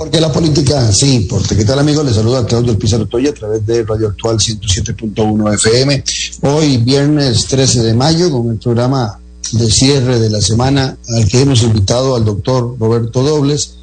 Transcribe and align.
Porque 0.00 0.18
la 0.18 0.32
política 0.32 0.90
sí 0.92 1.16
importa. 1.16 1.54
¿Qué 1.54 1.62
tal 1.62 1.78
amigos? 1.78 2.06
Les 2.06 2.14
saluda 2.14 2.46
Claudio 2.46 2.78
Pizarro 2.78 3.04
Toya 3.04 3.28
a 3.28 3.34
través 3.34 3.66
de 3.66 3.84
Radio 3.84 4.08
Actual 4.08 4.38
107.1 4.38 5.54
FM. 5.56 6.02
Hoy 6.40 6.78
viernes 6.78 7.44
13 7.44 7.82
de 7.82 7.92
mayo 7.92 8.30
con 8.30 8.48
el 8.48 8.56
programa 8.56 9.20
de 9.52 9.70
cierre 9.70 10.18
de 10.18 10.30
la 10.30 10.40
semana 10.40 10.96
al 11.06 11.28
que 11.28 11.42
hemos 11.42 11.62
invitado 11.64 12.16
al 12.16 12.24
doctor 12.24 12.78
Roberto 12.80 13.22
Dobles 13.22 13.74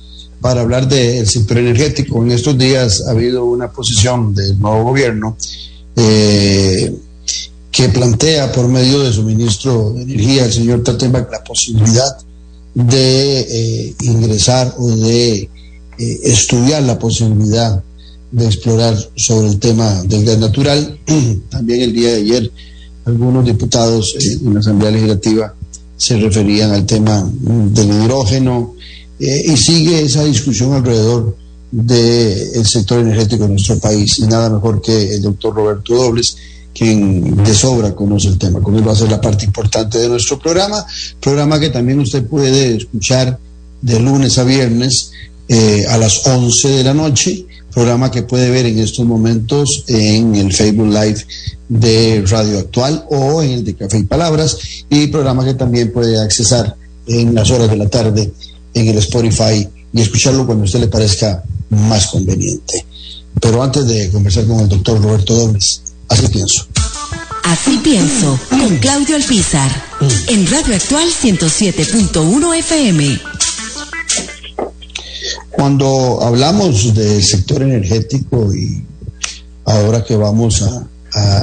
para 0.41 0.61
hablar 0.61 0.87
del 0.87 1.27
sector 1.27 1.59
energético. 1.59 2.23
En 2.23 2.31
estos 2.31 2.57
días 2.57 3.03
ha 3.07 3.11
habido 3.11 3.45
una 3.45 3.71
posición 3.71 4.33
del 4.33 4.59
nuevo 4.59 4.85
gobierno 4.85 5.37
eh, 5.95 6.97
que 7.69 7.89
plantea 7.89 8.51
por 8.51 8.67
medio 8.67 9.01
de 9.01 9.13
su 9.13 9.21
ministro 9.21 9.91
de 9.91 10.01
Energía, 10.01 10.45
el 10.45 10.51
señor 10.51 10.81
Tatenbach, 10.81 11.29
la 11.31 11.43
posibilidad 11.43 12.17
de 12.73 13.39
eh, 13.41 13.95
ingresar 14.01 14.73
o 14.79 14.87
de 14.87 15.47
eh, 15.97 16.19
estudiar 16.23 16.83
la 16.83 16.99
posibilidad 16.99 17.83
de 18.31 18.45
explorar 18.45 18.97
sobre 19.15 19.47
el 19.47 19.59
tema 19.59 20.03
del 20.03 20.25
gas 20.25 20.37
natural. 20.37 20.99
También 21.49 21.81
el 21.81 21.93
día 21.93 22.09
de 22.11 22.17
ayer 22.17 22.51
algunos 23.05 23.45
diputados 23.45 24.15
eh, 24.19 24.37
en 24.45 24.53
la 24.53 24.59
Asamblea 24.59 24.91
Legislativa 24.91 25.53
se 25.95 26.17
referían 26.17 26.71
al 26.71 26.85
tema 26.85 27.27
del 27.31 27.89
hidrógeno 27.89 28.75
eh, 29.19 29.43
y 29.47 29.57
sigue 29.57 30.03
esa 30.03 30.23
discusión 30.23 30.73
alrededor 30.73 31.35
del 31.71 32.65
sector 32.65 32.99
energético 32.99 33.43
de 33.43 33.49
nuestro 33.49 33.79
país. 33.79 34.19
Y 34.19 34.27
nada 34.27 34.49
mejor 34.49 34.81
que 34.81 35.15
el 35.15 35.21
doctor 35.21 35.55
Roberto 35.55 35.95
Dobles, 35.95 36.37
quien 36.73 37.43
de 37.43 37.53
sobra 37.53 37.95
conoce 37.95 38.27
el 38.27 38.37
tema. 38.37 38.61
Con 38.61 38.75
él 38.75 38.87
va 38.87 38.91
a 38.91 38.95
ser 38.95 39.09
la 39.09 39.19
parte 39.19 39.45
importante 39.45 39.97
de 39.97 40.07
nuestro 40.07 40.37
programa, 40.37 40.85
programa 41.19 41.59
que 41.59 41.71
también 41.71 41.99
usted 41.99 42.25
puede 42.25 42.77
escuchar 42.77 43.39
de 43.81 43.99
lunes 43.99 44.37
a 44.37 44.43
viernes 44.43 45.11
eh, 45.47 45.85
a 45.89 45.97
las 45.97 46.25
11 46.27 46.69
de 46.69 46.83
la 46.83 46.93
noche, 46.93 47.45
programa 47.73 48.11
que 48.11 48.23
puede 48.23 48.49
ver 48.49 48.65
en 48.65 48.79
estos 48.79 49.05
momentos 49.05 49.83
en 49.87 50.35
el 50.35 50.51
Facebook 50.51 50.87
Live 50.87 51.25
de 51.69 52.23
Radio 52.27 52.59
Actual 52.59 53.05
o 53.09 53.41
en 53.41 53.51
el 53.51 53.63
de 53.63 53.75
Café 53.75 53.99
y 53.99 54.03
Palabras, 54.03 54.57
y 54.89 55.07
programa 55.07 55.45
que 55.45 55.53
también 55.53 55.91
puede 55.91 56.19
accesar 56.19 56.75
en 57.05 57.33
las 57.33 57.49
horas 57.51 57.69
de 57.69 57.77
la 57.77 57.87
tarde 57.89 58.33
en 58.73 58.87
el 58.87 58.97
Spotify 58.97 59.67
y 59.93 60.01
escucharlo 60.01 60.45
cuando 60.45 60.63
a 60.63 60.65
usted 60.65 60.79
le 60.79 60.87
parezca 60.87 61.43
más 61.69 62.07
conveniente. 62.07 62.85
Pero 63.39 63.61
antes 63.61 63.85
de 63.87 64.09
conversar 64.09 64.45
con 64.45 64.59
el 64.61 64.69
doctor 64.69 65.01
Roberto 65.01 65.33
Dobles, 65.33 65.81
así 66.09 66.27
pienso. 66.27 66.65
Así 67.43 67.77
pienso, 67.77 68.39
con 68.49 68.77
Claudio 68.77 69.15
Alpizar, 69.15 69.71
en 70.27 70.47
Radio 70.47 70.75
Actual 70.75 71.07
107.1 71.07 72.57
FM. 72.57 73.36
Cuando 75.57 76.21
hablamos 76.21 76.93
del 76.93 77.23
sector 77.23 77.63
energético 77.63 78.53
y 78.53 78.83
ahora 79.65 80.03
que 80.03 80.15
vamos 80.15 80.61
a, 80.61 80.87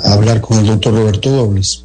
hablar 0.04 0.40
con 0.40 0.60
el 0.60 0.66
doctor 0.66 0.94
Roberto 0.94 1.32
Dobles, 1.32 1.82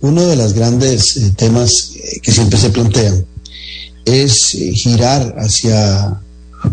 uno 0.00 0.22
de 0.26 0.36
los 0.36 0.54
grandes 0.54 1.18
eh, 1.18 1.32
temas 1.36 1.92
eh, 1.96 2.18
que 2.22 2.32
siempre 2.32 2.58
se 2.58 2.70
plantean 2.70 3.26
es 4.06 4.54
eh, 4.54 4.72
girar 4.72 5.34
hacia 5.36 6.18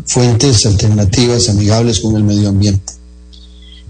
fuentes 0.06 0.66
alternativas 0.66 1.50
amigables 1.50 2.00
con 2.00 2.16
el 2.16 2.24
medio 2.24 2.48
ambiente. 2.48 2.94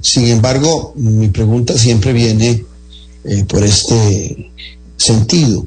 Sin 0.01 0.29
embargo, 0.29 0.93
mi 0.95 1.27
pregunta 1.27 1.77
siempre 1.77 2.11
viene 2.11 2.65
por 3.47 3.63
este 3.63 4.51
sentido. 4.97 5.63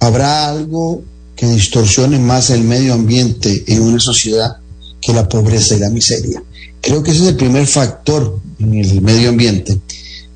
¿Habrá 0.00 0.48
algo 0.50 1.04
que 1.36 1.46
distorsione 1.46 2.18
más 2.18 2.50
el 2.50 2.62
medio 2.64 2.94
ambiente 2.94 3.62
en 3.66 3.82
una 3.82 4.00
sociedad 4.00 4.56
que 5.00 5.12
la 5.12 5.28
pobreza 5.28 5.76
y 5.76 5.80
la 5.80 5.90
miseria. 5.90 6.42
Creo 6.80 7.02
que 7.02 7.10
ese 7.10 7.22
es 7.22 7.28
el 7.28 7.36
primer 7.36 7.66
factor 7.66 8.40
en 8.58 8.74
el 8.74 9.02
medio 9.02 9.28
ambiente 9.28 9.78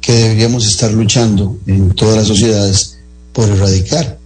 que 0.00 0.12
deberíamos 0.12 0.66
estar 0.66 0.92
luchando 0.92 1.58
en 1.66 1.90
todas 1.94 2.16
las 2.16 2.26
sociedades 2.26 2.98
por 3.32 3.48
erradicar. 3.48 4.18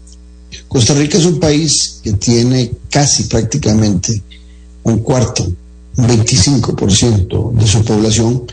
Costa 0.68 0.94
Rica 0.94 1.18
es 1.18 1.24
un 1.24 1.38
país 1.38 2.00
que 2.02 2.14
tiene 2.14 2.72
casi 2.90 3.24
prácticamente 3.24 4.22
un 4.82 4.98
cuarto, 4.98 5.46
un 5.96 6.06
25% 6.06 7.52
de 7.52 7.66
su 7.66 7.84
población 7.84 8.44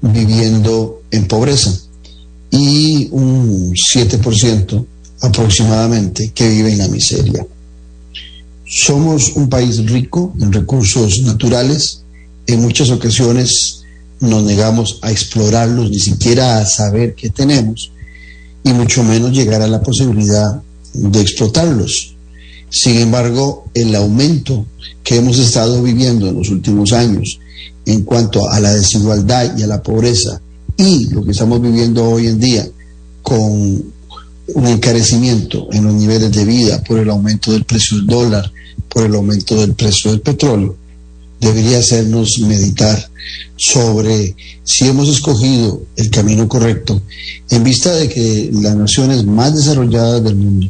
viviendo 0.00 1.02
en 1.10 1.26
pobreza 1.26 1.72
y 2.50 3.08
un 3.10 3.74
7% 3.74 4.86
aproximadamente 5.22 6.32
que 6.34 6.48
vive 6.48 6.72
en 6.72 6.78
la 6.78 6.88
miseria. 6.88 7.46
Somos 8.68 9.36
un 9.36 9.48
país 9.48 9.88
rico 9.88 10.34
en 10.40 10.52
recursos 10.52 11.22
naturales. 11.22 12.02
En 12.48 12.60
muchas 12.62 12.90
ocasiones 12.90 13.82
nos 14.18 14.42
negamos 14.42 14.98
a 15.02 15.12
explorarlos, 15.12 15.90
ni 15.90 16.00
siquiera 16.00 16.58
a 16.58 16.66
saber 16.66 17.14
qué 17.14 17.30
tenemos, 17.30 17.92
y 18.64 18.72
mucho 18.72 19.04
menos 19.04 19.32
llegar 19.32 19.62
a 19.62 19.68
la 19.68 19.80
posibilidad 19.80 20.62
de 20.92 21.20
explotarlos. 21.20 22.16
Sin 22.68 22.98
embargo, 22.98 23.66
el 23.72 23.94
aumento 23.94 24.66
que 25.04 25.16
hemos 25.16 25.38
estado 25.38 25.80
viviendo 25.82 26.28
en 26.28 26.36
los 26.36 26.50
últimos 26.50 26.92
años 26.92 27.38
en 27.84 28.02
cuanto 28.02 28.50
a 28.50 28.58
la 28.58 28.74
desigualdad 28.74 29.56
y 29.56 29.62
a 29.62 29.68
la 29.68 29.80
pobreza 29.80 30.40
y 30.76 31.06
lo 31.10 31.24
que 31.24 31.30
estamos 31.30 31.62
viviendo 31.62 32.04
hoy 32.04 32.26
en 32.26 32.40
día 32.40 32.68
con 33.22 33.84
un 34.54 34.66
encarecimiento 34.66 35.68
en 35.72 35.84
los 35.84 35.94
niveles 35.94 36.32
de 36.32 36.44
vida 36.44 36.82
por 36.84 36.98
el 36.98 37.10
aumento 37.10 37.52
del 37.52 37.64
precio 37.64 37.96
del 37.98 38.06
dólar, 38.06 38.52
por 38.88 39.04
el 39.04 39.14
aumento 39.14 39.56
del 39.56 39.74
precio 39.74 40.10
del 40.10 40.20
petróleo, 40.20 40.76
debería 41.40 41.78
hacernos 41.78 42.38
meditar 42.40 43.10
sobre 43.56 44.34
si 44.64 44.86
hemos 44.86 45.08
escogido 45.08 45.82
el 45.96 46.10
camino 46.10 46.48
correcto 46.48 47.00
en 47.50 47.64
vista 47.64 47.94
de 47.94 48.08
que 48.08 48.50
las 48.52 48.76
naciones 48.76 49.24
más 49.24 49.54
desarrolladas 49.54 50.22
del 50.22 50.36
mundo, 50.36 50.68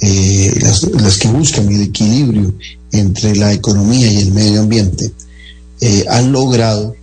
eh, 0.00 0.54
las, 0.60 1.18
que 1.18 1.28
buscan 1.28 1.68
el 1.72 1.82
equilibrio 1.82 2.54
entre 2.92 3.34
la 3.36 3.52
economía 3.52 4.10
y 4.10 4.18
el 4.18 4.32
medio 4.32 4.60
ambiente, 4.60 5.12
eh, 5.80 6.04
han 6.08 6.32
logrado 6.32 6.94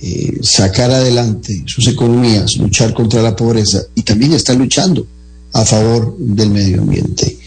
eh, 0.00 0.38
sacar 0.42 0.90
adelante 0.90 1.64
sus 1.66 1.88
economías, 1.88 2.56
luchar 2.56 2.92
contra 2.94 3.22
la 3.22 3.34
pobreza 3.34 3.82
y 3.94 4.02
también 4.02 4.32
están 4.32 4.58
luchando 4.58 5.06
a 5.52 5.64
favor 5.64 6.16
del 6.18 6.50
medio 6.50 6.82
ambiente. 6.82 7.38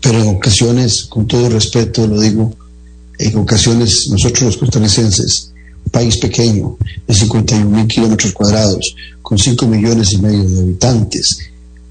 Pero 0.00 0.22
en 0.22 0.36
ocasiones, 0.36 1.06
con 1.06 1.26
todo 1.26 1.48
respeto 1.48 2.06
lo 2.06 2.20
digo, 2.20 2.54
en 3.18 3.36
ocasiones 3.38 4.08
nosotros 4.10 4.42
los 4.42 4.56
costarricenses, 4.56 5.52
país 5.90 6.18
pequeño 6.18 6.76
de 7.06 7.14
51 7.14 7.70
mil 7.70 7.86
kilómetros 7.86 8.32
cuadrados, 8.32 8.94
con 9.22 9.38
5 9.38 9.66
millones 9.66 10.12
y 10.12 10.18
medio 10.18 10.44
de 10.44 10.60
habitantes, 10.60 11.38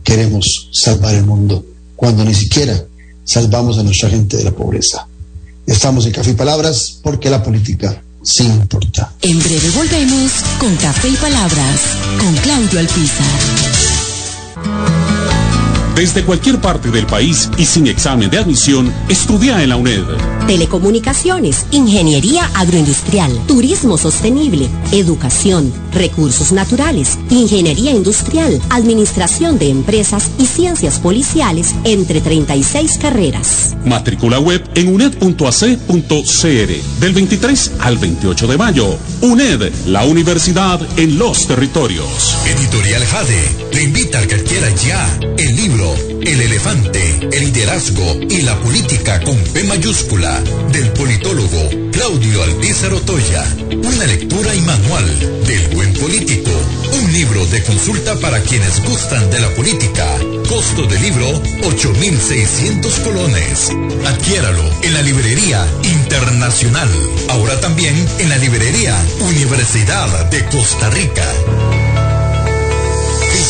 queremos 0.03 0.69
salvar 0.71 1.15
el 1.15 1.25
mundo, 1.25 1.65
cuando 1.95 2.23
ni 2.23 2.35
siquiera 2.35 2.85
salvamos 3.23 3.77
a 3.77 3.83
nuestra 3.83 4.09
gente 4.09 4.37
de 4.37 4.43
la 4.43 4.51
pobreza. 4.51 5.07
Estamos 5.65 6.05
en 6.05 6.11
Café 6.11 6.31
y 6.31 6.35
Palabras 6.35 6.99
porque 7.01 7.29
la 7.29 7.41
política 7.41 8.03
sí 8.21 8.43
importa. 8.43 9.13
En 9.21 9.39
breve 9.39 9.69
volvemos 9.71 10.31
con 10.59 10.75
Café 10.75 11.09
y 11.09 11.15
Palabras, 11.15 11.81
con 12.19 12.35
Claudio 12.35 12.79
Alpizar. 12.79 13.92
Desde 15.95 16.23
cualquier 16.23 16.59
parte 16.59 16.89
del 16.89 17.05
país 17.05 17.51
y 17.55 17.65
sin 17.65 17.85
examen 17.85 18.31
de 18.31 18.39
admisión, 18.39 18.91
estudia 19.09 19.61
en 19.61 19.69
la 19.69 19.75
UNED. 19.75 20.03
Telecomunicaciones, 20.47 21.67
Ingeniería 21.69 22.49
Agroindustrial, 22.55 23.31
Turismo 23.45 23.99
Sostenible, 23.99 24.69
Educación, 24.91 25.71
Recursos 25.93 26.51
Naturales, 26.51 27.19
Ingeniería 27.29 27.91
Industrial, 27.91 28.59
Administración 28.71 29.59
de 29.59 29.69
Empresas 29.69 30.31
y 30.39 30.47
Ciencias 30.47 30.97
Policiales, 30.97 31.75
entre 31.83 32.21
36 32.21 32.97
carreras. 32.97 33.75
Matrícula 33.85 34.39
web 34.39 34.67
en 34.73 34.95
uned.ac.cr 34.95 36.99
del 36.99 37.13
23 37.13 37.71
al 37.79 37.97
28 37.99 38.47
de 38.47 38.57
mayo. 38.57 38.97
UNED, 39.21 39.71
la 39.85 40.05
universidad 40.05 40.81
en 40.97 41.19
los 41.19 41.47
territorios. 41.47 42.35
Editorial 42.47 43.05
Jade 43.05 43.67
le 43.73 43.83
invita 43.83 44.19
a 44.19 44.27
que 44.27 44.35
adquiera 44.35 44.69
ya 44.75 45.19
el 45.37 45.55
libro 45.55 45.82
El 46.25 46.39
elefante, 46.39 47.27
el 47.33 47.39
liderazgo 47.45 48.17
y 48.29 48.43
la 48.43 48.57
política 48.61 49.19
con 49.21 49.35
P 49.35 49.63
mayúscula 49.65 50.41
del 50.71 50.89
politólogo 50.93 51.69
Claudio 51.91 52.43
Alpizar 52.43 52.93
Otoya. 52.93 53.43
Una 53.71 54.05
lectura 54.05 54.55
y 54.55 54.61
manual 54.61 55.43
del 55.45 55.67
buen 55.75 55.93
político. 55.93 56.49
Un 57.03 57.11
libro 57.11 57.45
de 57.47 57.61
consulta 57.63 58.15
para 58.19 58.41
quienes 58.41 58.81
gustan 58.83 59.29
de 59.31 59.41
la 59.41 59.49
política. 59.49 60.07
Costo 60.47 60.85
del 60.87 61.01
libro 61.01 61.27
8,600 61.63 62.99
colones. 62.99 63.69
Adquiéralo 64.07 64.63
en 64.81 64.93
la 64.93 65.01
librería 65.01 65.67
internacional. 65.83 66.89
Ahora 67.29 67.59
también 67.59 67.95
en 68.19 68.29
la 68.29 68.37
librería 68.37 68.95
Universidad 69.19 70.29
de 70.29 70.45
Costa 70.45 70.89
Rica. 70.89 71.25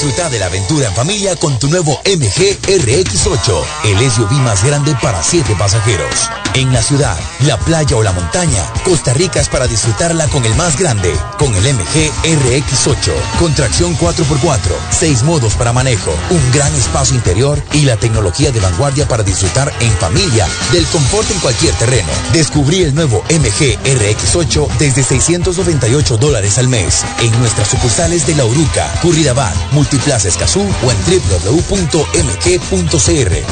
Disfruta 0.04 0.30
de 0.30 0.40
la 0.40 0.48
aventura 0.48 0.88
en 0.90 0.94
familia 0.94 1.34
con 1.38 1.58
tu 1.60 1.70
nuevo 1.70 1.98
MG 2.04 2.60
RX8, 2.68 3.64
el 3.86 4.12
SUV 4.12 4.34
más 4.42 4.62
grande 4.62 4.94
para 5.02 5.24
7 5.24 5.56
pasajeros. 5.58 6.30
En 6.56 6.72
la 6.72 6.84
ciudad, 6.84 7.18
la 7.48 7.58
playa 7.58 7.96
o 7.96 8.04
la 8.04 8.12
montaña, 8.12 8.64
Costa 8.86 9.12
Rica 9.14 9.40
es 9.40 9.50
para 9.50 9.66
disfrutarla 9.66 10.28
con 10.28 10.46
el 10.46 10.54
más 10.54 10.78
grande, 10.78 11.12
con 11.40 11.54
el 11.56 11.64
MG 11.74 12.12
RX8, 12.24 13.12
con 13.40 13.56
tracción 13.56 13.98
4x4, 13.98 14.60
6 14.92 15.24
modos 15.24 15.56
para 15.56 15.74
manejo, 15.74 16.12
un 16.30 16.52
gran 16.52 16.72
espacio 16.76 17.16
interior 17.16 17.60
y 17.74 17.82
la 17.86 17.98
tecnología 17.98 18.52
de 18.52 18.60
vanguardia 18.60 19.08
para 19.08 19.24
disfrutar 19.24 19.74
en 19.80 19.92
familia 19.94 20.48
del 20.72 20.86
confort 20.88 21.32
en 21.32 21.40
cualquier 21.40 21.74
terreno. 21.74 22.10
Descubrí 22.34 22.84
el 22.84 22.94
nuevo 22.94 23.24
MG 23.32 23.80
RX8 23.84 24.68
desde 24.78 25.02
698 25.04 26.18
dólares 26.18 26.60
al 26.60 26.68
mes 26.68 27.04
en 27.20 27.32
nuestras 27.40 27.70
sucursales 27.70 28.28
de 28.28 28.36
La 28.36 28.46
Uruca, 28.46 28.94
Curridabat, 29.02 29.56
Multiplaza 29.72 30.28
Escazú 30.28 30.62
o 30.62 30.92
en 30.92 30.98
www.mg.cr. 31.08 31.74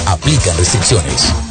Aplican 0.06 0.58
restricciones. 0.58 1.51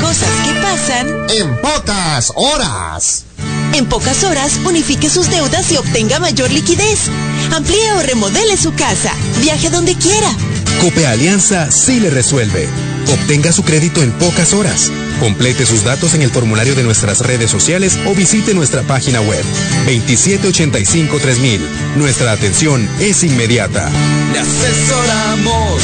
Cosas 0.00 0.28
que 0.44 0.52
pasan 0.60 1.08
en 1.30 1.56
pocas 1.62 2.30
horas. 2.36 3.24
En 3.72 3.86
pocas 3.86 4.22
horas, 4.24 4.60
unifique 4.64 5.08
sus 5.08 5.30
deudas 5.30 5.70
y 5.72 5.78
obtenga 5.78 6.18
mayor 6.18 6.50
liquidez. 6.50 7.08
Amplíe 7.52 7.92
o 7.92 8.02
remodele 8.02 8.56
su 8.56 8.74
casa. 8.74 9.12
Viaje 9.40 9.70
donde 9.70 9.94
quiera. 9.94 10.34
Cope 10.80 11.06
Alianza 11.06 11.70
sí 11.70 12.00
le 12.00 12.10
resuelve. 12.10 12.68
Obtenga 13.12 13.52
su 13.52 13.62
crédito 13.62 14.02
en 14.02 14.10
pocas 14.12 14.52
horas. 14.52 14.90
Complete 15.20 15.66
sus 15.66 15.84
datos 15.84 16.14
en 16.14 16.22
el 16.22 16.30
formulario 16.30 16.74
de 16.74 16.82
nuestras 16.82 17.20
redes 17.20 17.50
sociales 17.50 17.98
o 18.06 18.14
visite 18.14 18.54
nuestra 18.54 18.82
página 18.82 19.20
web 19.20 19.44
2785-3000. 19.86 21.60
Nuestra 21.96 22.32
atención 22.32 22.88
es 22.98 23.22
inmediata. 23.22 23.90
Le 24.32 24.38
asesoramos 24.40 25.82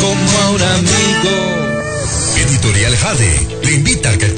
como 0.00 0.38
a 0.40 0.50
un 0.50 0.62
amigo. 0.62 1.58
Editorial 2.48 2.96
Jade 2.96 3.48
le 3.64 3.72
invita 3.72 4.10
a 4.10 4.16
que 4.16 4.26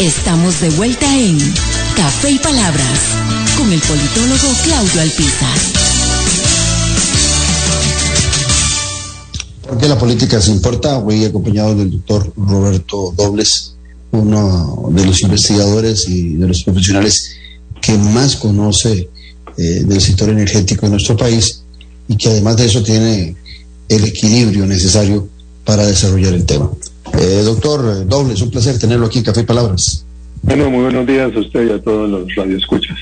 Estamos 0.00 0.60
de 0.60 0.70
vuelta 0.70 1.12
en 1.18 1.36
Café 1.96 2.30
y 2.30 2.38
Palabras 2.38 3.00
con 3.58 3.72
el 3.72 3.80
politólogo 3.80 4.54
Claudio 4.62 5.00
Alpizar. 5.00 5.58
¿Por 9.66 9.76
qué 9.76 9.88
la 9.88 9.98
política 9.98 10.40
se 10.40 10.52
importa? 10.52 10.98
Voy 10.98 11.24
acompañado 11.24 11.74
del 11.74 11.90
doctor 11.90 12.32
Roberto 12.36 13.12
Dobles, 13.16 13.74
uno 14.12 14.88
de 14.92 15.04
los 15.04 15.20
investigadores 15.22 16.08
y 16.08 16.34
de 16.34 16.46
los 16.46 16.62
profesionales 16.62 17.32
que 17.82 17.98
más 17.98 18.36
conoce 18.36 19.10
eh, 19.56 19.62
del 19.84 20.00
sector 20.00 20.28
energético 20.28 20.86
en 20.86 20.92
nuestro 20.92 21.16
país 21.16 21.64
y 22.06 22.16
que 22.16 22.28
además 22.28 22.56
de 22.56 22.66
eso 22.66 22.84
tiene 22.84 23.34
el 23.88 24.04
equilibrio 24.04 24.64
necesario 24.64 25.28
para 25.64 25.84
desarrollar 25.84 26.34
el 26.34 26.44
tema. 26.44 26.70
Eh, 27.20 27.42
doctor 27.42 28.06
Dobles, 28.06 28.40
un 28.42 28.50
placer 28.50 28.78
tenerlo 28.78 29.06
aquí 29.06 29.18
en 29.18 29.24
Café 29.24 29.40
y 29.40 29.44
Palabras. 29.44 30.04
Bueno, 30.42 30.70
muy 30.70 30.82
buenos 30.82 31.04
días 31.04 31.34
a 31.34 31.40
usted 31.40 31.66
y 31.66 31.72
a 31.72 31.82
todos 31.82 32.08
los 32.08 32.32
radioescuchas. 32.36 32.96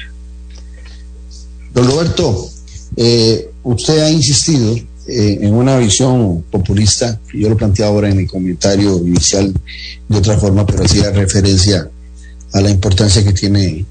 Don 1.74 1.86
Roberto, 1.86 2.48
eh, 2.96 3.50
usted 3.62 4.02
ha 4.02 4.10
insistido 4.10 4.74
eh, 4.74 5.38
en 5.42 5.52
una 5.52 5.76
visión 5.76 6.44
populista, 6.50 7.20
yo 7.34 7.50
lo 7.50 7.58
planteé 7.58 7.84
ahora 7.84 8.08
en 8.08 8.16
mi 8.16 8.26
comentario 8.26 8.96
inicial 8.96 9.52
de 10.08 10.16
otra 10.16 10.38
forma, 10.38 10.64
pero 10.64 10.84
hacía 10.84 11.10
referencia 11.10 11.86
a 12.54 12.60
la 12.62 12.70
importancia 12.70 13.22
que 13.22 13.34
tiene 13.34 13.84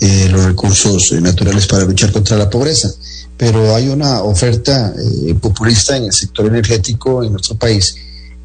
eh, 0.00 0.28
los 0.32 0.46
recursos 0.46 1.12
naturales 1.20 1.68
para 1.68 1.84
luchar 1.84 2.10
contra 2.10 2.36
la 2.36 2.50
pobreza. 2.50 2.90
Pero 3.36 3.72
hay 3.72 3.88
una 3.88 4.24
oferta 4.24 4.92
eh, 4.98 5.34
populista 5.34 5.96
en 5.96 6.06
el 6.06 6.12
sector 6.12 6.46
energético 6.46 7.22
en 7.22 7.30
nuestro 7.30 7.56
país 7.56 7.94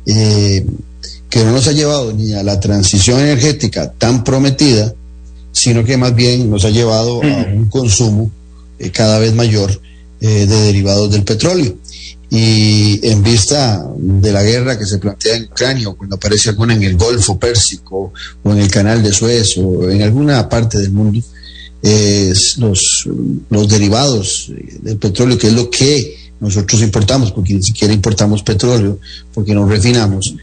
eh, 0.06 0.64
que 1.30 1.44
no 1.44 1.52
nos 1.52 1.68
ha 1.68 1.72
llevado 1.72 2.14
ni 2.14 2.34
a 2.34 2.44
la 2.44 2.60
transición 2.60 3.20
energética 3.20 3.92
tan 3.92 4.24
prometida, 4.24 4.94
sino 5.52 5.84
que 5.84 5.98
más 5.98 6.14
bien 6.16 6.50
nos 6.50 6.66
ha 6.66 6.70
llevado 6.70 7.22
a 7.24 7.48
un 7.54 7.70
consumo 7.70 8.32
eh, 8.78 8.92
cada 8.92 9.20
vez 9.20 9.34
mayor 9.34 9.82
eh, 10.20 10.46
de 10.46 10.62
derivados 10.62 11.12
del 11.12 11.24
petróleo. 11.24 11.78
Y 12.30 13.00
en 13.08 13.24
vista 13.24 13.86
de 13.98 14.32
la 14.32 14.44
guerra 14.44 14.78
que 14.78 14.86
se 14.86 14.98
plantea 14.98 15.36
en 15.36 15.44
Ucrania, 15.46 15.90
o 15.90 15.96
cuando 15.96 16.16
aparece 16.16 16.50
alguna 16.50 16.74
en 16.74 16.84
el 16.84 16.98
Golfo 16.98 17.40
Pérsico, 17.40 18.12
o 18.44 18.52
en 18.52 18.60
el 18.60 18.70
Canal 18.70 19.04
de 19.04 19.14
Suez, 19.14 19.58
o 19.58 19.90
en 19.90 20.02
alguna 20.02 20.50
parte 20.50 20.80
del 20.80 20.92
mundo, 20.92 21.22
eh, 21.82 22.34
los, 22.58 23.08
los 23.50 23.70
derivados 23.70 24.52
del 24.82 24.98
petróleo, 24.98 25.38
que 25.38 25.48
es 25.48 25.54
lo 25.54 25.70
que 25.70 26.18
nosotros 26.40 26.82
importamos, 26.82 27.32
porque 27.32 27.54
ni 27.54 27.64
siquiera 27.64 27.94
importamos 27.94 28.44
petróleo, 28.44 29.00
porque 29.34 29.54
no 29.54 29.68
refinamos, 29.68 30.36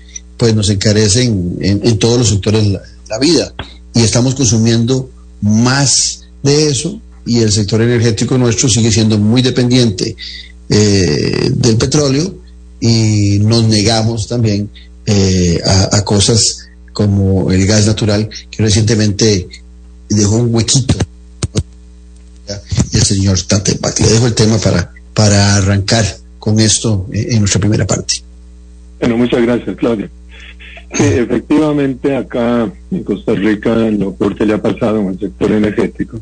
pues 0.43 0.57
nos 0.57 0.71
encarecen 0.71 1.57
en, 1.61 1.99
todos 2.01 2.19
los 2.19 2.29
sectores 2.31 2.67
la, 2.67 3.19
vida. 3.21 3.55
Y 3.95 4.01
estamos 4.01 4.35
consumiendo 4.35 5.09
más 5.41 6.25
de 6.43 6.67
eso 6.67 7.01
y 7.25 7.39
el 7.43 7.53
sector 7.53 7.81
energético 7.81 8.37
nuestro 8.37 8.69
sigue 8.69 8.91
siendo 8.91 9.19
muy 9.19 9.41
dependiente 9.41 10.17
eh, 10.69 11.49
del 11.55 11.77
petróleo 11.77 12.35
y 12.81 13.39
nos 13.39 13.69
negamos 13.69 14.27
también 14.27 14.69
eh, 15.07 15.61
a, 15.65 16.03
cosas 16.03 16.67
como 16.93 17.53
el 17.53 17.65
gas 17.65 17.87
natural 17.87 18.29
que 18.51 18.65
recientemente 18.65 19.47
dejó 20.09 20.39
un 20.39 20.53
huequito 20.53 20.97
el 22.93 23.03
señor 23.03 23.41
Tate 23.43 23.79
Le 24.01 24.09
dejo 24.09 24.27
el 24.27 24.35
tema 24.35 24.59
para, 24.59 24.91
para 25.15 25.55
arrancar 25.55 26.05
con 26.41 26.59
esto 26.59 27.07
en 27.13 27.39
nuestra 27.39 27.61
primera 27.61 27.87
parte. 27.87 28.15
Bueno, 28.99 29.17
muchas 29.19 29.41
gracias, 29.43 29.77
Claudia. 29.77 30.11
Sí, 30.95 31.05
efectivamente, 31.05 32.15
acá 32.15 32.71
en 32.91 33.05
Costa 33.05 33.35
Rica 33.35 33.75
lo 33.91 34.15
peor 34.15 34.37
que 34.37 34.45
le 34.45 34.55
ha 34.55 34.63
pasado 34.63 35.01
en 35.01 35.09
el 35.09 35.19
sector 35.19 35.53
energético 35.53 36.21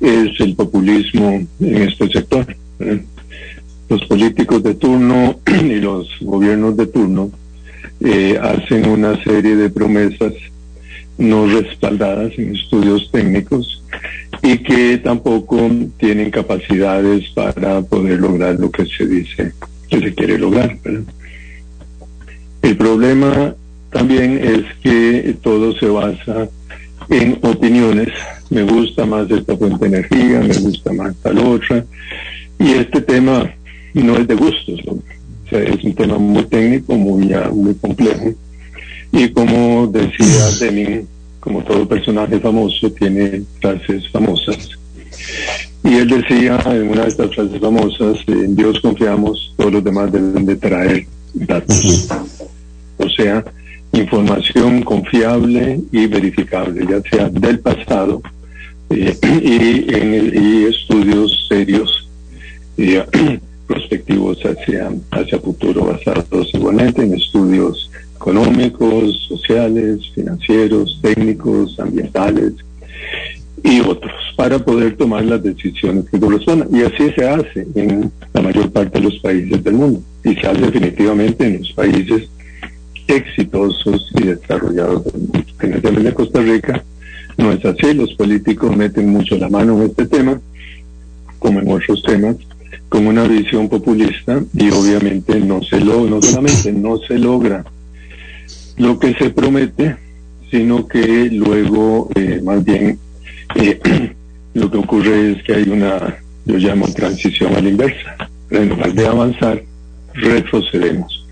es 0.00 0.40
el 0.40 0.54
populismo 0.54 1.46
en 1.60 1.76
este 1.76 2.08
sector. 2.08 2.46
¿eh? 2.80 3.02
Los 3.88 4.04
políticos 4.06 4.62
de 4.62 4.74
turno 4.74 5.38
y 5.46 5.76
los 5.76 6.08
gobiernos 6.20 6.76
de 6.76 6.86
turno 6.86 7.30
eh, 8.00 8.38
hacen 8.40 8.88
una 8.88 9.22
serie 9.22 9.56
de 9.56 9.70
promesas 9.70 10.32
no 11.16 11.46
respaldadas 11.46 12.32
en 12.38 12.56
estudios 12.56 13.08
técnicos 13.12 13.82
y 14.42 14.58
que 14.58 14.98
tampoco 14.98 15.70
tienen 15.96 16.30
capacidades 16.30 17.30
para 17.30 17.82
poder 17.82 18.18
lograr 18.18 18.58
lo 18.58 18.70
que 18.70 18.84
se 18.86 19.06
dice 19.06 19.52
que 19.88 20.00
se 20.00 20.14
quiere 20.14 20.38
lograr. 20.38 20.76
El 22.62 22.76
problema 22.76 23.54
también 23.94 24.40
es 24.42 24.64
que 24.82 25.36
todo 25.40 25.72
se 25.78 25.86
basa 25.86 26.48
en 27.08 27.38
opiniones. 27.42 28.08
Me 28.50 28.64
gusta 28.64 29.06
más 29.06 29.30
esta 29.30 29.56
fuente 29.56 29.88
de 29.88 29.98
energía, 29.98 30.40
me 30.40 30.58
gusta 30.58 30.92
más 30.92 31.14
tal 31.22 31.38
otra. 31.38 31.84
Y 32.58 32.72
este 32.72 33.00
tema 33.00 33.48
no 33.94 34.16
es 34.16 34.26
de 34.26 34.34
gustos, 34.34 34.80
es 35.48 35.84
un 35.84 35.94
tema 35.94 36.18
muy 36.18 36.42
técnico, 36.46 36.96
muy, 36.96 37.32
muy 37.52 37.74
complejo. 37.76 38.34
Y 39.12 39.28
como 39.28 39.86
decía 39.86 40.50
Deming, 40.58 41.06
como 41.38 41.62
todo 41.62 41.86
personaje 41.86 42.40
famoso, 42.40 42.90
tiene 42.90 43.42
frases 43.60 44.10
famosas. 44.10 44.70
Y 45.84 45.94
él 45.94 46.08
decía 46.08 46.60
en 46.66 46.88
una 46.88 47.02
de 47.02 47.10
estas 47.10 47.32
frases 47.32 47.60
famosas, 47.60 48.18
en 48.26 48.56
Dios 48.56 48.80
confiamos, 48.80 49.54
todos 49.56 49.74
los 49.74 49.84
demás 49.84 50.10
deben 50.10 50.44
de 50.44 50.56
traer 50.56 51.06
datos. 51.32 52.08
O 52.96 53.08
sea, 53.08 53.44
información 53.94 54.82
confiable 54.82 55.80
y 55.92 56.06
verificable, 56.06 56.86
ya 56.88 57.00
sea 57.08 57.28
del 57.28 57.60
pasado 57.60 58.22
eh, 58.90 59.16
y, 60.32 60.64
estudios 60.64 61.46
serios 61.48 62.08
y 62.76 62.96
prospectivos 63.66 64.38
hacia, 64.44 64.92
hacia 65.10 65.38
futuro, 65.38 65.86
basados 65.86 66.50
igualmente 66.52 67.02
en 67.02 67.14
estudios 67.14 67.90
económicos, 68.16 69.26
sociales, 69.28 70.00
financieros, 70.14 70.98
técnicos, 71.02 71.78
ambientales 71.78 72.52
y 73.62 73.80
otros, 73.80 74.12
para 74.36 74.58
poder 74.58 74.96
tomar 74.96 75.24
las 75.24 75.42
decisiones 75.42 76.04
que 76.10 76.20
correspondan. 76.20 76.68
Y 76.74 76.82
así 76.82 77.10
se 77.16 77.28
hace 77.28 77.66
en 77.74 78.12
la 78.32 78.42
mayor 78.42 78.70
parte 78.70 78.98
de 78.98 79.04
los 79.06 79.18
países 79.20 79.64
del 79.64 79.74
mundo, 79.74 80.02
y 80.24 80.34
se 80.34 80.46
hace 80.46 80.60
definitivamente 80.60 81.46
en 81.46 81.58
los 81.58 81.72
países 81.72 82.28
exitosos 83.08 84.10
y 84.14 84.24
desarrollados. 84.24 85.02
En 85.60 85.80
tema 85.80 86.00
de 86.00 86.14
Costa 86.14 86.40
Rica 86.40 86.84
no 87.36 87.52
es 87.52 87.64
así, 87.64 87.94
los 87.94 88.14
políticos 88.14 88.76
meten 88.76 89.08
mucho 89.08 89.36
la 89.36 89.48
mano 89.48 89.76
en 89.76 89.90
este 89.90 90.06
tema, 90.06 90.40
como 91.38 91.60
en 91.60 91.70
otros 91.70 92.02
temas, 92.02 92.36
con 92.88 93.06
una 93.06 93.24
visión 93.24 93.68
populista 93.68 94.40
y 94.54 94.70
obviamente 94.70 95.40
no 95.40 95.62
se 95.62 95.80
lo, 95.80 96.06
no 96.06 96.22
solamente 96.22 96.72
no 96.72 96.98
se 96.98 97.18
logra 97.18 97.64
lo 98.76 98.98
que 98.98 99.14
se 99.14 99.30
promete, 99.30 99.96
sino 100.50 100.86
que 100.86 101.28
luego 101.30 102.08
eh, 102.14 102.40
más 102.42 102.64
bien 102.64 102.98
eh, 103.56 103.80
lo 104.54 104.70
que 104.70 104.78
ocurre 104.78 105.32
es 105.32 105.42
que 105.42 105.54
hay 105.54 105.68
una, 105.68 106.16
yo 106.44 106.56
llamo 106.56 106.88
transición 106.88 107.54
a 107.54 107.60
la 107.60 107.68
inversa. 107.68 108.16
En 108.50 108.68
lugar 108.68 108.92
de 108.92 109.06
avanzar, 109.06 109.62
retrocedemos. 110.14 111.23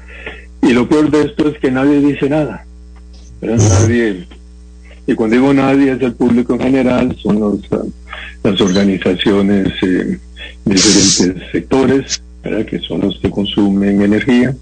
Y 0.62 0.72
lo 0.72 0.88
peor 0.88 1.10
de 1.10 1.22
esto 1.22 1.48
es 1.48 1.58
que 1.58 1.70
nadie 1.70 2.00
dice 2.00 2.28
nada. 2.28 2.64
Nadie, 3.40 4.26
y 5.06 5.14
cuando 5.14 5.34
digo 5.36 5.52
nadie 5.52 5.92
es 5.92 6.02
el 6.02 6.14
público 6.14 6.54
en 6.54 6.60
general, 6.60 7.16
son 7.20 7.40
los, 7.40 7.60
las 8.42 8.60
organizaciones 8.60 9.68
eh, 9.82 10.18
diferentes 10.64 11.50
sectores, 11.50 12.22
que 12.42 12.78
son 12.80 13.00
los 13.00 13.18
que 13.18 13.30
consumen 13.30 14.02
energía. 14.02 14.54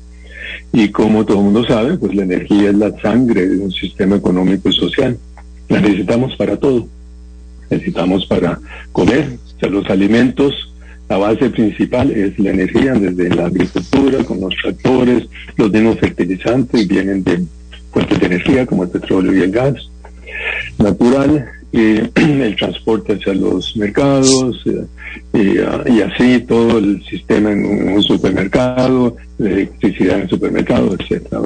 Y 0.73 0.89
como 0.89 1.25
todo 1.25 1.39
el 1.39 1.45
mundo 1.45 1.65
sabe, 1.67 1.97
pues 1.99 2.15
la 2.15 2.23
energía 2.23 2.71
es 2.71 2.77
la 2.77 2.99
sangre 3.01 3.47
de 3.49 3.59
un 3.59 3.71
sistema 3.71 4.17
económico 4.17 4.69
y 4.69 4.73
social. 4.73 5.19
La 5.69 5.81
necesitamos 5.81 6.37
para 6.37 6.57
todo. 6.57 6.89
Necesitamos 7.69 8.27
para 8.27 8.59
comer, 8.93 9.39
o 9.57 9.61
sea, 9.61 9.69
los 9.69 9.89
alimentos 9.91 10.70
la 11.11 11.19
base 11.19 11.51
principal 11.51 12.13
es 12.13 12.39
la 12.39 12.51
energía 12.51 12.95
desde 12.95 13.35
la 13.35 13.47
agricultura, 13.47 14.23
con 14.23 14.41
los 14.41 14.55
tractores, 14.63 15.25
los 15.57 15.71
mismos 15.73 15.99
fertilizantes 15.99 16.87
vienen 16.87 17.25
de 17.25 17.43
fuentes 17.91 18.21
de 18.21 18.27
energía 18.27 18.65
como 18.65 18.85
el 18.85 18.91
petróleo 18.91 19.35
y 19.35 19.41
el 19.41 19.51
gas 19.51 19.75
natural, 20.79 21.51
y 21.73 21.99
el 22.15 22.55
transporte 22.55 23.15
hacia 23.15 23.35
los 23.35 23.77
mercados 23.77 24.63
eh, 25.35 25.65
ah, 25.67 25.85
y, 25.85 26.01
así 26.01 26.41
todo 26.47 26.79
el 26.79 27.05
sistema 27.05 27.51
en 27.51 27.93
un, 27.93 28.03
supermercado, 28.05 29.17
electricidad 29.41 30.17
en 30.17 30.23
el 30.23 30.29
supermercado, 30.29 30.97
etcétera, 30.97 31.41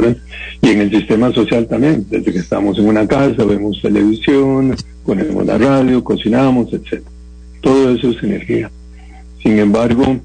Y 0.61 0.69
en 0.69 0.81
el 0.83 0.91
sistema 0.91 1.33
social 1.33 1.67
también, 1.67 2.05
desde 2.11 2.33
que 2.33 2.39
estamos 2.39 2.79
en 2.79 2.87
una 2.87 3.07
casa, 3.09 3.45
vemos 3.45 3.81
televisión, 3.81 4.77
ponemos 5.07 5.47
la 5.47 5.57
radio, 5.57 6.05
cocinamos, 6.05 6.71
etcétera. 6.71 7.11
Todo 7.63 7.91
eso 7.95 8.11
es 8.11 8.23
energía. 8.23 8.71
Sin 9.45 9.59
embargo, 9.59 10.19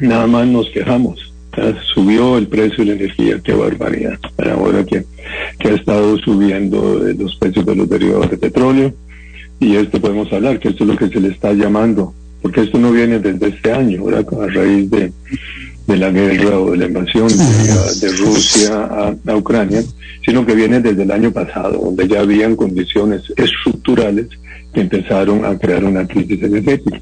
nada 0.00 0.28
más 0.28 0.46
nos 0.46 0.70
quejamos. 0.70 1.32
Subió 1.92 2.38
el 2.38 2.46
precio 2.46 2.78
de 2.78 2.84
la 2.86 2.92
energía, 2.92 3.40
qué 3.42 3.52
barbaridad. 3.52 4.18
Ahora 4.38 4.84
que, 4.84 5.04
ha 5.68 5.74
estado 5.74 6.16
subiendo 6.18 7.00
los 7.18 7.36
precios 7.36 7.66
de 7.66 7.74
los 7.74 7.90
derivados 7.90 8.30
de 8.30 8.38
petróleo, 8.38 8.94
y 9.58 9.74
esto 9.74 10.00
podemos 10.00 10.32
hablar, 10.32 10.60
que 10.60 10.68
esto 10.68 10.84
es 10.84 10.90
lo 10.90 10.96
que 10.96 11.08
se 11.08 11.20
le 11.20 11.28
está 11.28 11.52
llamando, 11.52 12.14
porque 12.40 12.62
esto 12.62 12.78
no 12.78 12.92
viene 12.92 13.18
desde 13.18 13.48
este 13.48 13.72
año, 13.72 14.04
a 14.08 14.46
raíz 14.46 14.88
de, 14.88 15.12
de 15.88 15.96
la 15.96 16.10
guerra 16.10 16.60
o 16.60 16.70
de 16.70 16.76
la 16.76 16.86
invasión 16.86 17.28
de, 17.28 18.12
Rusia 18.18 18.84
a, 18.84 19.14
a, 19.26 19.36
Ucrania, 19.36 19.82
sino 20.24 20.46
que 20.46 20.54
viene 20.54 20.80
desde 20.80 21.02
el 21.02 21.10
año 21.10 21.32
pasado, 21.32 21.78
donde 21.86 22.06
ya 22.06 22.20
habían 22.20 22.54
condiciones 22.54 23.22
estructurales 23.36 24.28
que 24.72 24.80
empezaron 24.80 25.44
a 25.44 25.58
crear 25.58 25.84
una 25.84 26.06
crisis 26.06 26.40
energética. 26.40 27.00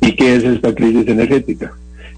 ¿Y 0.00 0.12
qué 0.12 0.36
es 0.36 0.44
esta 0.44 0.74
crisis 0.74 1.06
energética? 1.08 1.72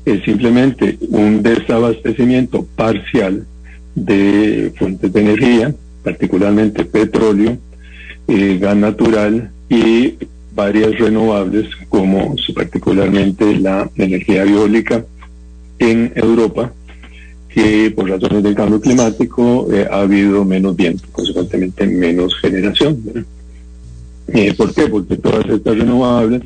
Es 0.05 0.23
simplemente 0.25 0.99
un 1.09 1.43
desabastecimiento 1.43 2.67
parcial 2.77 3.47
de 3.95 4.73
fuentes 4.77 5.13
de 5.13 5.21
energía, 5.21 5.75
particularmente 6.03 6.85
petróleo, 6.85 7.59
eh, 8.29 8.59
gas 8.61 8.77
natural 8.77 9.51
y 9.69 10.15
varias 10.55 10.99
renovables, 10.99 11.69
como 11.89 12.37
particularmente 12.55 13.59
la 13.59 13.91
energía 13.97 14.45
eólica 14.45 15.05
en 15.79 16.13
Europa, 16.15 16.73
que 17.49 17.93
por 17.95 18.09
razones 18.09 18.43
del 18.43 18.55
cambio 18.55 18.81
climático 18.81 19.69
eh, 19.73 19.87
ha 19.91 20.01
habido 20.01 20.45
menos 20.45 20.77
viento, 20.77 21.05
consecuentemente 21.13 21.87
menos 21.87 22.35
generación. 22.41 23.27
Eh, 24.29 24.55
¿Por 24.55 24.73
qué? 24.73 24.87
Porque 24.89 25.17
todas 25.17 25.47
estas 25.47 25.77
renovables 25.79 26.43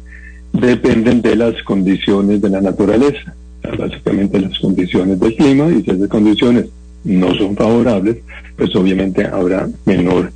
dependen 0.61 1.23
de 1.23 1.37
las 1.37 1.63
condiciones 1.63 2.41
de 2.41 2.51
la 2.51 2.61
naturaleza, 2.61 3.35
básicamente 3.79 4.41
las 4.41 4.59
condiciones 4.59 5.19
del 5.21 5.35
clima, 5.35 5.69
y 5.71 5.83
si 5.83 5.91
esas 5.91 6.09
condiciones 6.09 6.67
no 7.05 7.35
son 7.35 7.57
favorables, 7.57 8.19
pues 8.57 8.75
obviamente 8.75 9.25
habrá 9.25 9.69
menor 9.85 10.33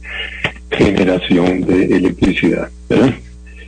generación 0.70 1.62
de 1.62 1.84
electricidad. 1.96 2.68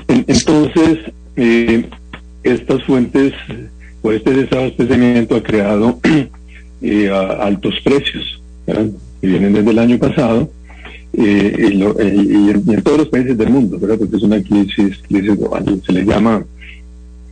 Entonces, 0.09 0.99
eh, 1.37 1.87
estas 2.43 2.83
fuentes 2.85 3.33
o 4.03 4.13
este 4.13 4.33
desabastecimiento 4.33 5.37
ha 5.37 5.43
creado 5.43 5.99
eh, 6.83 7.11
altos 7.11 7.75
precios, 7.83 8.43
que 8.67 9.27
vienen 9.27 9.53
desde 9.53 9.71
el 9.71 9.79
año 9.79 9.99
pasado, 9.99 10.51
eh, 11.15 11.71
y, 11.73 12.71
en, 12.73 12.83
todos 12.83 12.99
los 12.99 13.09
países 13.09 13.37
del 13.37 13.51
mundo, 13.51 13.79
¿verdad? 13.79 13.99
porque 13.99 14.17
es 14.17 14.23
una 14.23 14.43
crisis, 14.43 14.99
crisis 15.07 15.37
global. 15.37 15.83
Se 15.85 15.93
le 15.93 16.05
llama 16.05 16.45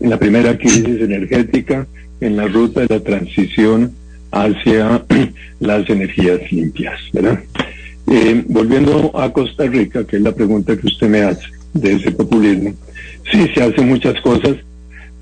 la 0.00 0.18
primera 0.18 0.56
crisis 0.56 1.00
energética 1.00 1.86
en 2.20 2.36
la 2.36 2.46
ruta 2.46 2.80
de 2.80 2.94
la 2.94 3.00
transición 3.00 3.92
hacia 4.32 5.04
las 5.60 5.88
energías 5.88 6.40
limpias. 6.52 7.00
¿verdad? 7.12 7.40
Eh, 8.06 8.44
volviendo 8.48 9.16
a 9.18 9.32
Costa 9.32 9.64
Rica, 9.66 10.04
que 10.04 10.16
es 10.16 10.22
la 10.22 10.32
pregunta 10.32 10.76
que 10.76 10.86
usted 10.86 11.08
me 11.08 11.22
hace 11.22 11.46
de 11.72 11.92
ese 11.92 12.10
populismo, 12.10 12.74
sí 13.30 13.46
se 13.54 13.62
hacen 13.62 13.88
muchas 13.88 14.20
cosas 14.20 14.56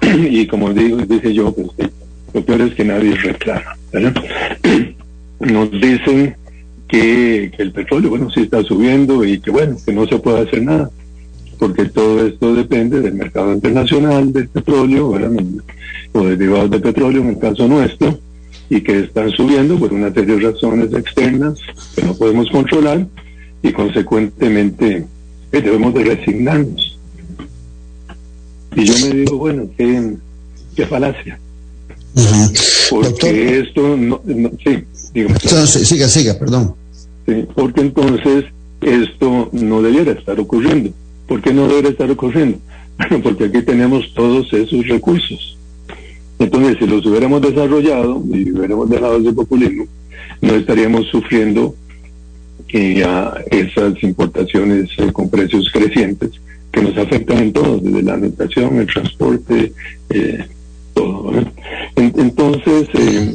y 0.30 0.46
como 0.46 0.72
digo, 0.72 0.96
dice 0.98 1.32
yo, 1.32 1.54
pues, 1.54 1.90
lo 2.34 2.44
peor 2.44 2.62
es 2.62 2.74
que 2.74 2.84
nadie 2.84 3.14
reclama. 3.14 3.76
¿verdad? 3.92 4.14
Nos 5.40 5.70
dicen 5.70 6.34
que, 6.88 7.52
el 7.58 7.72
petróleo, 7.72 8.10
bueno, 8.10 8.30
sí 8.30 8.40
está 8.40 8.62
subiendo 8.62 9.24
y 9.24 9.40
que, 9.40 9.50
bueno, 9.50 9.76
que 9.84 9.92
no 9.92 10.06
se 10.06 10.18
puede 10.18 10.40
hacer 10.40 10.62
nada, 10.62 10.90
porque 11.58 11.84
todo 11.86 12.26
esto 12.26 12.54
depende 12.54 13.00
del 13.00 13.14
mercado 13.14 13.52
internacional 13.52 14.32
del 14.32 14.48
petróleo, 14.48 15.14
o 16.12 16.24
derivados 16.24 16.70
de 16.70 16.80
petróleo 16.80 17.22
en 17.22 17.28
el 17.28 17.38
caso 17.38 17.68
nuestro, 17.68 18.18
y 18.70 18.80
que 18.80 19.00
están 19.00 19.30
subiendo 19.30 19.78
por 19.78 19.92
una 19.92 20.12
serie 20.12 20.36
de 20.36 20.50
razones 20.50 20.92
externas 20.92 21.58
que 21.94 22.02
no 22.02 22.14
podemos 22.14 22.50
controlar 22.50 23.06
y 23.62 23.72
consecuentemente 23.72 25.06
eh, 25.52 25.60
debemos 25.60 25.94
de 25.94 26.04
resignarnos. 26.04 26.98
Y 28.76 28.84
yo 28.84 28.94
me 29.06 29.14
digo, 29.14 29.38
bueno, 29.38 29.68
qué, 29.76 30.14
qué 30.76 30.86
falacia. 30.86 31.38
Porque 32.90 33.60
esto 33.60 33.96
no, 33.96 34.20
sí. 34.64 34.84
Siga, 35.12 36.08
siga, 36.08 36.38
perdón. 36.38 36.74
Sí, 37.26 37.46
porque 37.54 37.80
entonces 37.80 38.44
esto 38.80 39.48
no 39.52 39.82
debiera 39.82 40.12
estar 40.12 40.38
ocurriendo. 40.40 40.90
¿Por 41.26 41.42
qué 41.42 41.52
no 41.52 41.68
debería 41.68 41.90
estar 41.90 42.10
ocurriendo? 42.10 42.58
Bueno, 42.98 43.22
porque 43.22 43.44
aquí 43.44 43.62
tenemos 43.62 44.12
todos 44.12 44.52
esos 44.52 44.88
recursos. 44.88 45.56
Entonces, 46.40 46.78
si 46.80 46.86
los 46.88 47.06
hubiéramos 47.06 47.40
desarrollado 47.40 48.20
y 48.28 48.50
hubiéramos 48.50 48.90
dejado 48.90 49.18
ese 49.18 49.32
populismo, 49.32 49.86
no 50.40 50.54
estaríamos 50.54 51.06
sufriendo 51.06 51.76
eh, 52.72 53.04
esas 53.52 54.02
importaciones 54.02 54.90
eh, 54.98 55.12
con 55.12 55.30
precios 55.30 55.70
crecientes 55.72 56.32
que 56.72 56.82
nos 56.82 56.96
afectan 56.96 57.38
en 57.38 57.52
todo, 57.52 57.78
desde 57.78 58.02
la 58.02 58.14
alimentación, 58.14 58.78
el 58.78 58.86
transporte, 58.86 59.72
eh, 60.10 60.44
todo. 60.94 61.32
entonces, 61.96 62.88
eh, 62.94 63.34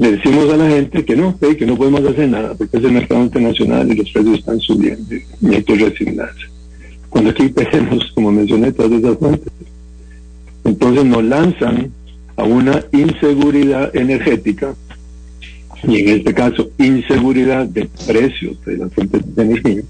le 0.00 0.12
decimos 0.12 0.50
a 0.50 0.56
la 0.56 0.66
gente 0.66 1.04
que 1.04 1.14
no, 1.14 1.38
que 1.38 1.66
no 1.66 1.76
podemos 1.76 2.02
hacer 2.06 2.26
nada, 2.26 2.54
porque 2.54 2.78
es 2.78 2.84
el 2.84 2.92
mercado 2.92 3.22
internacional 3.22 3.92
y 3.92 3.96
los 3.96 4.10
precios 4.10 4.38
están 4.38 4.58
subiendo 4.58 5.14
y 5.14 5.54
hay 5.54 5.62
que 5.62 5.74
resignarse. 5.74 6.46
Cuando 7.10 7.28
aquí 7.28 7.50
tenemos, 7.50 8.10
como 8.14 8.32
mencioné, 8.32 8.72
todas 8.72 8.92
esas 8.92 9.18
fuentes. 9.18 9.52
Entonces 10.64 11.04
nos 11.04 11.22
lanzan 11.22 11.92
a 12.36 12.44
una 12.44 12.82
inseguridad 12.92 13.94
energética 13.94 14.74
y 15.82 15.98
en 15.98 16.08
este 16.16 16.32
caso 16.32 16.70
inseguridad 16.78 17.66
de 17.66 17.86
precios 18.06 18.56
de 18.64 18.78
las 18.78 18.94
fuentes 18.94 19.36
de 19.36 19.42
energía. 19.42 19.82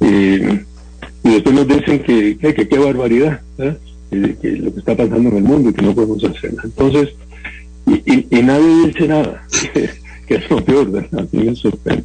y 0.00 1.30
después 1.30 1.54
nos 1.54 1.66
dicen 1.66 2.00
que, 2.00 2.36
que, 2.36 2.68
qué 2.68 2.78
barbaridad, 2.78 3.40
¿eh? 3.56 3.74
que, 4.10 4.52
lo 4.58 4.70
que 4.74 4.80
está 4.80 4.94
pasando 4.94 5.30
en 5.30 5.36
el 5.38 5.44
mundo 5.44 5.70
y 5.70 5.72
que 5.72 5.80
no 5.80 5.94
podemos 5.94 6.22
hacer 6.24 6.52
nada. 6.52 6.68
Entonces, 6.68 7.14
y, 7.86 8.42
nadie 8.42 8.86
dice 8.86 9.08
nada, 9.08 9.46
que 10.26 10.34
es 10.34 10.50
lo 10.50 10.64
peor, 10.64 10.90
¿verdad? 10.90 11.26
Me 11.32 11.54
sorprende. 11.54 12.04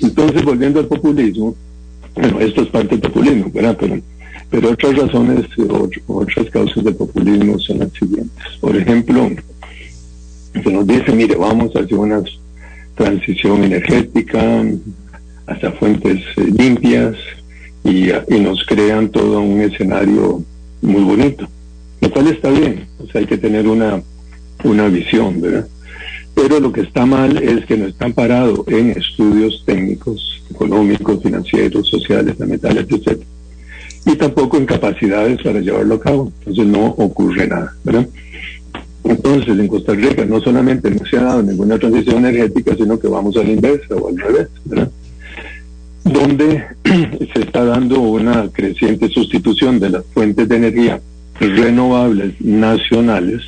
Entonces, 0.00 0.44
volviendo 0.44 0.80
al 0.80 0.86
populismo, 0.86 1.54
bueno, 2.14 2.40
esto 2.40 2.62
es 2.62 2.68
parte 2.68 2.96
del 2.96 3.00
populismo, 3.00 3.50
¿verdad? 3.52 3.76
Pero, 3.78 4.00
pero 4.50 4.70
otras 4.70 4.96
razones, 4.96 5.46
otras 6.06 6.50
causas 6.50 6.84
del 6.84 6.94
populismo 6.94 7.58
son 7.58 7.80
las 7.80 7.92
siguientes. 7.92 8.30
Por 8.60 8.76
ejemplo, 8.76 9.30
se 10.62 10.70
nos 10.70 10.86
dice, 10.86 11.12
mire, 11.12 11.36
vamos 11.36 11.72
hacia 11.74 11.96
una 11.96 12.22
transición 12.94 13.64
energética, 13.64 14.64
hasta 15.46 15.72
fuentes 15.72 16.22
eh, 16.36 16.50
limpias, 16.58 17.16
y, 17.84 18.10
y, 18.10 18.40
nos 18.40 18.64
crean 18.66 19.10
todo 19.10 19.40
un 19.40 19.60
escenario 19.60 20.42
muy 20.82 21.02
bonito, 21.02 21.46
lo 22.00 22.10
cual 22.10 22.26
está 22.28 22.50
bien, 22.50 22.86
o 22.98 23.06
sea, 23.06 23.20
hay 23.20 23.26
que 23.26 23.38
tener 23.38 23.68
una, 23.68 24.02
una 24.64 24.88
visión, 24.88 25.40
¿verdad? 25.40 25.66
Pero 26.34 26.60
lo 26.60 26.70
que 26.70 26.82
está 26.82 27.06
mal 27.06 27.38
es 27.38 27.64
que 27.64 27.78
no 27.78 27.86
están 27.86 28.12
parados 28.12 28.60
en 28.66 28.90
estudios 28.90 29.62
técnicos, 29.64 30.42
económicos, 30.50 31.22
financieros, 31.22 31.88
sociales, 31.88 32.38
ambientales, 32.40 32.86
etc. 32.90 33.18
Y 34.04 34.16
tampoco 34.16 34.58
en 34.58 34.66
capacidades 34.66 35.40
para 35.42 35.60
llevarlo 35.60 35.94
a 35.94 36.00
cabo. 36.00 36.32
Entonces 36.40 36.66
no 36.66 36.86
ocurre 36.86 37.48
nada, 37.48 37.74
¿verdad? 37.82 38.06
Entonces, 39.08 39.58
en 39.58 39.68
Costa 39.68 39.94
Rica 39.94 40.24
no 40.24 40.40
solamente 40.40 40.90
no 40.90 41.06
se 41.06 41.16
ha 41.16 41.22
dado 41.22 41.42
ninguna 41.42 41.78
transición 41.78 42.26
energética, 42.26 42.74
sino 42.76 42.98
que 42.98 43.08
vamos 43.08 43.36
a 43.36 43.42
la 43.42 43.52
inversa 43.52 43.94
o 43.94 44.08
al 44.08 44.18
revés, 44.18 44.48
¿verdad? 44.64 44.90
Donde 46.04 46.64
se 47.32 47.40
está 47.40 47.64
dando 47.64 48.00
una 48.00 48.48
creciente 48.52 49.08
sustitución 49.08 49.78
de 49.78 49.90
las 49.90 50.04
fuentes 50.12 50.48
de 50.48 50.56
energía 50.56 51.00
renovables 51.38 52.40
nacionales 52.40 53.42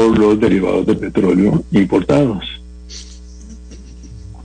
por 0.00 0.18
los 0.18 0.40
derivados 0.40 0.86
de 0.86 0.94
petróleo 0.94 1.62
importados. 1.72 2.44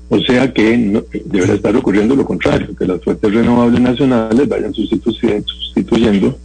O 0.09 0.19
sea 0.19 0.51
que 0.51 0.77
no, 0.77 1.01
debería 1.25 1.55
estar 1.55 1.75
ocurriendo 1.75 2.15
lo 2.15 2.25
contrario, 2.25 2.75
que 2.75 2.85
las 2.85 3.01
fuentes 3.01 3.33
renovables 3.33 3.79
nacionales 3.79 4.47
vayan 4.47 4.73
sustituyendo, 4.73 5.47
sustituyendo 5.47 6.37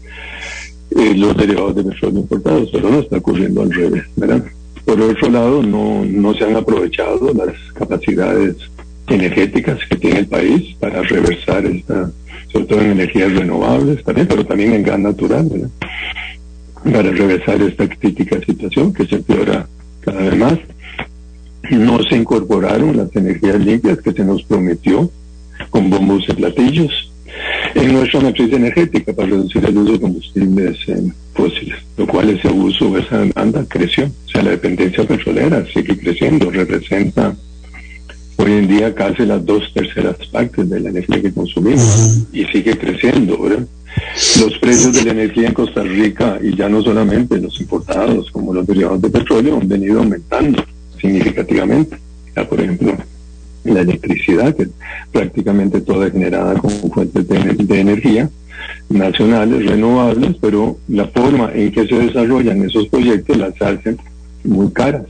eh, 0.96 1.14
los 1.16 1.36
derivados 1.36 1.74
de 1.74 1.84
petróleo 1.84 2.20
importados, 2.20 2.70
pero 2.72 2.88
no 2.88 3.00
está 3.00 3.16
ocurriendo 3.16 3.62
al 3.62 3.72
revés, 3.72 4.04
¿verdad? 4.16 4.44
Por 4.84 5.00
otro 5.00 5.28
lado, 5.28 5.62
no, 5.62 6.04
no 6.04 6.34
se 6.34 6.44
han 6.44 6.56
aprovechado 6.56 7.32
las 7.34 7.54
capacidades 7.74 8.56
energéticas 9.08 9.78
que 9.88 9.96
tiene 9.96 10.20
el 10.20 10.26
país 10.26 10.76
para 10.78 11.02
reversar 11.02 11.66
esta, 11.66 12.10
sobre 12.52 12.64
todo 12.66 12.80
en 12.80 12.92
energías 12.92 13.32
renovables 13.32 14.02
también, 14.04 14.28
pero 14.28 14.46
también 14.46 14.72
en 14.72 14.82
gas 14.84 15.00
natural, 15.00 15.48
¿verdad? 15.50 15.70
Para 16.84 17.10
reversar 17.10 17.60
esta 17.62 17.88
crítica 17.88 18.40
situación 18.40 18.92
que 18.92 19.06
se 19.06 19.16
empeora 19.16 19.68
cada 20.00 20.20
vez 20.22 20.36
más. 20.36 20.58
No 21.70 22.02
se 22.02 22.16
incorporaron 22.16 22.96
las 22.96 23.14
energías 23.14 23.60
limpias 23.60 23.98
que 24.00 24.12
se 24.12 24.24
nos 24.24 24.42
prometió 24.42 25.10
con 25.68 25.90
bombos 25.90 26.24
y 26.28 26.32
platillos 26.32 27.10
en 27.74 27.92
nuestra 27.92 28.20
matriz 28.20 28.52
energética 28.52 29.12
para 29.12 29.28
reducir 29.28 29.64
el 29.64 29.76
uso 29.76 29.92
de 29.92 30.00
combustibles 30.00 30.78
fósiles, 31.34 31.78
lo 31.96 32.06
cual 32.06 32.30
ese 32.30 32.48
uso, 32.48 32.96
esa 32.96 33.18
demanda 33.18 33.64
creció. 33.68 34.06
O 34.06 34.30
sea, 34.30 34.42
la 34.42 34.50
dependencia 34.50 35.04
petrolera 35.04 35.64
sigue 35.72 35.96
creciendo, 35.98 36.50
representa 36.50 37.36
hoy 38.36 38.52
en 38.52 38.68
día 38.68 38.94
casi 38.94 39.26
las 39.26 39.44
dos 39.44 39.72
terceras 39.74 40.16
partes 40.32 40.68
de 40.68 40.80
la 40.80 40.88
energía 40.88 41.20
que 41.20 41.32
consumimos 41.32 42.26
y 42.32 42.44
sigue 42.46 42.76
creciendo, 42.76 43.38
¿verdad? 43.38 43.66
Los 44.20 44.58
precios 44.58 44.92
de 44.92 45.04
la 45.04 45.12
energía 45.12 45.48
en 45.48 45.54
Costa 45.54 45.82
Rica, 45.82 46.38
y 46.42 46.54
ya 46.54 46.68
no 46.68 46.82
solamente 46.82 47.40
los 47.40 47.58
importados 47.58 48.30
como 48.30 48.52
los 48.52 48.66
derivados 48.66 49.00
de 49.00 49.08
petróleo, 49.08 49.56
han 49.56 49.66
venido 49.66 50.00
aumentando 50.00 50.62
significativamente. 51.00 51.96
Ya, 52.36 52.46
por 52.46 52.60
ejemplo, 52.60 52.98
la 53.64 53.80
electricidad, 53.80 54.54
que 54.54 54.68
prácticamente 55.10 55.80
toda 55.80 56.06
es 56.06 56.12
generada 56.12 56.54
con 56.56 56.70
fuentes 56.70 57.26
de, 57.28 57.80
energía 57.80 58.28
nacionales, 58.90 59.64
renovables, 59.64 60.36
pero 60.38 60.76
la 60.88 61.06
forma 61.06 61.50
en 61.54 61.72
que 61.72 61.86
se 61.86 61.94
desarrollan 61.94 62.62
esos 62.62 62.88
proyectos 62.88 63.38
las 63.38 63.60
hacen 63.62 63.96
muy 64.44 64.70
caras. 64.70 65.06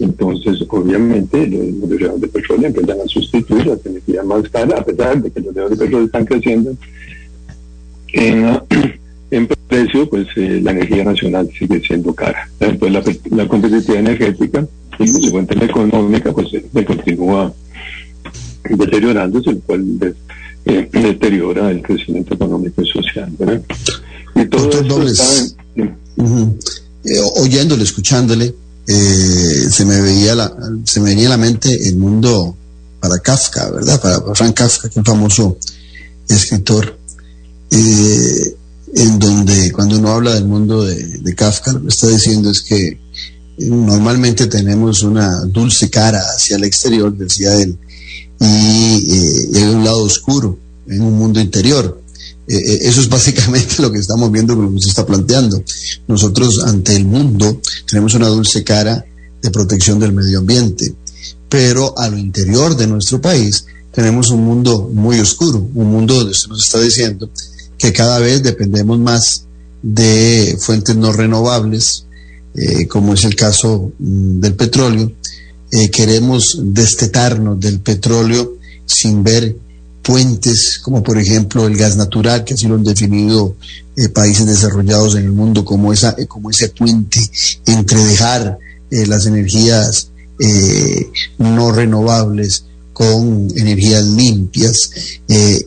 Entonces, 0.00 0.64
obviamente, 0.68 1.46
los 1.46 1.88
derivados 1.88 2.20
de 2.20 2.28
petróleo 2.28 2.66
empiezan 2.66 3.00
a 3.00 3.06
sustituir 3.06 3.66
las 3.66 3.86
energías 3.86 4.26
más 4.26 4.48
caras, 4.48 4.80
a 4.80 4.84
pesar 4.84 5.22
de 5.22 5.30
que 5.30 5.40
los 5.40 5.54
derivados 5.54 5.78
de 5.78 5.84
petróleo 5.84 6.06
están 6.06 6.24
creciendo 6.24 6.76
en, 8.16 8.60
en 9.30 9.48
precio, 9.68 10.08
pues 10.08 10.26
eh, 10.36 10.60
la 10.62 10.70
energía 10.72 11.04
nacional 11.04 11.50
sigue 11.58 11.80
siendo 11.80 12.14
cara. 12.14 12.48
Entonces, 12.60 13.20
la, 13.30 13.36
la 13.36 13.48
competitividad 13.48 14.00
energética 14.00 14.66
y 14.98 15.12
consecuentemente 15.12 15.54
la 15.56 15.64
económica 15.64 16.32
pues 16.32 16.48
se, 16.50 16.84
continúa 16.84 17.52
deteriorándose, 18.70 19.50
el 19.50 19.60
cual 19.60 20.16
eh, 20.64 20.88
deteriora 20.92 21.70
el 21.70 21.82
crecimiento 21.82 22.34
económico 22.34 22.82
y 22.82 22.88
social. 22.88 23.30
Y 24.34 24.44
todo 24.46 24.70
eh, 27.08 27.20
oyéndole, 27.36 27.84
escuchándole, 27.84 28.54
eh, 28.88 29.66
se 29.70 29.84
me 29.84 30.00
veía 30.00 30.34
la, 30.34 30.52
se 30.84 31.00
me 31.00 31.10
venía 31.10 31.26
a 31.28 31.30
la 31.30 31.36
mente 31.36 31.68
el 31.88 31.96
mundo 31.96 32.56
para 33.00 33.18
Kafka, 33.18 33.70
¿verdad? 33.70 34.00
Para 34.00 34.34
Frank 34.34 34.54
Kafka, 34.54 34.88
que 34.88 34.92
es 34.92 34.96
un 34.96 35.04
famoso 35.04 35.58
escritor, 36.28 36.98
en 37.70 39.18
donde 39.18 39.72
cuando 39.72 39.98
uno 39.98 40.10
habla 40.10 40.34
del 40.34 40.46
mundo 40.46 40.84
de, 40.84 41.34
Kafka, 41.34 41.72
lo 41.72 41.82
que 41.82 41.88
está 41.88 42.08
diciendo 42.08 42.50
es 42.50 42.62
que 42.62 42.98
normalmente 43.58 44.46
tenemos 44.46 45.02
una 45.02 45.42
dulce 45.44 45.90
cara 45.90 46.20
hacia 46.34 46.56
el 46.56 46.64
exterior, 46.64 47.14
decía 47.16 47.54
él, 47.60 47.78
y, 48.40 48.44
eh, 48.44 49.48
hay 49.54 49.62
un 49.64 49.84
lado 49.84 50.02
oscuro 50.02 50.58
en 50.88 51.02
un 51.02 51.14
mundo 51.18 51.40
interior. 51.40 52.02
Eh, 52.48 52.56
eh, 52.56 52.78
eso 52.82 53.00
es 53.00 53.08
básicamente 53.08 53.76
lo 53.82 53.90
que 53.90 53.98
estamos 53.98 54.30
viendo, 54.30 54.54
lo 54.54 54.72
que 54.72 54.80
se 54.80 54.88
está 54.88 55.04
planteando. 55.04 55.62
Nosotros 56.08 56.62
ante 56.64 56.96
el 56.96 57.04
mundo 57.04 57.60
tenemos 57.86 58.14
una 58.14 58.28
dulce 58.28 58.64
cara 58.64 59.04
de 59.42 59.50
protección 59.50 59.98
del 59.98 60.12
medio 60.12 60.38
ambiente, 60.38 60.94
pero 61.48 61.98
a 61.98 62.08
lo 62.08 62.18
interior 62.18 62.76
de 62.76 62.86
nuestro 62.86 63.20
país 63.20 63.66
tenemos 63.92 64.30
un 64.30 64.44
mundo 64.44 64.90
muy 64.92 65.18
oscuro, 65.20 65.68
un 65.74 65.90
mundo 65.90 66.14
donde 66.14 66.34
se 66.34 66.48
nos 66.48 66.64
está 66.64 66.80
diciendo 66.80 67.30
que 67.78 67.92
cada 67.92 68.18
vez 68.18 68.42
dependemos 68.42 68.98
más 68.98 69.46
de 69.82 70.56
fuentes 70.58 70.96
no 70.96 71.12
renovables, 71.12 72.06
eh, 72.54 72.86
como 72.86 73.14
es 73.14 73.24
el 73.24 73.36
caso 73.36 73.92
mm, 73.98 74.40
del 74.40 74.54
petróleo, 74.54 75.12
eh, 75.70 75.90
queremos 75.90 76.58
destetarnos 76.62 77.60
del 77.60 77.80
petróleo 77.80 78.56
sin 78.86 79.22
ver 79.22 79.56
puentes, 80.02 80.78
como 80.82 81.02
por 81.02 81.18
ejemplo 81.18 81.66
el 81.66 81.76
gas 81.76 81.96
natural, 81.96 82.44
que 82.44 82.54
así 82.54 82.66
lo 82.66 82.76
han 82.76 82.84
definido 82.84 83.56
eh, 83.96 84.08
países 84.08 84.46
desarrollados 84.46 85.16
en 85.16 85.24
el 85.24 85.32
mundo 85.32 85.64
como, 85.64 85.92
esa, 85.92 86.16
como 86.28 86.50
ese 86.50 86.68
puente 86.70 87.20
entre 87.66 88.02
dejar 88.04 88.58
las 88.88 89.26
energías 89.26 90.10
no 91.38 91.72
renovables 91.72 92.66
con 92.96 93.46
energías 93.56 94.06
limpias 94.06 94.90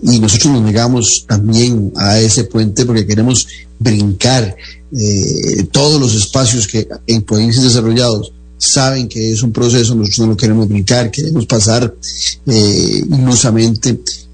y 0.01 0.19
nosotros 0.19 0.51
nos 0.53 0.63
negamos 0.63 1.25
también 1.27 1.93
a 1.95 2.17
ese 2.17 2.45
puente 2.45 2.87
porque 2.87 3.05
queremos 3.05 3.45
brincar 3.77 4.57
eh, 4.91 5.67
todos 5.71 6.01
los 6.01 6.15
espacios 6.15 6.67
que 6.67 6.87
en 7.05 7.21
países 7.21 7.61
desarrollados 7.61 8.33
saben 8.57 9.07
que 9.07 9.31
es 9.31 9.43
un 9.43 9.51
proceso, 9.51 9.93
nosotros 9.93 10.19
no 10.19 10.27
lo 10.27 10.37
queremos 10.37 10.67
brincar, 10.67 11.11
queremos 11.11 11.45
pasar 11.45 11.95
eh, 12.47 13.03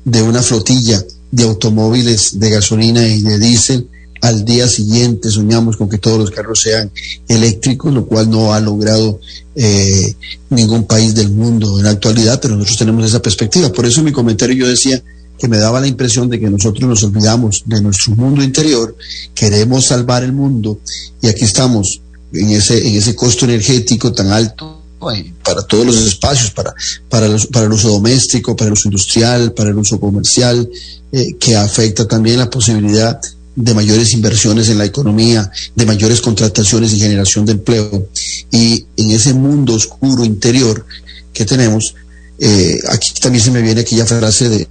de 0.05 0.21
una 0.21 0.41
flotilla 0.41 1.03
de 1.31 1.43
automóviles 1.43 2.39
de 2.39 2.49
gasolina 2.49 3.05
y 3.05 3.21
de 3.23 3.39
diésel 3.39 3.89
al 4.21 4.45
día 4.45 4.67
siguiente 4.67 5.29
soñamos 5.29 5.77
con 5.77 5.89
que 5.89 5.97
todos 5.97 6.17
los 6.17 6.31
carros 6.31 6.61
sean 6.61 6.91
eléctricos, 7.27 7.93
lo 7.93 8.05
cual 8.05 8.29
no 8.29 8.53
ha 8.53 8.59
logrado 8.59 9.19
eh, 9.55 10.15
ningún 10.49 10.85
país 10.85 11.13
del 11.15 11.29
mundo 11.29 11.77
en 11.77 11.85
la 11.85 11.91
actualidad, 11.91 12.39
pero 12.41 12.55
nosotros 12.55 12.79
tenemos 12.79 13.05
esa 13.05 13.21
perspectiva. 13.21 13.71
Por 13.71 13.85
eso 13.85 13.99
en 13.99 14.05
mi 14.05 14.11
comentario 14.11 14.55
yo 14.55 14.67
decía 14.67 15.01
que 15.37 15.47
me 15.47 15.57
daba 15.57 15.81
la 15.81 15.87
impresión 15.87 16.29
de 16.29 16.39
que 16.39 16.49
nosotros 16.49 16.87
nos 16.87 17.03
olvidamos 17.03 17.63
de 17.65 17.81
nuestro 17.81 18.15
mundo 18.15 18.43
interior, 18.43 18.95
queremos 19.33 19.85
salvar 19.85 20.23
el 20.23 20.31
mundo 20.31 20.79
y 21.21 21.27
aquí 21.27 21.43
estamos 21.43 22.01
en 22.33 22.51
ese, 22.51 22.87
en 22.87 22.95
ese 22.95 23.15
costo 23.15 23.45
energético 23.45 24.13
tan 24.13 24.31
alto 24.31 24.81
eh, 25.13 25.33
para 25.43 25.61
todos 25.63 25.85
los 25.85 25.97
espacios, 25.97 26.51
para, 26.51 26.73
para, 27.09 27.27
para 27.51 27.65
el 27.65 27.73
uso 27.73 27.89
doméstico, 27.89 28.55
para 28.55 28.67
el 28.67 28.73
uso 28.73 28.87
industrial, 28.87 29.53
para 29.53 29.69
el 29.69 29.77
uso 29.77 29.99
comercial, 29.99 30.69
eh, 31.11 31.35
que 31.39 31.55
afecta 31.55 32.07
también 32.07 32.39
la 32.39 32.49
posibilidad 32.49 33.19
de 33.21 33.27
mayores 33.55 34.13
inversiones 34.13 34.69
en 34.69 34.77
la 34.77 34.85
economía, 34.85 35.49
de 35.75 35.85
mayores 35.85 36.21
contrataciones 36.21 36.93
y 36.93 36.99
generación 36.99 37.45
de 37.45 37.53
empleo. 37.53 38.09
Y 38.51 38.85
en 38.97 39.11
ese 39.11 39.33
mundo 39.33 39.73
oscuro 39.73 40.25
interior 40.25 40.85
que 41.33 41.45
tenemos, 41.45 41.95
eh, 42.39 42.77
aquí 42.89 43.13
también 43.21 43.43
se 43.43 43.51
me 43.51 43.61
viene 43.61 43.81
aquella 43.81 44.05
frase 44.05 44.49
de, 44.49 44.67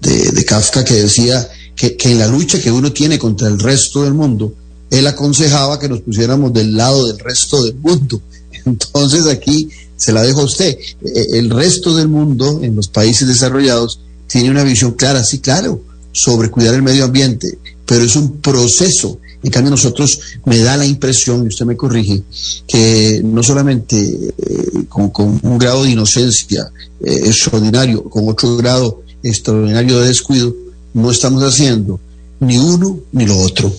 de, 0.00 0.44
Kafka 0.44 0.84
que 0.84 0.94
decía 0.94 1.48
que, 1.74 1.96
que 1.96 2.10
en 2.10 2.18
la 2.18 2.26
lucha 2.26 2.60
que 2.60 2.70
uno 2.70 2.92
tiene 2.92 3.18
contra 3.18 3.48
el 3.48 3.58
resto 3.58 4.02
del 4.02 4.14
mundo, 4.14 4.54
él 4.90 5.06
aconsejaba 5.06 5.78
que 5.78 5.88
nos 5.88 6.00
pusiéramos 6.00 6.52
del 6.52 6.76
lado 6.76 7.06
del 7.06 7.18
resto 7.18 7.62
del 7.64 7.76
mundo. 7.76 8.20
Entonces 8.64 9.26
aquí 9.26 9.68
se 9.96 10.12
la 10.12 10.22
dejo 10.22 10.40
a 10.40 10.44
usted. 10.44 10.76
E, 11.04 11.38
el 11.38 11.50
resto 11.50 11.94
del 11.94 12.08
mundo, 12.08 12.60
en 12.62 12.76
los 12.76 12.88
países 12.88 13.26
desarrollados, 13.26 14.00
tiene 14.26 14.50
una 14.50 14.64
visión 14.64 14.92
clara, 14.92 15.22
sí, 15.22 15.38
claro, 15.38 15.82
sobre 16.14 16.48
cuidar 16.48 16.74
el 16.74 16.82
medio 16.82 17.04
ambiente, 17.04 17.58
pero 17.84 18.04
es 18.04 18.14
un 18.16 18.38
proceso. 18.38 19.18
En 19.42 19.50
cambio, 19.50 19.72
nosotros 19.72 20.18
me 20.46 20.58
da 20.60 20.76
la 20.76 20.86
impresión, 20.86 21.44
y 21.44 21.48
usted 21.48 21.66
me 21.66 21.76
corrige, 21.76 22.22
que 22.66 23.20
no 23.22 23.42
solamente 23.42 23.96
eh, 23.98 24.84
con, 24.88 25.40
un 25.42 25.58
grado 25.58 25.82
de 25.82 25.90
inocencia 25.90 26.70
eh, 27.00 27.20
extraordinario, 27.26 28.04
con 28.04 28.28
otro 28.28 28.56
grado 28.56 29.02
extraordinario 29.22 30.00
de 30.00 30.08
descuido, 30.08 30.54
no 30.94 31.10
estamos 31.10 31.42
haciendo 31.42 32.00
ni 32.40 32.56
uno 32.56 33.00
ni 33.12 33.26
lo 33.26 33.38
otro 33.38 33.72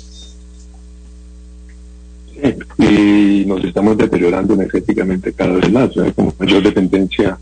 y 2.77 3.45
nos 3.45 3.63
estamos 3.63 3.97
deteriorando 3.97 4.53
energéticamente 4.53 5.33
cada 5.33 5.53
vez 5.53 5.71
más, 5.71 5.89
con 6.15 6.33
mayor 6.37 6.63
dependencia 6.63 7.37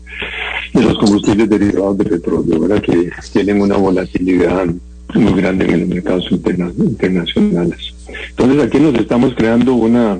de 0.74 0.82
los 0.82 0.98
combustibles 0.98 1.48
derivados 1.48 1.96
de 1.96 2.04
petróleo, 2.04 2.82
que 2.82 3.10
tienen 3.32 3.62
una 3.62 3.76
volatilidad 3.76 4.66
muy 5.14 5.32
grande 5.40 5.64
en 5.66 5.80
los 5.80 5.88
mercados 5.88 6.30
internacionales. 6.30 7.94
Entonces 8.30 8.62
aquí 8.62 8.78
nos 8.80 8.94
estamos 8.94 9.34
creando 9.34 9.74
una, 9.74 10.18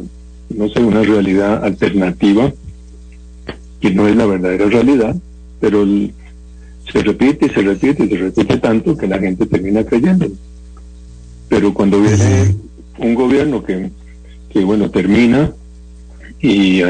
no 0.50 0.68
sé, 0.68 0.80
una 0.80 1.02
realidad 1.02 1.62
alternativa 1.64 2.52
que 3.80 3.90
no 3.90 4.08
es 4.08 4.16
la 4.16 4.24
verdadera 4.26 4.66
realidad, 4.66 5.14
pero 5.60 5.84
se 6.90 7.02
repite 7.02 7.46
y 7.46 7.50
se 7.50 7.60
repite 7.60 8.04
y 8.04 8.08
se 8.08 8.16
repite 8.16 8.56
tanto 8.58 8.96
que 8.96 9.06
la 9.06 9.18
gente 9.18 9.44
termina 9.44 9.84
creyendo. 9.84 10.28
Pero 11.48 11.74
cuando 11.74 12.00
viene 12.00 12.54
un 12.98 13.14
gobierno 13.14 13.62
que 13.62 13.90
que 14.54 14.64
bueno, 14.64 14.88
termina 14.88 15.52
y, 16.40 16.80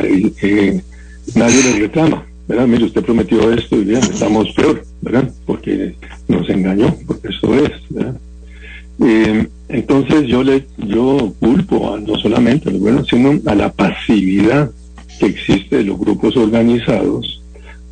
nadie 1.35 1.63
le 1.63 1.79
reclama, 1.81 2.27
¿verdad? 2.47 2.67
Mire, 2.67 2.85
usted 2.85 3.03
prometió 3.03 3.53
esto 3.53 3.77
y 3.77 3.85
bien, 3.85 4.03
estamos 4.03 4.53
peor, 4.53 4.85
¿verdad? 5.01 5.33
Porque 5.47 5.95
nos 6.29 6.49
engañó, 6.49 6.95
porque 7.07 7.29
eso 7.29 7.55
es, 7.55 7.73
¿verdad? 7.91 8.17
Eh, 9.01 9.49
entonces 9.69 10.27
yo 10.29 10.45
le 10.45 10.67
yo 10.79 11.35
culpo 11.41 11.95
a, 11.95 12.01
no 12.01 12.17
solamente 12.17 12.69
a 12.69 12.73
los 12.73 12.81
gobiernos, 12.81 13.09
sino 13.09 13.41
a 13.51 13.55
la 13.55 13.73
pasividad 13.73 14.71
que 15.19 15.27
existe 15.27 15.79
de 15.79 15.85
los 15.85 15.99
grupos 15.99 16.37
organizados 16.37 17.43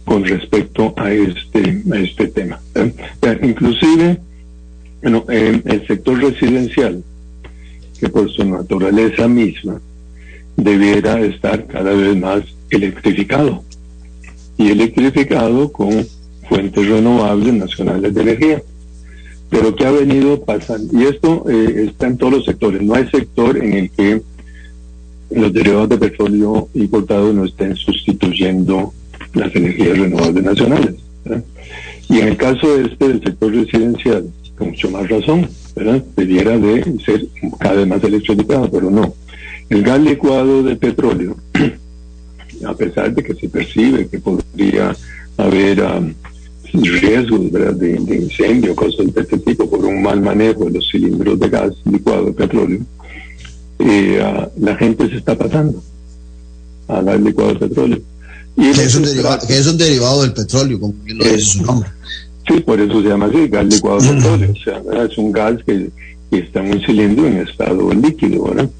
con 0.04 0.24
respecto 0.24 0.94
a 0.96 1.12
este 1.12 1.82
a 1.90 1.98
este 1.98 2.28
tema. 2.28 2.60
inclusive, 3.42 4.20
bueno, 5.02 5.24
el 5.28 5.86
sector 5.86 6.20
residencial 6.20 7.02
que 7.98 8.08
por 8.08 8.30
su 8.30 8.44
naturaleza 8.44 9.28
misma 9.28 9.80
debiera 10.56 11.20
estar 11.20 11.66
cada 11.66 11.92
vez 11.92 12.16
más 12.16 12.42
electrificado 12.70 13.64
y 14.62 14.70
electrificado 14.70 15.72
con 15.72 16.06
fuentes 16.48 16.86
renovables 16.86 17.54
nacionales 17.54 18.14
de 18.14 18.22
energía. 18.22 18.62
Pero 19.50 19.74
¿qué 19.74 19.86
ha 19.86 19.90
venido 19.90 20.42
pasando? 20.44 20.98
Y 20.98 21.04
esto 21.04 21.44
eh, 21.50 21.86
está 21.88 22.06
en 22.06 22.16
todos 22.16 22.32
los 22.32 22.44
sectores. 22.44 22.80
No 22.82 22.94
hay 22.94 23.08
sector 23.08 23.56
en 23.56 23.72
el 23.74 23.90
que 23.90 24.22
los 25.30 25.52
derivados 25.52 25.88
de 25.88 25.98
petróleo 25.98 26.68
importados 26.74 27.34
no 27.34 27.44
estén 27.44 27.74
sustituyendo 27.76 28.92
las 29.34 29.54
energías 29.54 29.98
renovables 29.98 30.44
nacionales. 30.44 30.94
Y 32.08 32.18
en 32.18 32.28
el 32.28 32.36
caso 32.36 32.78
este 32.78 33.08
del 33.08 33.22
sector 33.22 33.52
residencial, 33.52 34.30
con 34.56 34.68
mucho 34.68 34.90
más 34.90 35.08
razón, 35.08 35.48
¿verdad? 35.74 36.04
Debiera 36.16 36.58
de 36.58 36.84
ser 37.04 37.26
cada 37.58 37.76
vez 37.76 37.86
más 37.86 38.04
electrificado, 38.04 38.70
pero 38.70 38.90
no. 38.90 39.14
El 39.70 39.82
gas 39.82 40.00
licuado 40.00 40.62
de 40.62 40.76
petróleo, 40.76 41.36
a 42.66 42.74
pesar 42.74 43.14
de 43.14 43.22
que 43.22 43.34
se 43.34 43.48
percibe 43.48 44.06
que 44.08 44.18
podría 44.18 44.96
haber 45.36 45.82
um, 45.82 46.14
riesgos 46.72 47.52
De, 47.52 48.16
incendio, 48.16 48.74
cosas 48.74 49.12
de 49.12 49.20
este 49.20 49.38
tipo, 49.38 49.68
por 49.68 49.84
un 49.84 50.02
mal 50.02 50.20
manejo 50.20 50.64
de 50.64 50.72
los 50.72 50.88
cilindros 50.90 51.38
de 51.38 51.48
gas 51.48 51.72
licuado 51.84 52.26
de 52.26 52.32
petróleo, 52.32 52.80
eh, 53.78 54.48
la 54.58 54.76
gente 54.76 55.08
se 55.08 55.16
está 55.16 55.36
pasando 55.36 55.82
a 56.88 57.02
gas 57.02 57.20
licuado 57.20 57.54
de 57.54 57.58
petróleo. 57.68 58.00
Y 58.56 58.70
que, 58.72 58.84
es 58.84 58.94
un 58.94 59.02
derivado, 59.04 59.46
que 59.46 59.56
es 59.58 59.66
un 59.66 59.78
derivado 59.78 60.22
del 60.22 60.32
petróleo, 60.32 60.80
como 60.80 60.94
lo 61.06 61.24
dice 61.24 61.40
su 61.40 61.62
nombre. 61.62 61.90
Sí, 62.46 62.60
por 62.60 62.80
eso 62.80 63.02
se 63.02 63.08
llama 63.08 63.26
así, 63.26 63.48
gas 63.48 63.66
licuado 63.66 64.00
de 64.00 64.08
petróleo. 64.14 64.52
O 64.52 64.64
sea, 64.64 65.04
es 65.04 65.18
un 65.18 65.32
gas 65.32 65.56
que, 65.66 65.90
está 66.30 66.64
en 66.64 66.72
un 66.72 66.80
cilindro 66.80 67.26
en 67.26 67.38
estado 67.38 67.92
líquido, 67.92 68.44
¿verdad? 68.44 68.70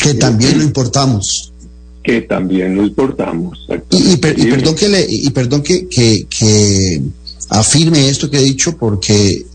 Que 0.00 0.14
también 0.14 0.58
lo 0.58 0.64
importamos. 0.64 1.51
Que 2.02 2.22
también 2.22 2.76
lo 2.76 2.84
importamos. 2.84 3.66
Y, 3.90 4.16
perdón 4.16 4.74
que 4.74 4.88
le, 4.88 5.06
y 5.08 5.30
perdón 5.30 5.62
que, 5.62 5.86
que, 5.88 7.02
afirme 7.48 8.08
esto 8.08 8.30
que 8.30 8.38
he 8.38 8.42
dicho, 8.42 8.76
porque 8.76 9.46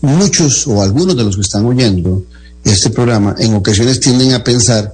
muchos 0.00 0.66
o 0.66 0.82
algunos 0.82 1.16
de 1.16 1.24
los 1.24 1.34
que 1.34 1.42
están 1.42 1.64
oyendo 1.64 2.22
este 2.64 2.90
programa 2.90 3.34
en 3.38 3.54
ocasiones 3.54 4.00
tienden 4.00 4.32
a 4.32 4.44
pensar 4.44 4.92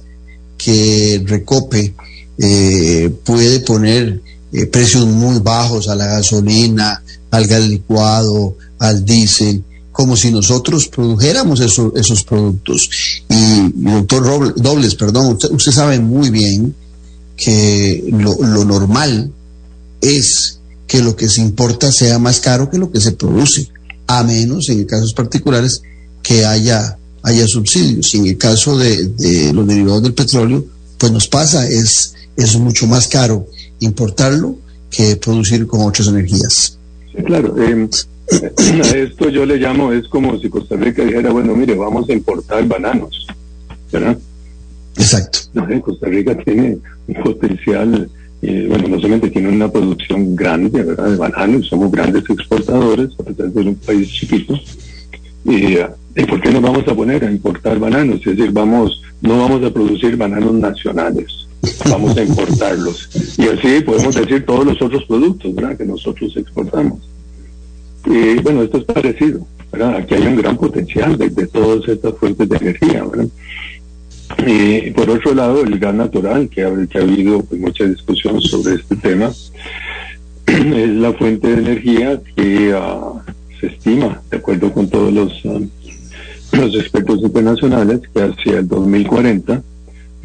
que 0.57 1.21
Recope 1.25 1.93
eh, 2.37 3.13
puede 3.23 3.59
poner 3.59 4.21
eh, 4.51 4.65
precios 4.67 5.05
muy 5.05 5.39
bajos 5.39 5.89
a 5.89 5.95
la 5.95 6.05
gasolina, 6.05 7.03
al 7.31 7.45
gas 7.45 7.67
licuado, 7.67 8.55
al 8.79 9.03
diésel, 9.05 9.63
como 9.91 10.17
si 10.17 10.31
nosotros 10.31 10.87
produjéramos 10.89 11.61
esos 11.61 12.23
productos. 12.23 12.89
Y, 13.29 13.71
doctor 13.75 14.53
Dobles, 14.55 14.95
perdón, 14.95 15.37
usted, 15.51 15.71
sabe 15.71 15.99
muy 15.99 16.29
bien 16.29 16.75
que 17.35 18.03
lo, 18.11 18.35
normal 18.65 19.31
es 20.01 20.59
que 20.87 21.01
lo 21.01 21.15
que 21.15 21.27
se 21.27 21.41
importa 21.41 21.91
sea 21.91 22.19
más 22.19 22.39
caro 22.39 22.69
que 22.69 22.77
lo 22.77 22.91
que 22.91 23.01
se 23.01 23.11
produce, 23.11 23.67
a 24.07 24.23
menos 24.23 24.69
en 24.69 24.85
casos 24.85 25.13
particulares 25.13 25.81
que 26.21 26.45
haya, 26.45 26.97
haya 27.23 27.47
subsidios. 27.47 28.13
Y 28.13 28.19
en 28.19 28.25
el 28.27 28.37
caso 28.37 28.77
de, 28.77 29.07
de 29.07 29.53
los 29.53 29.67
derivados 29.67 30.03
del 30.03 30.13
petróleo, 30.13 30.65
pues 30.97 31.11
nos 31.11 31.27
pasa, 31.27 31.67
es, 31.67 32.15
es 32.37 32.57
mucho 32.57 32.87
más 32.87 33.07
caro 33.07 33.47
importarlo 33.79 34.57
que 34.89 35.15
producir 35.17 35.67
con 35.67 35.81
otras 35.81 36.07
energías. 36.07 36.77
claro, 37.25 37.55
eh, 37.61 37.89
a 38.83 38.97
esto 38.97 39.29
yo 39.29 39.45
le 39.45 39.57
llamo, 39.57 39.91
es 39.91 40.07
como 40.07 40.39
si 40.39 40.49
Costa 40.49 40.75
Rica 40.75 41.03
dijera, 41.03 41.31
bueno, 41.31 41.55
mire, 41.55 41.75
vamos 41.75 42.09
a 42.09 42.13
importar 42.13 42.65
bananos, 42.67 43.27
¿verdad? 43.91 44.17
Exacto. 44.97 45.39
Costa 45.81 46.07
Rica 46.07 46.35
tiene 46.37 46.77
un 47.07 47.23
potencial, 47.23 48.09
eh, 48.41 48.65
bueno, 48.69 48.87
no 48.87 48.95
solamente 48.97 49.29
tiene 49.29 49.49
una 49.49 49.71
producción 49.71 50.35
grande. 50.35 50.83
De 50.83 51.15
bananos, 51.17 51.67
somos 51.67 51.91
grandes 51.91 52.23
exportadores, 52.29 53.09
a 53.19 53.23
pesar 53.23 53.47
de 53.47 53.53
ser 53.53 53.67
un 53.67 53.75
país 53.75 54.09
chiquito. 54.09 54.53
Y, 55.45 55.77
¿Y 56.15 56.25
por 56.27 56.41
qué 56.41 56.51
nos 56.51 56.61
vamos 56.61 56.87
a 56.87 56.95
poner 56.95 57.23
a 57.23 57.31
importar 57.31 57.77
bananos? 57.79 58.19
Es 58.19 58.37
decir, 58.37 58.51
vamos, 58.51 59.01
no 59.21 59.37
vamos 59.37 59.63
a 59.63 59.73
producir 59.73 60.15
bananos 60.17 60.53
nacionales 60.53 61.45
vamos 61.89 62.17
a 62.17 62.23
importarlos. 62.23 63.09
Y 63.37 63.47
así 63.47 63.81
podemos 63.81 64.15
decir 64.15 64.45
todos 64.45 64.65
los 64.65 64.81
otros 64.81 65.03
productos 65.05 65.53
¿verdad? 65.55 65.77
que 65.77 65.85
nosotros 65.85 66.35
exportamos. 66.35 66.99
Y 68.05 68.39
bueno, 68.41 68.63
esto 68.63 68.77
es 68.77 68.83
parecido. 68.85 69.45
¿verdad? 69.71 69.95
Aquí 69.95 70.13
hay 70.13 70.27
un 70.27 70.35
gran 70.37 70.57
potencial 70.57 71.17
de, 71.17 71.29
todas 71.47 71.87
estas 71.87 72.13
fuentes 72.17 72.47
de 72.47 72.57
energía. 72.57 73.03
¿verdad? 73.03 73.27
Y 74.45 74.91
por 74.91 75.09
otro 75.09 75.33
lado, 75.33 75.63
el 75.63 75.79
gas 75.79 75.95
natural, 75.95 76.49
que 76.49 76.63
ha, 76.63 76.67
habido 76.67 77.41
pues, 77.43 77.59
mucha 77.59 77.85
discusión 77.85 78.41
sobre 78.41 78.75
este 78.75 78.95
tema, 78.95 79.31
es 80.45 80.89
la 80.89 81.13
fuente 81.13 81.47
de 81.47 81.61
energía 81.61 82.21
que 82.35 82.73
uh, 82.73 83.19
se 83.59 83.67
estima, 83.67 84.21
de 84.29 84.37
acuerdo 84.37 84.71
con 84.71 84.89
todos 84.89 85.13
los, 85.13 85.45
um, 85.45 85.69
los 86.51 86.75
expertos 86.75 87.21
internacionales, 87.21 88.01
que 88.13 88.21
hacia 88.21 88.59
el 88.59 88.67
2040 88.67 89.63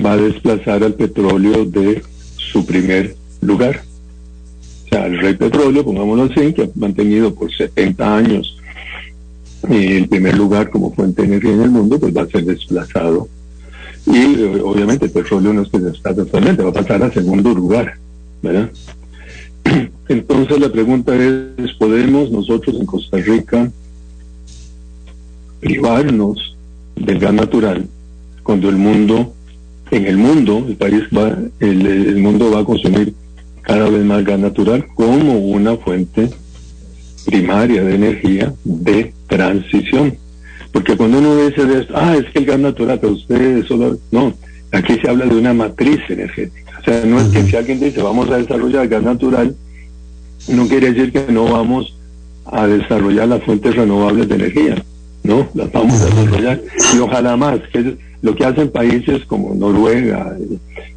va 0.05 0.13
a 0.13 0.17
desplazar 0.17 0.83
al 0.83 0.95
petróleo 0.95 1.65
de 1.65 2.03
su 2.37 2.67
primer 2.67 3.17
lugar. 3.41 3.83
O 4.87 4.89
sea, 4.89 5.07
el 5.07 5.19
rey 5.21 5.35
petróleo, 5.35 5.85
pongámoslo 5.85 6.25
así, 6.25 6.53
que 6.53 6.65
ha 6.65 6.69
mantenido 6.75 7.35
por 7.35 7.55
70 7.55 8.17
años 8.17 8.57
eh, 9.69 9.99
el 9.99 10.09
primer 10.09 10.37
lugar 10.37 10.71
como 10.71 10.93
fuente 10.93 11.23
de 11.23 11.29
energía 11.29 11.53
en 11.53 11.63
el 11.63 11.71
mundo, 11.71 11.99
pues 11.99 12.17
va 12.17 12.23
a 12.23 12.27
ser 12.27 12.45
desplazado. 12.45 13.29
Y 14.07 14.43
obviamente 14.63 15.07
el 15.07 15.11
petróleo 15.11 15.53
no 15.53 15.63
es 15.63 15.69
que 15.69 15.79
se 15.79 15.91
está 15.91 16.15
totalmente, 16.15 16.63
va 16.63 16.71
a 16.71 16.75
pasar 16.75 17.03
a 17.03 17.13
segundo 17.13 17.53
lugar, 17.55 17.95
¿verdad? 18.43 18.71
Entonces 20.09 20.59
la 20.59 20.71
pregunta 20.71 21.15
es, 21.15 21.73
¿podemos 21.79 22.31
nosotros 22.31 22.77
en 22.77 22.87
Costa 22.87 23.19
Rica 23.19 23.71
privarnos 25.61 26.57
del 26.97 27.19
gas 27.19 27.35
natural 27.35 27.87
cuando 28.43 28.69
el 28.69 28.77
mundo, 28.77 29.33
en 29.91 30.07
el 30.07 30.17
mundo, 30.17 30.65
el 30.67 30.77
país 30.77 31.03
va, 31.17 31.37
el, 31.61 31.87
el 31.87 32.19
mundo 32.19 32.51
va 32.51 32.61
a 32.61 32.65
consumir 32.65 33.15
cada 33.63 33.89
vez 33.89 34.05
más 34.05 34.25
gas 34.25 34.39
natural 34.39 34.87
como 34.95 35.39
una 35.39 35.77
fuente 35.77 36.31
primaria 37.27 37.85
de 37.85 37.95
energía 37.95 38.55
de 38.65 39.13
transición. 39.29 40.17
Porque 40.73 40.97
cuando 40.97 41.19
uno 41.19 41.37
dice 41.37 41.65
de 41.65 41.81
esto, 41.81 41.95
ah, 41.97 42.17
es 42.17 42.31
que 42.33 42.41
el 42.41 42.47
gas 42.47 42.59
natural, 42.59 42.99
pero 43.01 43.13
ustedes 43.15 43.67
solo, 43.67 43.99
no, 44.11 44.33
aquí 44.73 44.99
se 45.01 45.11
habla 45.11 45.27
de 45.27 45.37
una 45.37 45.53
matriz 45.53 45.99
energética. 46.09 46.79
O 46.81 46.85
sea, 46.85 47.05
no 47.05 47.21
es 47.21 47.29
que 47.29 47.43
si 47.43 47.57
alguien 47.57 47.81
dice 47.81 48.03
vamos 48.03 48.31
a 48.31 48.39
desarrollar 48.39 48.89
gas 48.89 49.03
natural, 49.03 49.55
no 50.49 50.69
quiere 50.69 50.93
decir 50.93 51.13
que 51.13 51.33
no 51.33 51.45
vamos 51.45 51.97
a 52.47 52.67
desarrollar 52.67 53.29
las 53.29 53.43
fuentes 53.43 53.75
renovables 53.75 54.29
de 54.29 54.35
energía, 54.37 54.85
¿no? 55.23 55.49
Las 55.55 55.71
vamos 55.73 56.01
a 56.01 56.07
desarrollar. 56.07 56.61
Y 56.95 56.99
ojalá 56.99 57.37
más, 57.37 57.61
que 57.73 57.79
es 57.79 57.87
lo 58.23 58.35
que 58.35 58.45
hacen 58.45 58.71
países 58.71 59.25
como 59.27 59.55
Noruega, 59.55 60.37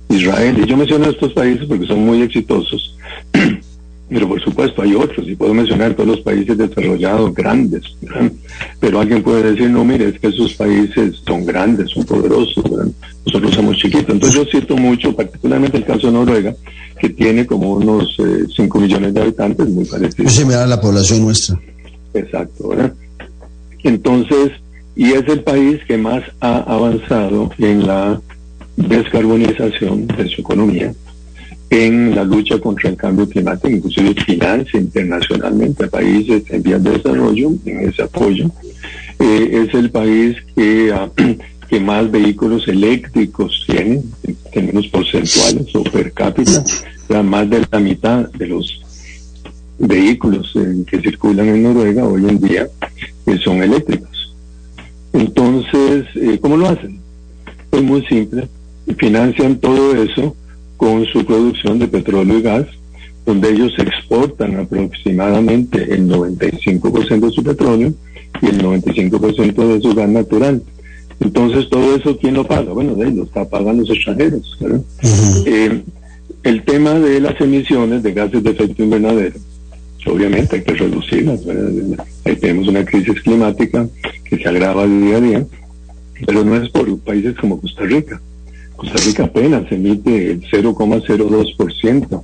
Israel, 0.10 0.60
y 0.60 0.68
yo 0.68 0.78
menciono 0.78 1.10
estos 1.10 1.34
países 1.34 1.66
porque 1.68 1.88
son 1.88 2.06
muy 2.06 2.22
exitosos, 2.22 2.98
pero 4.14 4.28
por 4.28 4.42
supuesto 4.42 4.82
hay 4.82 4.94
otros, 4.94 5.28
y 5.28 5.36
puedo 5.36 5.54
mencionar 5.54 5.94
todos 5.94 6.10
los 6.10 6.20
países 6.22 6.58
desarrollados 6.58 7.34
grandes, 7.34 7.84
pero 8.80 9.00
alguien 9.00 9.24
puede 9.24 9.52
decir, 9.52 9.70
no, 9.70 9.84
mire, 9.84 10.10
es 10.10 10.20
que 10.20 10.28
esos 10.28 10.54
países 10.54 11.22
son 11.26 11.46
grandes, 11.46 11.90
son 11.90 12.06
poderosos, 12.06 12.64
nosotros 13.26 13.54
somos 13.54 13.78
chiquitos. 13.78 14.10
Entonces 14.10 14.36
yo 14.36 14.46
siento 14.46 14.78
mucho, 14.78 15.16
particularmente 15.16 15.78
el 15.78 15.86
caso 15.86 16.08
de 16.08 16.14
Noruega, 16.14 16.56
que 17.00 17.10
tiene 17.10 17.46
como 17.46 17.74
unos 17.74 18.16
5 18.56 18.78
eh, 18.78 18.82
millones 18.82 19.14
de 19.14 19.22
habitantes, 19.22 19.68
muy 19.68 19.86
parecido. 19.86 20.28
Es 20.28 20.36
similar 20.36 20.64
a 20.64 20.68
la 20.68 20.80
población 20.80 21.22
nuestra. 21.22 21.60
Exacto, 22.14 22.70
¿verdad? 22.70 22.94
Entonces, 23.84 24.52
y 24.96 25.12
es 25.12 25.28
el 25.28 25.42
país 25.44 25.82
que 25.88 25.98
más 25.98 26.24
ha 26.40 26.60
avanzado 26.60 27.52
en 27.58 27.88
la 27.88 28.22
descarbonización 28.78 30.08
de 30.08 30.28
su 30.30 30.42
economía, 30.42 30.94
en 31.74 32.14
la 32.14 32.24
lucha 32.24 32.60
contra 32.60 32.92
el 32.92 32.96
cambio 32.96 33.28
climático, 33.28 33.68
inclusive 33.68 34.14
financia 34.14 34.80
internacionalmente 34.80 35.86
a 35.86 35.90
países 35.90 36.44
en 36.50 36.62
vías 36.62 36.84
de 36.84 36.92
desarrollo 36.92 37.52
en 37.66 37.90
ese 37.90 38.04
apoyo. 38.04 38.52
Eh, 39.20 39.66
es 39.66 39.74
el 39.74 39.90
país 39.90 40.38
que, 40.56 40.92
uh, 40.94 41.10
que 41.70 41.80
más 41.80 42.12
vehículos 42.12 42.68
eléctricos 42.68 43.64
tiene, 43.66 44.04
en 44.24 44.36
términos 44.54 44.88
porcentuales 44.88 45.76
o 45.76 45.84
per 45.84 46.12
cápita, 46.14 46.64
o 47.10 47.24
más 47.24 47.50
de 47.50 47.66
la 47.72 47.80
mitad 47.80 48.30
de 48.30 48.48
los 48.48 48.84
vehículos 49.80 50.52
eh, 50.56 50.84
que 50.86 51.02
circulan 51.02 51.48
en 51.48 51.64
Noruega 51.64 52.06
hoy 52.06 52.28
en 52.30 52.40
día 52.40 52.68
eh, 53.26 53.38
son 53.44 53.64
eléctricos. 53.64 54.36
Entonces, 55.12 56.06
eh, 56.16 56.38
¿cómo 56.40 56.58
lo 56.58 56.70
hacen? 56.70 57.00
Es 57.72 57.82
muy 57.82 58.06
simple. 58.06 58.48
Financian 58.98 59.58
todo 59.58 59.96
eso 59.96 60.36
con 60.84 61.06
su 61.06 61.24
producción 61.26 61.80
de 61.80 61.88
petróleo 61.88 62.40
y 62.40 62.42
gas, 62.42 62.66
donde 63.26 63.52
ellos 63.52 63.72
exportan 63.78 64.58
aproximadamente 64.58 65.82
el 65.94 66.10
95% 66.10 67.22
de 67.22 67.32
su 67.32 67.42
petróleo 67.42 67.94
y 68.42 68.48
el 68.48 68.62
95% 68.62 69.76
de 69.76 69.82
su 69.82 69.96
gas 69.96 70.10
natural. 70.10 70.62
Entonces, 71.22 71.70
todo 71.70 71.96
eso, 71.96 72.18
¿quién 72.18 72.34
lo 72.34 72.44
paga? 72.46 72.74
Bueno, 72.74 72.96
de 72.96 73.12
lo 73.12 73.24
está 73.24 73.48
pagando 73.48 73.84
los 73.84 73.92
extranjeros. 73.92 74.58
eh, 75.46 75.84
el 76.44 76.64
tema 76.64 77.00
de 77.00 77.22
las 77.22 77.40
emisiones 77.40 78.04
de 78.04 78.12
gases 78.12 78.44
de 78.44 78.50
efecto 78.50 78.84
invernadero, 78.84 79.40
obviamente 80.06 80.58
hay 80.58 80.64
que 80.64 80.74
reducirlas. 80.74 81.40
Ahí 82.26 82.36
tenemos 82.36 82.68
una 82.68 82.84
crisis 82.84 83.22
climática 83.22 83.88
que 84.26 84.38
se 84.38 84.50
agrava 84.50 84.86
día 84.86 85.16
a 85.16 85.22
día, 85.22 85.46
pero 86.26 86.44
no 86.44 86.58
es 86.58 86.68
por 86.72 87.00
países 87.00 87.38
como 87.38 87.62
Costa 87.62 87.84
Rica. 87.84 88.20
Costa 88.84 89.08
Rica 89.08 89.24
apenas 89.24 89.72
emite 89.72 90.32
el 90.32 90.42
0,02% 90.42 92.24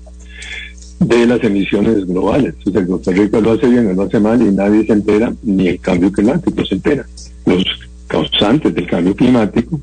de 1.00 1.26
las 1.26 1.44
emisiones 1.44 2.06
globales. 2.06 2.56
O 2.66 2.88
Costa 2.88 3.12
Rica 3.12 3.40
lo 3.40 3.54
hace 3.54 3.68
bien 3.68 3.88
o 3.88 3.94
lo 3.94 4.02
hace 4.04 4.20
mal 4.20 4.42
y 4.42 4.52
nadie 4.52 4.86
se 4.86 4.94
entera, 4.94 5.34
ni 5.44 5.70
el 5.70 5.80
cambio 5.80 6.12
climático 6.12 6.66
se 6.66 6.76
entera. 6.76 7.06
Los 7.46 7.64
causantes 8.08 8.76
del 8.76 8.88
cambio 8.88 9.16
climático 9.16 9.80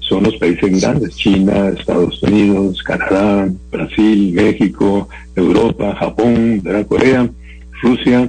son 0.00 0.24
los 0.24 0.36
países 0.36 0.80
grandes, 0.80 1.14
China, 1.14 1.68
Estados 1.68 2.20
Unidos, 2.22 2.82
Canadá, 2.82 3.48
Brasil, 3.70 4.32
México, 4.32 5.08
Europa, 5.36 5.94
Japón, 6.00 6.62
Corea, 6.88 7.30
Rusia. 7.82 8.28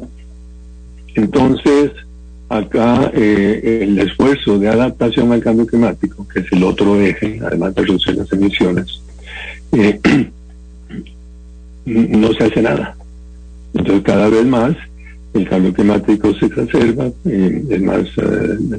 Entonces, 1.15 1.91
acá 2.49 3.11
eh, 3.13 3.79
el 3.83 3.99
esfuerzo 3.99 4.57
de 4.57 4.67
adaptación 4.67 5.31
al 5.31 5.41
cambio 5.41 5.65
climático, 5.65 6.27
que 6.27 6.39
es 6.39 6.51
el 6.51 6.63
otro 6.63 6.99
eje, 6.99 7.39
además 7.45 7.75
de 7.75 7.81
reducir 7.83 8.15
las 8.15 8.31
emisiones, 8.33 9.01
eh, 9.71 9.99
no 11.85 12.33
se 12.33 12.43
hace 12.43 12.61
nada. 12.61 12.95
Entonces, 13.73 14.03
cada 14.03 14.29
vez 14.29 14.45
más 14.45 14.75
el 15.33 15.47
cambio 15.47 15.73
climático 15.73 16.33
se 16.33 16.47
exacerba, 16.47 17.11
eh, 17.25 17.63
es 17.69 17.81
más, 17.81 18.07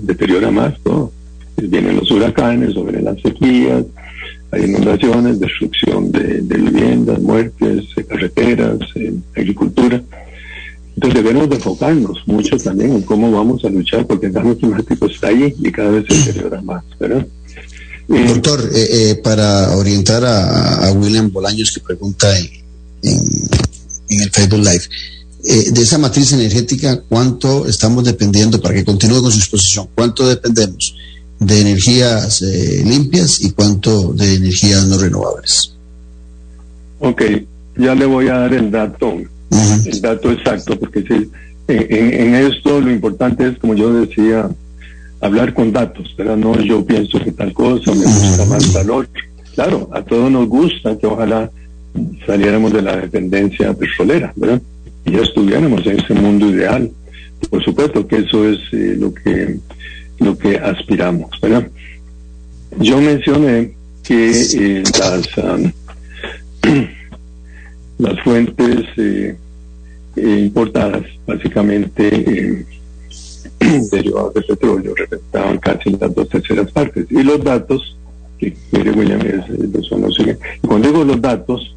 deteriora 0.03 0.51
más 0.51 0.75
todo 0.83 1.13
vienen 1.69 1.97
los 1.97 2.11
huracanes 2.11 2.75
vienen 2.75 3.05
las 3.05 3.21
sequías, 3.21 3.85
hay 4.53 4.65
inundaciones, 4.65 5.39
destrucción 5.39 6.11
de, 6.11 6.41
viviendas, 6.41 7.21
muertes, 7.21 7.85
carreteras, 8.09 8.79
agricultura. 9.37 10.03
Entonces 11.01 11.25
debemos 11.25 11.49
de 11.49 11.57
enfocarnos 11.57 12.19
mucho 12.27 12.59
también 12.59 12.93
en 12.93 13.03
cómo 13.03 13.33
vamos 13.33 13.65
a 13.65 13.71
luchar 13.71 14.07
porque 14.07 14.27
el 14.27 14.33
cambio 14.33 14.59
climático 14.59 15.07
está 15.07 15.29
ahí 15.29 15.55
y 15.59 15.73
cada 15.73 15.93
vez 15.93 16.05
se 16.07 16.15
deteriora 16.15 16.61
más, 16.61 16.85
¿verdad? 16.99 17.27
Eh, 18.09 18.25
Doctor, 18.29 18.61
eh, 18.75 18.89
eh, 18.93 19.15
para 19.17 19.77
orientar 19.77 20.23
a, 20.27 20.93
William 20.93 21.33
Bolaños 21.33 21.73
que 21.73 21.81
pregunta 21.81 22.29
en, 22.39 22.51
en, 23.03 24.21
el 24.21 24.31
Facebook 24.31 24.59
Live, 24.59 25.73
de 25.73 25.81
esa 25.81 25.97
matriz 25.97 26.33
energética, 26.33 27.01
¿cuánto 27.09 27.67
estamos 27.67 28.05
dependiendo, 28.05 28.61
para 28.61 28.75
que 28.75 28.85
continúe 28.85 29.23
con 29.23 29.33
su 29.33 29.39
exposición, 29.39 29.89
cuánto 29.95 30.29
dependemos 30.29 30.95
de 31.41 31.61
energías 31.63 32.43
eh, 32.43 32.83
limpias 32.85 33.43
y 33.43 33.53
cuánto 33.53 34.13
de 34.13 34.35
energías 34.35 34.87
no 34.87 34.99
renovables. 34.99 35.75
Ok, 37.01 37.23
ya 37.77 37.95
le 37.95 38.05
voy 38.05 38.29
a 38.29 38.41
dar 38.41 38.53
el 38.53 38.71
dato, 38.71 39.17
el 39.51 40.01
dato 40.01 40.31
exacto, 40.31 40.79
porque 40.79 41.03
si, 41.03 41.31
en, 41.69 42.35
esto 42.35 42.81
lo 42.81 42.91
importante 42.91 43.49
es, 43.49 43.59
como 43.59 43.75
yo 43.75 43.93
decía, 43.93 44.49
hablar 45.21 45.55
con 45.55 45.73
datos, 45.73 46.15
pero 46.17 46.37
no 46.37 46.59
yo 46.61 46.85
pienso 46.85 47.19
que 47.23 47.33
tal 47.33 47.53
cosa 47.53 47.93
me 47.93 48.05
gusta 48.05 48.45
más 48.47 48.73
valor. 48.73 49.09
Claro, 49.55 49.91
a 49.93 50.03
todos 50.03 50.31
nos 50.31 50.49
gusta 50.49 50.97
que 50.97 51.07
ojalá 51.07 51.51
saliéramos 52.27 52.73
de 52.73 52.83
la 52.83 52.97
dependencia 52.97 53.75
petrolera, 53.75 54.33
¿verdad? 54.37 54.63
Y 55.05 55.13
ya 55.13 55.21
estuviéramos 55.21 55.85
en 55.87 55.99
ese 55.99 56.15
mundo 56.15 56.49
ideal. 56.49 56.91
Por 57.49 57.65
supuesto 57.65 58.07
que 58.07 58.19
eso 58.19 58.49
es 58.49 58.59
eh, 58.73 58.97
lo 58.99 59.13
que 59.13 59.59
lo 60.21 60.37
que 60.37 60.57
aspiramos, 60.57 61.31
¿verdad? 61.41 61.67
Yo 62.79 63.01
mencioné 63.01 63.75
que 64.05 64.31
eh, 64.31 64.83
las, 64.99 65.37
um, 65.39 65.73
las 67.99 68.21
fuentes 68.23 68.87
eh, 68.97 69.37
eh, 70.21 70.41
importadas, 70.41 71.03
básicamente 71.27 72.67
derivados 73.91 74.35
de 74.35 74.43
petróleo, 74.43 74.95
representaban 74.95 75.59
casi 75.59 75.91
las 75.91 76.15
dos 76.15 76.29
terceras 76.29 76.71
partes. 76.71 77.07
Y 77.11 77.23
los 77.23 77.43
datos, 77.43 77.97
que 78.39 78.55
mire 78.73 78.93
William, 78.93 79.21
son 79.83 80.03
los 80.03 80.15
siguientes. 80.15 80.47
Cuando 80.67 80.89
digo 80.89 81.05
los 81.05 81.21
datos, 81.21 81.75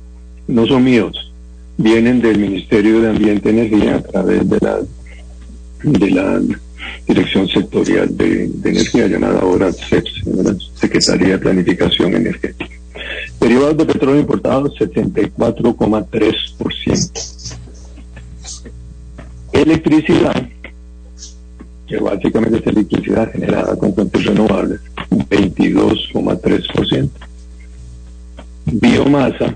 no 0.47 0.67
son 0.67 0.83
míos, 0.83 1.31
vienen 1.77 2.21
del 2.21 2.37
Ministerio 2.37 3.01
de 3.01 3.09
Ambiente 3.09 3.49
y 3.49 3.51
Energía 3.51 3.95
a 3.95 4.01
través 4.01 4.49
de 4.49 4.57
la 4.61 4.79
de 5.83 6.11
la 6.11 6.41
Dirección 7.07 7.47
Sectorial 7.47 8.17
de, 8.17 8.51
Energía, 8.63 9.07
llamada 9.07 9.39
ahora 9.41 9.71
CEPS, 9.71 10.23
Secretaría 10.75 11.29
de 11.29 11.39
Planificación 11.39 12.13
Energética. 12.15 12.75
Derivados 13.39 13.77
de 13.77 13.85
petróleo 13.85 14.19
importados, 14.21 14.77
74,3%. 14.79 17.57
Electricidad, 19.53 20.49
que 21.87 21.97
básicamente 21.97 22.57
es 22.57 22.67
electricidad 22.67 23.31
generada 23.31 23.77
con 23.77 23.93
fuentes 23.93 24.25
renovables, 24.25 24.81
22,3%. 25.09 27.09
Biomasa, 28.65 29.55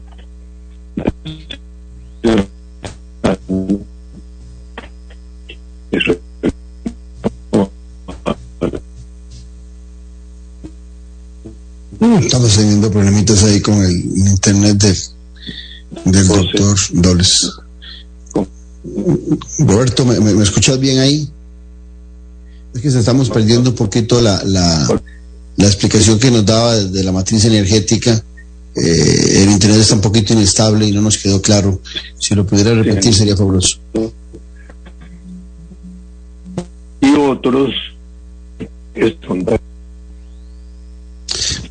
eso 5.92 6.18
Estamos 12.20 12.56
teniendo 12.56 12.92
problemitas 12.92 13.44
ahí 13.44 13.62
con 13.62 13.84
el 13.84 13.92
internet 13.92 14.78
de, 14.78 14.96
del 16.12 16.28
doctor 16.28 16.78
Doles. 16.92 17.57
Roberto, 19.60 20.06
¿me, 20.06 20.20
me, 20.20 20.44
escuchas 20.44 20.80
bien 20.80 21.00
ahí? 21.00 21.30
Es 22.74 22.82
que 22.82 22.88
estamos 22.90 23.30
perdiendo 23.30 23.70
un 23.70 23.76
poquito 23.76 24.22
la, 24.22 24.42
la, 24.44 24.88
la 25.56 25.66
explicación 25.66 26.20
que 26.20 26.32
nos 26.32 26.46
daba 26.46 26.76
de 26.76 27.04
la 27.04 27.12
matriz 27.12 27.46
energética. 27.46 28.24
Eh, 28.76 29.44
el 29.44 29.52
internet 29.52 29.82
está 29.82 29.96
un 29.96 30.02
poquito 30.02 30.34
inestable 30.34 30.86
y 30.86 30.92
no 30.92 31.02
nos 31.02 31.18
quedó 31.18 31.42
claro. 31.42 31.82
Si 32.20 32.36
lo 32.36 32.46
pudiera 32.46 32.74
repetir 32.74 33.14
sería 33.14 33.36
fabuloso. 33.36 33.80
Y 37.02 37.16
otros 37.16 37.72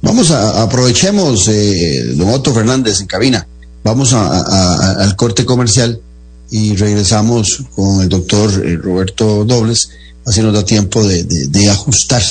Vamos 0.02 0.30
a 0.30 0.62
aprovechemos, 0.62 1.48
eh, 1.48 2.14
don 2.14 2.28
Otto 2.30 2.54
Fernández 2.54 3.00
en 3.00 3.06
cabina. 3.06 3.46
Vamos 3.82 4.12
a, 4.12 5.02
al 5.02 5.14
corte 5.16 5.44
comercial 5.44 6.00
y 6.50 6.74
regresamos 6.76 7.62
con 7.74 8.02
el 8.02 8.08
doctor 8.08 8.64
eh, 8.64 8.76
Roberto 8.76 9.44
Dobles. 9.44 9.90
Así 10.24 10.40
nos 10.40 10.54
da 10.54 10.64
tiempo 10.64 11.04
de, 11.04 11.24
de, 11.24 11.70
ajustar 11.70 12.22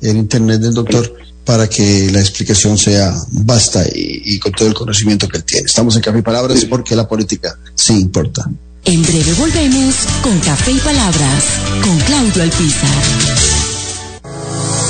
el 0.00 0.16
internet 0.16 0.60
del 0.60 0.74
doctor 0.74 1.12
para 1.44 1.68
que 1.68 2.10
la 2.12 2.20
explicación 2.20 2.78
sea 2.78 3.12
basta 3.32 3.84
y, 3.92 4.38
con 4.38 4.52
todo 4.52 4.68
el 4.68 4.74
conocimiento 4.74 5.26
que 5.28 5.38
él 5.38 5.44
tiene. 5.44 5.66
Estamos 5.66 5.96
en 5.96 6.02
Café 6.02 6.18
y 6.18 6.22
Palabras 6.22 6.64
porque 6.66 6.94
la 6.94 7.08
política 7.08 7.58
sí 7.74 7.94
importa. 7.94 8.48
En 8.84 9.02
breve 9.02 9.32
volvemos 9.34 9.94
con 10.22 10.38
Café 10.40 10.72
y 10.72 10.78
Palabras 10.78 11.44
con 11.82 11.98
Claudio 11.98 12.42
Alpizar. 12.44 13.59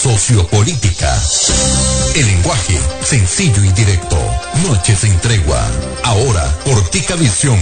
Sociopolítica. 0.00 1.14
El 2.14 2.26
lenguaje 2.26 2.78
sencillo 3.02 3.62
y 3.62 3.70
directo. 3.72 4.16
Noches 4.66 5.00
sin 5.00 5.18
tregua. 5.20 5.60
Ahora, 6.04 6.42
por 6.64 6.88
Tica 6.88 7.16
Visión. 7.16 7.58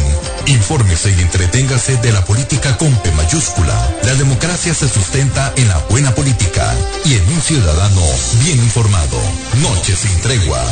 Infórmese 0.46 1.10
y 1.10 1.20
entreténgase 1.20 1.96
de 1.96 2.12
la 2.12 2.24
política 2.24 2.76
con 2.78 2.94
P 3.00 3.10
mayúscula. 3.12 3.74
La 4.04 4.14
democracia 4.14 4.72
se 4.72 4.88
sustenta 4.88 5.52
en 5.56 5.68
la 5.68 5.78
buena 5.90 6.14
política 6.14 6.74
y 7.04 7.14
en 7.14 7.28
un 7.28 7.40
ciudadano 7.42 8.02
bien 8.44 8.58
informado. 8.58 9.20
Noches 9.60 9.98
sin 9.98 10.20
tregua. 10.20 10.64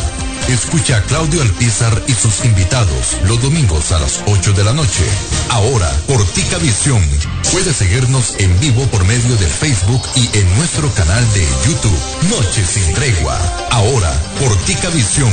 Escucha 0.48 0.98
a 0.98 1.02
Claudio 1.02 1.42
Alpizar 1.42 2.02
y 2.06 2.12
sus 2.12 2.44
invitados 2.44 3.16
los 3.26 3.42
domingos 3.42 3.90
a 3.90 3.98
las 3.98 4.22
8 4.26 4.52
de 4.52 4.62
la 4.62 4.72
noche. 4.72 5.04
Ahora, 5.50 5.90
por 6.06 6.24
Tica 6.24 6.58
Visión. 6.58 7.02
Puede 7.50 7.74
seguirnos 7.74 8.36
en 8.38 8.58
vivo 8.60 8.86
por 8.86 9.04
medio 9.06 9.34
del 9.36 9.50
Facebook 9.50 10.02
y 10.14 10.38
en 10.38 10.56
nuestro 10.56 10.88
canal 10.94 11.24
de 11.34 11.44
YouTube. 11.66 11.98
Noche 12.30 12.64
sin 12.64 12.94
tregua. 12.94 13.36
Ahora, 13.70 14.12
por 14.38 14.56
Tica 14.58 14.88
Visión. 14.90 15.32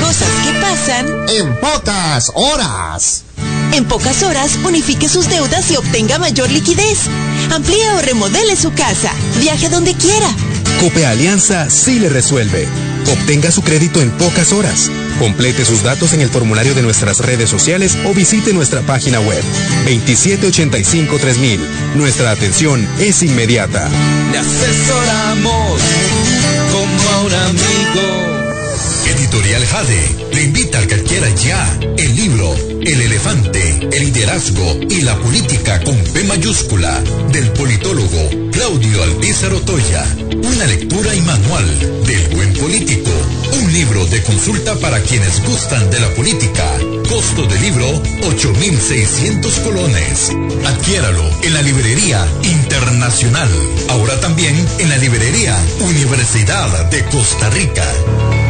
Cosas 0.00 0.30
que 0.42 0.52
pasan 0.58 1.06
en 1.28 1.54
pocas 1.60 2.32
horas. 2.34 3.24
En 3.72 3.84
pocas 3.84 4.22
horas, 4.22 4.58
unifique 4.64 5.06
sus 5.06 5.28
deudas 5.28 5.70
y 5.70 5.76
obtenga 5.76 6.18
mayor 6.18 6.50
liquidez. 6.50 7.08
Amplíe 7.52 7.90
o 7.90 8.00
remodele 8.00 8.56
su 8.56 8.72
casa. 8.72 9.12
Viaje 9.38 9.68
donde 9.68 9.94
quiera 9.94 10.34
Cope 10.80 11.04
Alianza 11.04 11.68
sí 11.68 11.98
le 11.98 12.08
resuelve. 12.08 12.66
Obtenga 13.12 13.50
su 13.50 13.60
crédito 13.60 14.00
en 14.00 14.10
pocas 14.12 14.50
horas. 14.50 14.90
Complete 15.18 15.66
sus 15.66 15.82
datos 15.82 16.14
en 16.14 16.22
el 16.22 16.30
formulario 16.30 16.74
de 16.74 16.80
nuestras 16.80 17.18
redes 17.18 17.50
sociales 17.50 17.98
o 18.06 18.14
visite 18.14 18.54
nuestra 18.54 18.80
página 18.80 19.20
web 19.20 19.42
2785-3000. 19.84 21.58
Nuestra 21.96 22.30
atención 22.30 22.88
es 22.98 23.22
inmediata. 23.22 23.90
Le 24.32 24.38
asesoramos 24.38 25.82
como 26.72 27.10
a 27.10 27.20
un 27.24 27.34
amigo. 27.34 28.30
Editorial 29.06 29.66
Jade 29.66 30.16
le 30.32 30.42
invita 30.44 30.78
al 30.78 30.86
que 30.86 30.94
adquiera 30.94 31.28
ya 31.34 31.78
el 31.98 32.16
libro 32.16 32.54
El 32.80 33.02
elefante, 33.02 33.88
el 33.92 34.04
liderazgo 34.06 34.80
y 34.88 35.02
la 35.02 35.14
política 35.18 35.82
con 35.84 35.96
P 35.96 36.24
mayúscula 36.24 37.02
del 37.32 37.50
politólogo 37.52 38.49
Claudio 38.60 39.02
Alpizar 39.02 39.54
Otoya. 39.54 40.04
Una 40.44 40.66
lectura 40.66 41.14
y 41.14 41.20
manual 41.22 42.04
del 42.04 42.28
buen 42.36 42.52
político. 42.52 43.10
Un 43.54 43.72
libro 43.72 44.04
de 44.04 44.22
consulta 44.22 44.74
para 44.74 45.00
quienes 45.00 45.42
gustan 45.46 45.90
de 45.90 45.98
la 45.98 46.10
política. 46.10 46.66
Costo 47.08 47.46
de 47.46 47.58
libro 47.58 47.86
8,600 48.22 49.60
colones. 49.60 50.30
Adquiéralo 50.66 51.24
en 51.42 51.54
la 51.54 51.62
librería 51.62 52.28
internacional. 52.42 53.48
Ahora 53.88 54.20
también 54.20 54.54
en 54.78 54.90
la 54.90 54.98
librería 54.98 55.56
Universidad 55.80 56.90
de 56.90 57.02
Costa 57.06 57.48
Rica. 57.48 58.49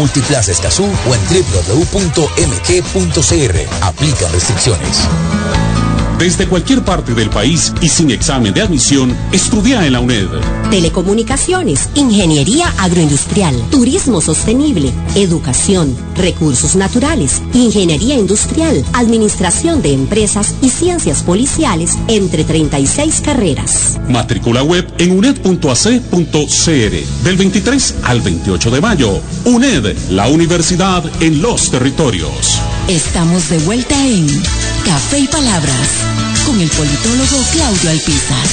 Multiplaza 0.01 0.51
Escazú 0.51 0.85
o 0.85 1.13
en 1.13 1.21
www.mg.cr. 1.29 1.85
Aplican 3.83 4.31
restricciones. 4.33 5.07
Desde 6.21 6.45
cualquier 6.45 6.83
parte 6.83 7.15
del 7.15 7.31
país 7.31 7.73
y 7.81 7.89
sin 7.89 8.11
examen 8.11 8.53
de 8.53 8.61
admisión, 8.61 9.11
estudia 9.31 9.87
en 9.87 9.93
la 9.93 10.01
UNED. 10.01 10.27
Telecomunicaciones, 10.69 11.89
ingeniería 11.95 12.71
agroindustrial, 12.77 13.55
turismo 13.71 14.21
sostenible, 14.21 14.91
educación, 15.15 15.97
recursos 16.15 16.75
naturales, 16.75 17.41
ingeniería 17.55 18.13
industrial, 18.13 18.85
administración 18.93 19.81
de 19.81 19.93
empresas 19.93 20.53
y 20.61 20.69
ciencias 20.69 21.23
policiales, 21.23 21.97
entre 22.07 22.43
36 22.43 23.21
carreras. 23.21 23.99
Matrícula 24.07 24.61
web 24.61 24.93
en 24.99 25.17
uned.ac.cr 25.17 27.23
del 27.23 27.35
23 27.35 27.95
al 28.03 28.21
28 28.21 28.69
de 28.69 28.79
mayo. 28.79 29.19
UNED, 29.45 29.97
la 30.11 30.27
universidad 30.27 31.03
en 31.19 31.41
los 31.41 31.71
territorios. 31.71 32.61
Estamos 32.91 33.49
de 33.49 33.57
vuelta 33.59 34.05
en 34.05 34.27
Café 34.83 35.19
y 35.19 35.27
Palabras 35.29 35.87
con 36.45 36.59
el 36.59 36.67
politólogo 36.67 37.37
Claudio 37.53 37.89
Alpizar. 37.89 38.47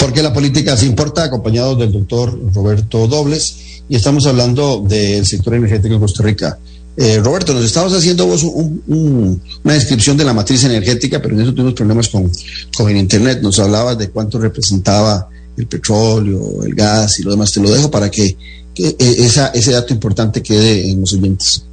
Porque 0.00 0.20
la 0.20 0.32
política 0.32 0.76
se 0.76 0.86
importa, 0.86 1.22
acompañado 1.22 1.76
del 1.76 1.92
doctor 1.92 2.36
Roberto 2.52 3.06
Dobles, 3.06 3.54
y 3.88 3.94
estamos 3.94 4.26
hablando 4.26 4.80
del 4.84 5.24
sector 5.24 5.54
energético 5.54 5.94
en 5.94 6.00
Costa 6.00 6.24
Rica. 6.24 6.58
Eh, 6.96 7.20
Roberto, 7.22 7.54
nos 7.54 7.64
estabas 7.64 7.92
haciendo 7.92 8.26
vos 8.26 8.42
una 8.42 9.74
descripción 9.74 10.16
de 10.16 10.24
la 10.24 10.34
matriz 10.34 10.64
energética, 10.64 11.22
pero 11.22 11.36
en 11.36 11.42
eso 11.42 11.54
tuvimos 11.54 11.74
problemas 11.74 12.08
con, 12.08 12.28
con 12.76 12.90
el 12.90 12.96
Internet. 12.96 13.38
Nos 13.42 13.60
hablabas 13.60 13.96
de 13.96 14.10
cuánto 14.10 14.40
representaba 14.40 15.28
el 15.56 15.68
petróleo, 15.68 16.64
el 16.64 16.74
gas 16.74 17.20
y 17.20 17.22
lo 17.22 17.30
demás. 17.30 17.52
Te 17.52 17.60
lo 17.60 17.70
dejo 17.70 17.92
para 17.92 18.10
que, 18.10 18.36
eh, 18.76 18.96
esa, 18.98 19.48
ese 19.48 19.72
dato 19.72 19.92
importante 19.92 20.42
quede 20.42 20.90
en 20.90 21.00
los 21.00 21.12
oyentes. 21.12 21.64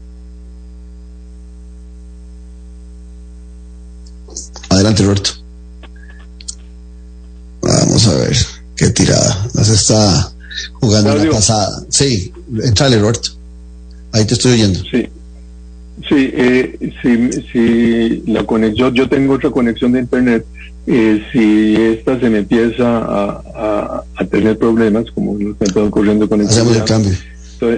Adelante, 4.70 5.04
Roberto. 5.04 5.32
Vamos 7.62 8.08
a 8.08 8.14
ver 8.16 8.38
qué 8.76 8.90
tirada. 8.90 9.50
Nos 9.54 9.70
está 9.70 10.34
jugando 10.80 11.16
la 11.16 11.32
pasada. 11.32 11.84
Sí, 11.90 12.32
entrale, 12.64 13.00
Roberto. 13.00 13.30
Ahí 14.12 14.26
te 14.26 14.34
estoy 14.34 14.54
oyendo. 14.54 14.82
Sí. 14.92 15.08
Sí, 16.08 16.32
eh, 16.34 16.94
si, 17.52 18.24
la 18.32 18.44
conexión, 18.44 18.94
yo 18.94 19.10
tengo 19.10 19.34
otra 19.34 19.50
conexión 19.50 19.92
de 19.92 20.00
internet, 20.00 20.46
eh, 20.88 21.22
si 21.32 21.76
esta 21.76 22.18
se 22.20 22.30
me 22.30 22.38
empieza 22.40 23.00
a, 23.04 24.04
tener 24.30 24.58
problemas, 24.58 25.12
como 25.12 25.38
lo 25.38 25.58
que 25.58 25.66
está 25.66 25.84
ocurriendo 25.84 26.30
con 26.30 26.42
el 26.42 26.48
Hacemos 26.48 26.78
el 26.78 26.84
cambio. 26.84 27.12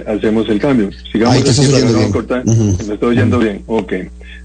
hacemos 0.06 0.48
el 0.48 0.60
cambio. 0.60 0.90
Sigamos 1.10 1.34
Ahí 1.34 1.42
te 1.42 1.50
estoy 1.50 1.66
oyendo 1.66 1.98
bien. 1.98 2.12
Me 2.86 2.94
estoy 2.94 3.08
oyendo 3.08 3.38
bien, 3.38 3.62
ok. 3.66 3.92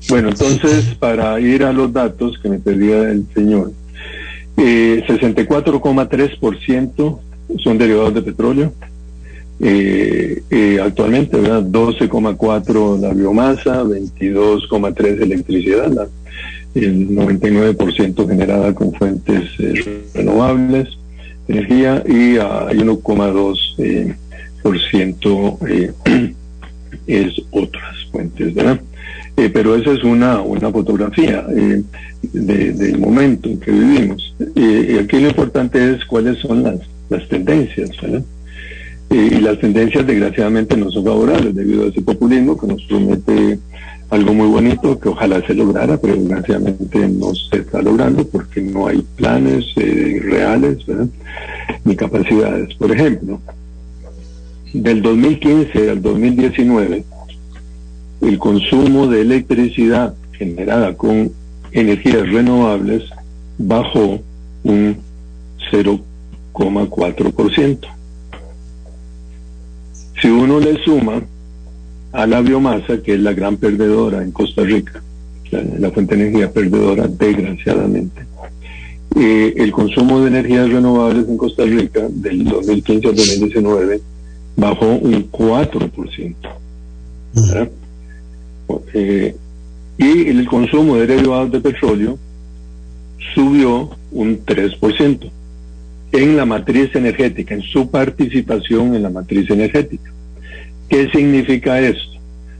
Bueno, 0.09 0.29
entonces, 0.29 0.95
para 0.99 1.39
ir 1.39 1.63
a 1.63 1.73
los 1.73 1.91
datos 1.91 2.37
que 2.41 2.49
me 2.49 2.59
pedía 2.59 3.09
el 3.09 3.25
señor, 3.33 3.71
eh, 4.57 5.03
64,3% 5.07 7.19
son 7.63 7.77
derivados 7.77 8.13
de 8.13 8.21
petróleo, 8.21 8.73
eh, 9.59 10.43
eh, 10.51 10.79
actualmente, 10.81 11.37
¿verdad? 11.37 11.63
12,4 11.63 12.99
la 12.99 13.13
biomasa, 13.13 13.83
22,3 13.83 15.21
electricidad, 15.21 16.07
el 16.75 17.09
99% 17.09 18.27
generada 18.27 18.73
con 18.75 18.93
fuentes 18.93 19.49
eh, 19.57 20.03
renovables 20.13 20.89
de 21.47 21.53
energía 21.53 22.03
y 22.07 22.37
hay 22.37 22.77
1,2 22.77 23.57
eh, 23.79 24.15
por 24.61 24.79
ciento 24.79 25.57
es 27.07 27.41
otras 27.51 27.95
fuentes, 28.11 28.53
¿verdad? 28.53 28.79
pero 29.53 29.75
esa 29.75 29.91
es 29.91 30.03
una, 30.03 30.41
una 30.41 30.71
fotografía 30.71 31.43
del 31.43 32.97
momento 32.97 33.47
en 33.49 33.59
que 33.59 33.71
vivimos. 33.71 34.35
y 34.55 34.97
aquí 34.97 35.19
lo 35.19 35.29
importante 35.29 35.93
es 35.93 36.03
cuáles 36.05 36.39
son 36.39 36.63
las, 36.63 36.79
las 37.09 37.27
tendencias, 37.29 37.91
¿verdad? 38.01 38.23
Y 39.09 39.39
las 39.39 39.59
tendencias 39.59 40.05
desgraciadamente 40.05 40.75
no 40.75 40.91
son 40.91 41.05
favorables 41.05 41.55
debido 41.55 41.85
a 41.85 41.87
ese 41.87 42.01
populismo 42.01 42.57
que 42.57 42.67
nos 42.67 42.83
promete 42.83 43.57
algo 44.09 44.33
muy 44.33 44.47
bonito 44.47 44.99
que 44.99 45.09
ojalá 45.09 45.45
se 45.45 45.53
lograra, 45.53 45.97
pero 45.97 46.15
desgraciadamente 46.15 47.07
no 47.09 47.35
se 47.35 47.57
está 47.57 47.81
logrando 47.81 48.25
porque 48.27 48.61
no 48.61 48.87
hay 48.87 49.03
planes 49.15 49.65
eh, 49.75 50.21
reales 50.23 50.77
ni 51.83 51.95
capacidades. 51.95 52.73
Por 52.75 52.91
ejemplo, 52.91 53.41
del 54.73 55.01
2015 55.01 55.89
al 55.89 56.01
2019, 56.01 57.03
el 58.21 58.39
consumo 58.39 59.07
de 59.07 59.21
electricidad 59.21 60.13
generada 60.33 60.95
con 60.95 61.31
energías 61.71 62.29
renovables 62.29 63.03
bajó 63.57 64.19
un 64.63 64.97
0,4%. 65.71 67.96
Si 70.21 70.27
uno 70.27 70.59
le 70.59 70.81
suma 70.83 71.21
a 72.11 72.25
la 72.25 72.41
biomasa, 72.41 73.01
que 73.01 73.13
es 73.13 73.19
la 73.19 73.33
gran 73.33 73.57
perdedora 73.57 74.23
en 74.23 74.31
Costa 74.31 74.63
Rica, 74.63 75.01
la, 75.51 75.91
fuente 75.91 76.15
de 76.15 76.23
energía 76.23 76.51
perdedora, 76.51 77.07
desgraciadamente, 77.07 78.25
eh, 79.15 79.53
el 79.57 79.71
consumo 79.71 80.19
de 80.21 80.27
energías 80.27 80.69
renovables 80.69 81.27
en 81.27 81.37
Costa 81.37 81.63
Rica 81.63 82.07
del 82.09 82.43
2015 82.45 83.07
al 83.07 83.15
2019 83.15 84.01
bajó 84.55 84.87
un 84.87 85.31
4%. 85.31 86.35
Eh, 88.93 89.35
y 89.97 90.27
el 90.27 90.47
consumo 90.47 90.97
de 90.97 91.07
derivados 91.07 91.51
de 91.51 91.59
petróleo 91.61 92.17
subió 93.33 93.89
un 94.11 94.43
3% 94.45 95.31
en 96.11 96.37
la 96.37 96.45
matriz 96.45 96.95
energética, 96.95 97.53
en 97.53 97.61
su 97.61 97.89
participación 97.89 98.95
en 98.95 99.03
la 99.03 99.09
matriz 99.09 99.49
energética. 99.49 100.11
¿Qué 100.89 101.09
significa 101.09 101.79
esto? 101.79 102.19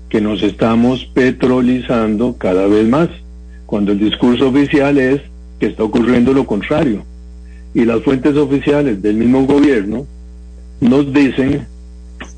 Que 0.10 0.22
nos 0.22 0.44
estamos 0.44 1.06
petrolizando 1.14 2.38
cada 2.38 2.68
vez 2.68 2.88
más, 2.88 3.10
cuando 3.66 3.92
el 3.92 4.00
discurso 4.00 4.50
oficial 4.50 4.98
es 4.98 5.22
que 5.60 5.68
está 5.68 5.84
ocurriendo 5.84 6.34
lo 6.34 6.46
contrario. 6.46 7.04
Y 7.74 7.86
las 7.86 8.02
fuentes 8.04 8.36
oficiales 8.36 9.02
del 9.02 9.16
mismo 9.16 9.46
gobierno 9.46 10.06
nos 10.80 11.12
dicen 11.14 11.66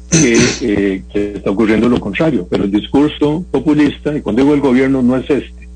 que, 0.10 0.38
eh, 0.62 1.03
está 1.14 1.51
ocurriendo 1.51 1.88
lo 1.88 1.99
contrario, 1.99 2.47
pero 2.49 2.64
el 2.64 2.72
discurso 2.72 3.45
populista, 3.51 4.16
y 4.16 4.22
cuando 4.22 4.41
digo 4.41 4.53
el 4.53 4.62
gobierno 4.62 5.01
no 5.01 5.16
es 5.18 5.30
este, 5.30 5.70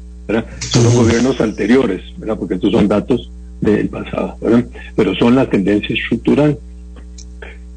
son 0.60 0.84
los 0.84 0.96
gobiernos 0.96 1.40
anteriores, 1.42 2.02
¿verdad? 2.18 2.38
porque 2.38 2.56
estos 2.56 2.72
son 2.72 2.88
datos 2.88 3.30
del 3.64 3.90
pasado, 3.90 4.38
pero 4.96 5.16
son 5.16 5.36
las 5.36 5.50
tendencias 5.50 6.00
estructurales. 6.00 6.58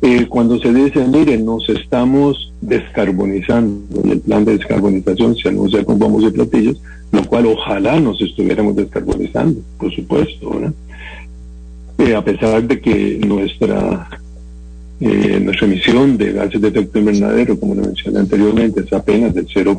Eh, 0.02 0.26
cuando 0.28 0.58
se 0.58 0.72
dice, 0.72 1.06
miren, 1.06 1.46
nos 1.46 1.68
estamos 1.70 2.52
descarbonizando 2.60 4.02
y 4.04 4.10
el 4.12 4.20
plan 4.20 4.44
de 4.44 4.58
descarbonización 4.58 5.36
se 5.36 5.48
anuncia 5.48 5.84
con 5.84 5.98
bombos 5.98 6.24
y 6.24 6.30
platillos, 6.30 6.80
lo 7.12 7.24
cual 7.24 7.46
ojalá 7.46 7.98
nos 7.98 8.20
estuviéramos 8.20 8.76
descarbonizando, 8.76 9.60
por 9.78 9.94
supuesto, 9.94 10.60
eh, 11.98 12.14
a 12.14 12.22
pesar 12.22 12.62
de 12.62 12.78
que 12.80 13.18
nuestra 13.26 14.08
eh, 14.98 15.40
nuestra 15.42 15.66
emisión 15.66 16.16
de 16.16 16.32
gases 16.32 16.60
de 16.60 16.68
efecto 16.68 16.98
invernadero, 16.98 17.58
como 17.60 17.74
lo 17.74 17.82
mencioné 17.82 18.20
anteriormente, 18.20 18.80
es 18.80 18.92
apenas 18.92 19.34
del 19.34 19.46
0, 19.52 19.76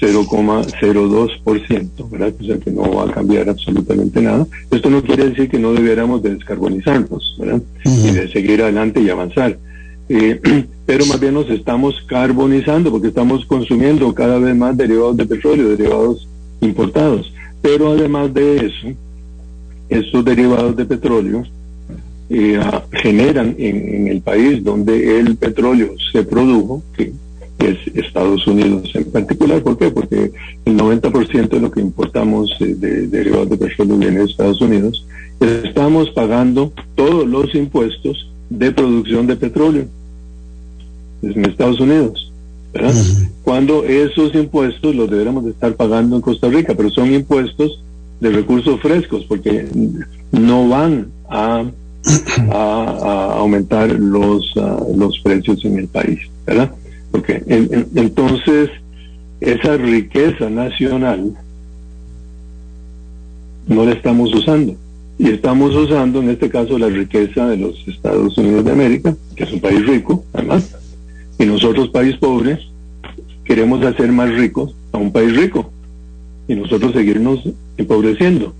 0,02%, 0.00 2.10
¿verdad? 2.10 2.34
O 2.40 2.44
sea 2.44 2.58
que 2.58 2.70
no 2.70 2.92
va 2.92 3.04
a 3.04 3.12
cambiar 3.12 3.48
absolutamente 3.48 4.20
nada. 4.20 4.46
Esto 4.70 4.90
no 4.90 5.02
quiere 5.02 5.30
decir 5.30 5.48
que 5.48 5.58
no 5.58 5.72
debiéramos 5.72 6.22
de 6.22 6.34
descarbonizarnos, 6.34 7.36
¿verdad? 7.38 7.62
Y 7.84 8.10
de 8.10 8.30
seguir 8.30 8.62
adelante 8.62 9.00
y 9.00 9.08
avanzar. 9.08 9.58
Eh, 10.08 10.40
pero 10.86 11.06
más 11.06 11.18
bien 11.18 11.34
nos 11.34 11.50
estamos 11.50 12.00
carbonizando 12.06 12.90
porque 12.90 13.08
estamos 13.08 13.44
consumiendo 13.46 14.14
cada 14.14 14.38
vez 14.38 14.54
más 14.54 14.76
derivados 14.76 15.16
de 15.16 15.26
petróleo, 15.26 15.70
derivados 15.70 16.28
importados. 16.60 17.32
Pero 17.62 17.92
además 17.92 18.32
de 18.34 18.66
eso, 18.66 18.88
estos 19.88 20.24
derivados 20.24 20.76
de 20.76 20.84
petróleo 20.84 21.44
eh, 22.28 22.60
generan 22.92 23.54
en, 23.58 23.94
en, 23.94 24.08
el 24.08 24.20
país 24.20 24.62
donde 24.62 25.20
el 25.20 25.36
petróleo 25.36 25.94
se 26.12 26.24
produjo, 26.24 26.82
que 26.96 27.12
es 27.58 27.78
Estados 27.94 28.46
Unidos 28.46 28.90
en 28.94 29.10
particular. 29.10 29.62
¿Por 29.62 29.78
qué? 29.78 29.90
Porque 29.90 30.32
el 30.64 30.76
90% 30.76 31.48
de 31.48 31.60
lo 31.60 31.70
que 31.70 31.80
importamos 31.80 32.54
de, 32.58 33.06
derivados 33.06 33.50
de 33.50 33.56
petróleo 33.56 33.98
viene 33.98 34.18
de 34.18 34.24
Estados 34.24 34.60
Unidos. 34.60 35.06
Estamos 35.40 36.10
pagando 36.10 36.72
todos 36.94 37.26
los 37.26 37.54
impuestos 37.54 38.30
de 38.50 38.72
producción 38.72 39.26
de 39.26 39.36
petróleo 39.36 39.86
en 41.22 41.44
Estados 41.44 41.80
Unidos. 41.80 42.32
¿verdad? 42.72 42.94
Cuando 43.42 43.84
esos 43.84 44.34
impuestos 44.34 44.94
los 44.94 45.08
deberíamos 45.08 45.44
de 45.44 45.52
estar 45.52 45.74
pagando 45.74 46.16
en 46.16 46.22
Costa 46.22 46.48
Rica, 46.48 46.74
pero 46.76 46.90
son 46.90 47.12
impuestos 47.12 47.82
de 48.20 48.30
recursos 48.30 48.80
frescos 48.80 49.24
porque 49.24 49.66
no 50.32 50.68
van 50.68 51.08
a, 51.28 51.64
a, 52.50 53.34
aumentar 53.38 53.90
los, 53.92 54.52
los 54.94 55.18
precios 55.20 55.64
en 55.64 55.78
el 55.78 55.88
país, 55.88 56.20
¿verdad? 56.46 56.72
Porque 57.16 57.42
entonces 57.94 58.68
esa 59.40 59.78
riqueza 59.78 60.50
nacional 60.50 61.32
no 63.66 63.86
la 63.86 63.92
estamos 63.92 64.34
usando. 64.34 64.76
Y 65.18 65.30
estamos 65.30 65.74
usando 65.74 66.20
en 66.20 66.28
este 66.28 66.50
caso 66.50 66.78
la 66.78 66.90
riqueza 66.90 67.48
de 67.48 67.56
los 67.56 67.88
Estados 67.88 68.36
Unidos 68.36 68.66
de 68.66 68.72
América, 68.72 69.16
que 69.34 69.44
es 69.44 69.52
un 69.52 69.60
país 69.60 69.86
rico, 69.86 70.24
además, 70.34 70.76
y 71.38 71.46
nosotros, 71.46 71.88
país 71.88 72.16
pobre, 72.16 72.58
queremos 73.44 73.82
hacer 73.82 74.12
más 74.12 74.30
ricos 74.34 74.74
a 74.92 74.98
un 74.98 75.10
país 75.10 75.34
rico 75.34 75.70
y 76.48 76.54
nosotros 76.54 76.92
seguirnos 76.92 77.40
empobreciendo. 77.78 78.54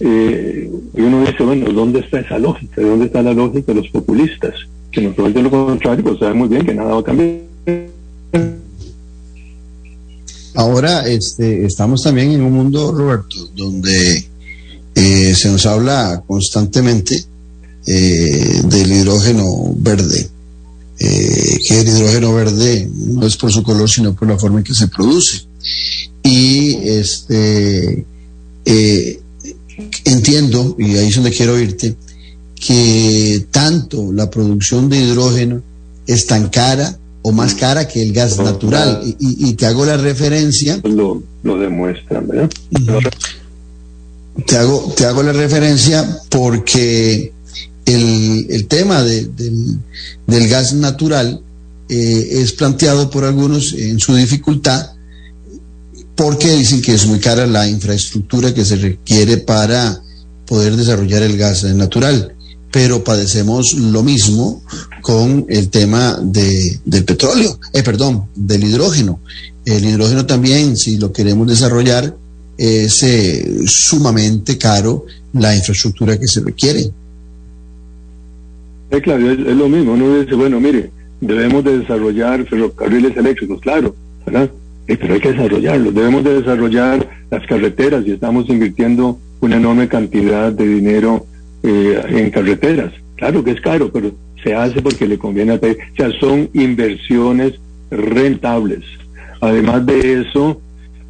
Eh, 0.00 0.68
y 0.96 1.00
uno 1.00 1.20
dice, 1.20 1.44
bueno, 1.44 1.70
¿dónde 1.72 2.00
está 2.00 2.18
esa 2.18 2.40
lógica? 2.40 2.82
¿Dónde 2.82 3.06
está 3.06 3.22
la 3.22 3.34
lógica 3.34 3.72
de 3.72 3.82
los 3.82 3.88
populistas? 3.88 4.54
Que 4.90 5.00
nos 5.00 5.14
prometen 5.14 5.44
lo 5.44 5.50
contrario, 5.50 6.02
pues 6.02 6.18
saben 6.18 6.38
muy 6.38 6.48
bien 6.48 6.66
que 6.66 6.74
nada 6.74 6.94
va 6.94 7.00
a 7.00 7.04
cambiar. 7.04 7.51
Ahora 10.54 11.06
este, 11.08 11.64
estamos 11.64 12.02
también 12.02 12.32
en 12.32 12.42
un 12.42 12.52
mundo, 12.52 12.92
Roberto, 12.92 13.48
donde 13.56 14.28
eh, 14.94 15.34
se 15.34 15.48
nos 15.48 15.64
habla 15.66 16.22
constantemente 16.26 17.24
eh, 17.86 18.60
del 18.64 18.92
hidrógeno 18.92 19.74
verde. 19.76 20.28
eh, 20.98 21.58
que 21.66 21.80
el 21.80 21.88
hidrógeno 21.88 22.34
verde 22.34 22.88
no 22.94 23.26
es 23.26 23.36
por 23.36 23.50
su 23.52 23.62
color, 23.62 23.90
sino 23.90 24.14
por 24.14 24.28
la 24.28 24.38
forma 24.38 24.58
en 24.58 24.64
que 24.64 24.74
se 24.74 24.88
produce. 24.88 25.46
Y 26.22 26.74
este 26.88 28.04
eh, 28.64 29.20
entiendo, 30.04 30.76
y 30.78 30.96
ahí 30.96 31.08
es 31.08 31.14
donde 31.16 31.32
quiero 31.32 31.58
irte, 31.58 31.96
que 32.54 33.46
tanto 33.50 34.12
la 34.12 34.30
producción 34.30 34.88
de 34.88 34.98
hidrógeno 34.98 35.62
es 36.06 36.26
tan 36.26 36.48
cara 36.50 36.96
o 37.22 37.32
más 37.32 37.54
cara 37.54 37.88
que 37.88 38.02
el 38.02 38.12
gas 38.12 38.38
natural. 38.38 39.00
Y, 39.18 39.52
te 39.54 39.66
hago 39.66 39.84
la 39.84 39.96
referencia. 39.96 40.80
Lo, 40.84 41.22
lo 41.42 41.58
demuestran, 41.58 42.26
¿verdad? 42.28 42.50
Te 44.46 44.56
hago, 44.56 44.92
te 44.96 45.06
hago 45.06 45.22
la 45.22 45.32
referencia 45.32 46.04
porque 46.30 47.32
el, 47.84 48.46
el 48.50 48.66
tema 48.66 49.02
del, 49.02 50.48
gas 50.48 50.74
natural 50.74 51.40
eh, 51.88 52.28
es 52.30 52.52
planteado 52.52 53.10
por 53.10 53.24
algunos 53.24 53.72
en 53.74 53.98
su 53.98 54.14
dificultad 54.14 54.92
porque 56.14 56.50
dicen 56.50 56.82
que 56.82 56.94
es 56.94 57.06
muy 57.06 57.18
cara 57.18 57.46
la 57.46 57.68
infraestructura 57.68 58.54
que 58.54 58.64
se 58.64 58.76
requiere 58.76 59.38
para 59.38 60.02
poder 60.46 60.76
desarrollar 60.76 61.22
el 61.22 61.36
gas 61.36 61.64
natural. 61.64 62.34
Pero 62.72 63.04
padecemos 63.04 63.74
lo 63.74 64.02
mismo 64.02 64.62
con 65.02 65.44
el 65.48 65.68
tema 65.68 66.18
de, 66.20 66.80
del 66.84 67.04
petróleo, 67.04 67.58
eh, 67.72 67.82
perdón, 67.82 68.24
del 68.34 68.64
hidrógeno. 68.64 69.20
El 69.64 69.84
hidrógeno 69.84 70.26
también, 70.26 70.76
si 70.76 70.96
lo 70.96 71.12
queremos 71.12 71.46
desarrollar, 71.46 72.16
es 72.58 73.02
eh, 73.02 73.58
sumamente 73.66 74.58
caro 74.58 75.04
la 75.34 75.54
infraestructura 75.54 76.18
que 76.18 76.26
se 76.26 76.40
requiere. 76.40 76.90
Eh, 78.90 79.00
claro, 79.00 79.30
es, 79.30 79.38
lo 79.38 79.68
mismo. 79.68 79.92
Uno 79.92 80.20
dice, 80.20 80.34
bueno, 80.34 80.60
mire, 80.60 80.90
debemos 81.20 81.64
de 81.64 81.78
desarrollar 81.78 82.44
ferrocarriles 82.46 83.16
eléctricos, 83.16 83.60
claro. 83.60 83.94
Eh, 84.26 84.96
pero 84.96 85.14
hay 85.14 85.20
que 85.20 85.32
desarrollarlos. 85.32 85.94
Debemos 85.94 86.24
de 86.24 86.40
desarrollar 86.40 87.08
las 87.30 87.46
carreteras 87.46 88.04
y 88.06 88.12
estamos 88.12 88.48
invirtiendo 88.48 89.18
una 89.40 89.56
enorme 89.56 89.88
cantidad 89.88 90.52
de 90.52 90.66
dinero 90.66 91.26
en 91.62 92.30
carreteras. 92.30 92.92
Claro 93.16 93.44
que 93.44 93.52
es 93.52 93.60
caro, 93.60 93.90
pero 93.92 94.12
se 94.42 94.54
hace 94.54 94.82
porque 94.82 95.06
le 95.06 95.18
conviene 95.18 95.52
a 95.52 95.56
O 95.56 95.96
sea, 95.96 96.10
son 96.18 96.48
inversiones 96.52 97.54
rentables. 97.90 98.80
Además 99.40 99.86
de 99.86 100.22
eso, 100.22 100.60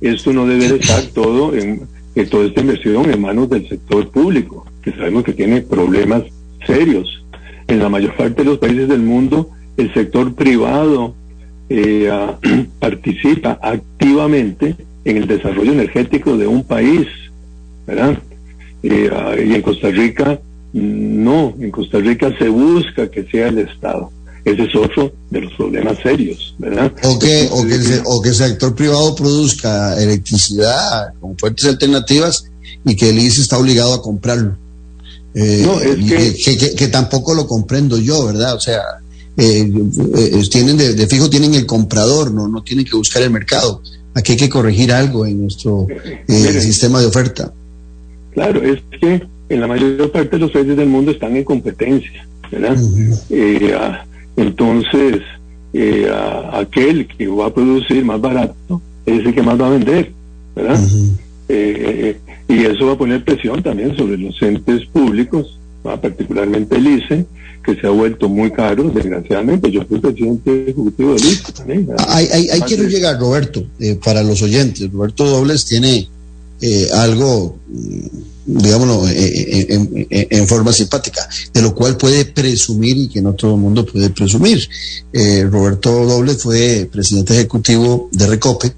esto 0.00 0.32
no 0.32 0.46
debe 0.46 0.76
estar 0.76 1.02
todo 1.14 1.54
en, 1.54 1.88
toda 2.30 2.46
esta 2.46 2.60
inversión 2.60 3.10
en 3.10 3.20
manos 3.20 3.48
del 3.48 3.68
sector 3.68 4.08
público, 4.10 4.66
que 4.82 4.92
sabemos 4.92 5.24
que 5.24 5.32
tiene 5.32 5.62
problemas 5.62 6.24
serios. 6.66 7.24
En 7.68 7.78
la 7.78 7.88
mayor 7.88 8.14
parte 8.16 8.42
de 8.42 8.50
los 8.50 8.58
países 8.58 8.88
del 8.88 9.00
mundo, 9.00 9.50
el 9.76 9.92
sector 9.94 10.34
privado 10.34 11.14
eh, 11.68 12.10
participa 12.78 13.58
activamente 13.62 14.76
en 15.04 15.16
el 15.16 15.26
desarrollo 15.26 15.72
energético 15.72 16.36
de 16.36 16.46
un 16.46 16.64
país, 16.64 17.06
¿verdad? 17.86 18.18
Eh, 18.82 19.46
y 19.46 19.54
en 19.54 19.62
Costa 19.62 19.88
Rica 19.88 20.40
no, 20.72 21.54
en 21.60 21.70
Costa 21.70 21.98
Rica 21.98 22.32
se 22.38 22.48
busca 22.48 23.10
que 23.10 23.24
sea 23.24 23.48
el 23.48 23.58
Estado. 23.58 24.10
Ese 24.44 24.64
es 24.64 24.74
otro 24.74 25.12
de 25.30 25.42
los 25.42 25.52
problemas 25.52 25.98
serios, 26.02 26.54
¿verdad? 26.58 26.92
O 27.04 27.18
que, 27.18 27.48
o 27.52 27.64
que, 27.64 27.74
el, 27.74 28.02
o 28.04 28.22
que 28.22 28.30
el 28.30 28.34
sector 28.34 28.74
privado 28.74 29.14
produzca 29.14 30.00
electricidad 30.02 31.12
con 31.20 31.38
fuentes 31.38 31.66
alternativas 31.66 32.46
y 32.84 32.96
que 32.96 33.10
el 33.10 33.18
ICE 33.18 33.42
está 33.42 33.58
obligado 33.58 33.94
a 33.94 34.02
comprarlo. 34.02 34.56
Eh, 35.34 35.62
no, 35.64 35.80
es 35.80 36.44
que... 36.44 36.74
Que, 36.74 36.88
tampoco 36.88 37.34
lo 37.34 37.46
comprendo 37.46 37.98
yo, 37.98 38.26
¿verdad? 38.26 38.54
O 38.56 38.60
sea, 38.60 38.80
eh, 39.36 39.70
eh, 40.16 40.42
tienen 40.50 40.76
de, 40.76 41.06
fijo 41.06 41.30
tienen 41.30 41.54
el 41.54 41.64
comprador, 41.64 42.32
no, 42.32 42.48
no 42.48 42.62
tienen 42.62 42.84
que 42.84 42.96
buscar 42.96 43.22
el 43.22 43.30
mercado. 43.30 43.80
Aquí 44.14 44.32
hay 44.32 44.38
que 44.38 44.48
corregir 44.48 44.92
algo 44.92 45.24
en 45.24 45.42
nuestro 45.42 45.86
sistema 46.26 47.00
de 47.00 47.06
oferta. 47.06 47.52
Claro, 48.34 48.62
es 48.62 48.80
que 49.00 49.22
en 49.48 49.60
la 49.60 49.66
mayor 49.66 50.10
parte 50.10 50.30
de 50.30 50.38
los 50.38 50.50
países 50.50 50.76
del 50.76 50.88
mundo 50.88 51.10
están 51.10 51.36
en 51.36 51.44
competencia, 51.44 52.26
¿verdad? 52.50 52.76
Eh, 53.30 53.74
entonces, 54.36 55.20
eh, 55.74 56.10
aquel 56.52 57.06
que 57.06 57.26
va 57.28 57.46
a 57.46 57.54
producir 57.54 58.04
más 58.04 58.20
barato 58.20 58.80
es 59.04 59.24
el 59.26 59.34
que 59.34 59.42
más 59.42 59.60
va 59.60 59.66
a 59.66 59.70
vender, 59.70 60.12
¿verdad? 60.56 60.80
Eh, 61.48 62.16
y 62.48 62.64
eso 62.64 62.86
va 62.86 62.92
a 62.92 62.98
poner 62.98 63.24
presión 63.24 63.62
también 63.62 63.94
sobre 63.96 64.16
los 64.16 64.40
entes 64.40 64.86
públicos, 64.86 65.58
particularmente 65.82 66.76
el 66.76 66.86
ICE, 66.86 67.26
que 67.62 67.76
se 67.76 67.86
ha 67.86 67.90
vuelto 67.90 68.28
muy 68.28 68.50
caro, 68.50 68.84
desgraciadamente. 68.84 69.70
Yo 69.70 69.84
soy 69.88 69.98
presidente 69.98 70.62
ejecutivo 70.62 71.14
del 71.14 71.24
ICE 71.24 71.52
también. 71.52 71.88
Hay 72.08 72.60
quiero 72.66 72.84
llegar, 72.84 73.18
Roberto, 73.18 73.64
para 74.02 74.22
los 74.22 74.40
oyentes. 74.42 74.90
Roberto 74.90 75.24
Dobles 75.24 75.66
tiene 75.66 76.08
algo 76.92 77.58
digámoslo, 78.44 79.08
eh, 79.08 79.14
eh, 79.16 80.06
eh, 80.10 80.26
en, 80.30 80.48
forma 80.48 80.72
simpática, 80.72 81.28
de 81.52 81.62
lo 81.62 81.74
cual 81.74 81.96
puede 81.96 82.24
presumir 82.24 82.96
y 82.96 83.08
que 83.08 83.22
no 83.22 83.34
todo 83.34 83.54
el 83.54 83.60
mundo 83.60 83.86
puede 83.86 84.10
presumir. 84.10 84.68
Roberto 85.50 86.04
Doble 86.04 86.34
fue 86.34 86.88
presidente 86.90 87.34
ejecutivo 87.34 88.08
de 88.12 88.26
Recope, 88.26 88.72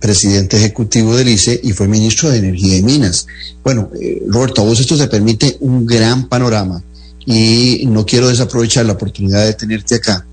presidente 0.00 0.56
ejecutivo 0.56 1.14
del 1.14 1.28
ICE 1.28 1.60
y 1.62 1.72
fue 1.72 1.88
ministro 1.88 2.30
de 2.30 2.38
Energía 2.38 2.78
y 2.78 2.82
Minas. 2.82 3.26
Bueno, 3.62 3.90
Roberto, 4.28 4.62
a 4.62 4.64
vos 4.64 4.80
esto 4.80 4.96
te 4.96 5.08
permite 5.08 5.56
un 5.60 5.86
gran 5.86 6.28
panorama 6.28 6.82
y 7.24 7.84
no 7.86 8.04
quiero 8.04 8.28
desaprovechar 8.28 8.86
la 8.86 8.94
oportunidad 8.94 9.44
de 9.44 9.54
tenerte 9.54 9.96
acá 9.96 10.26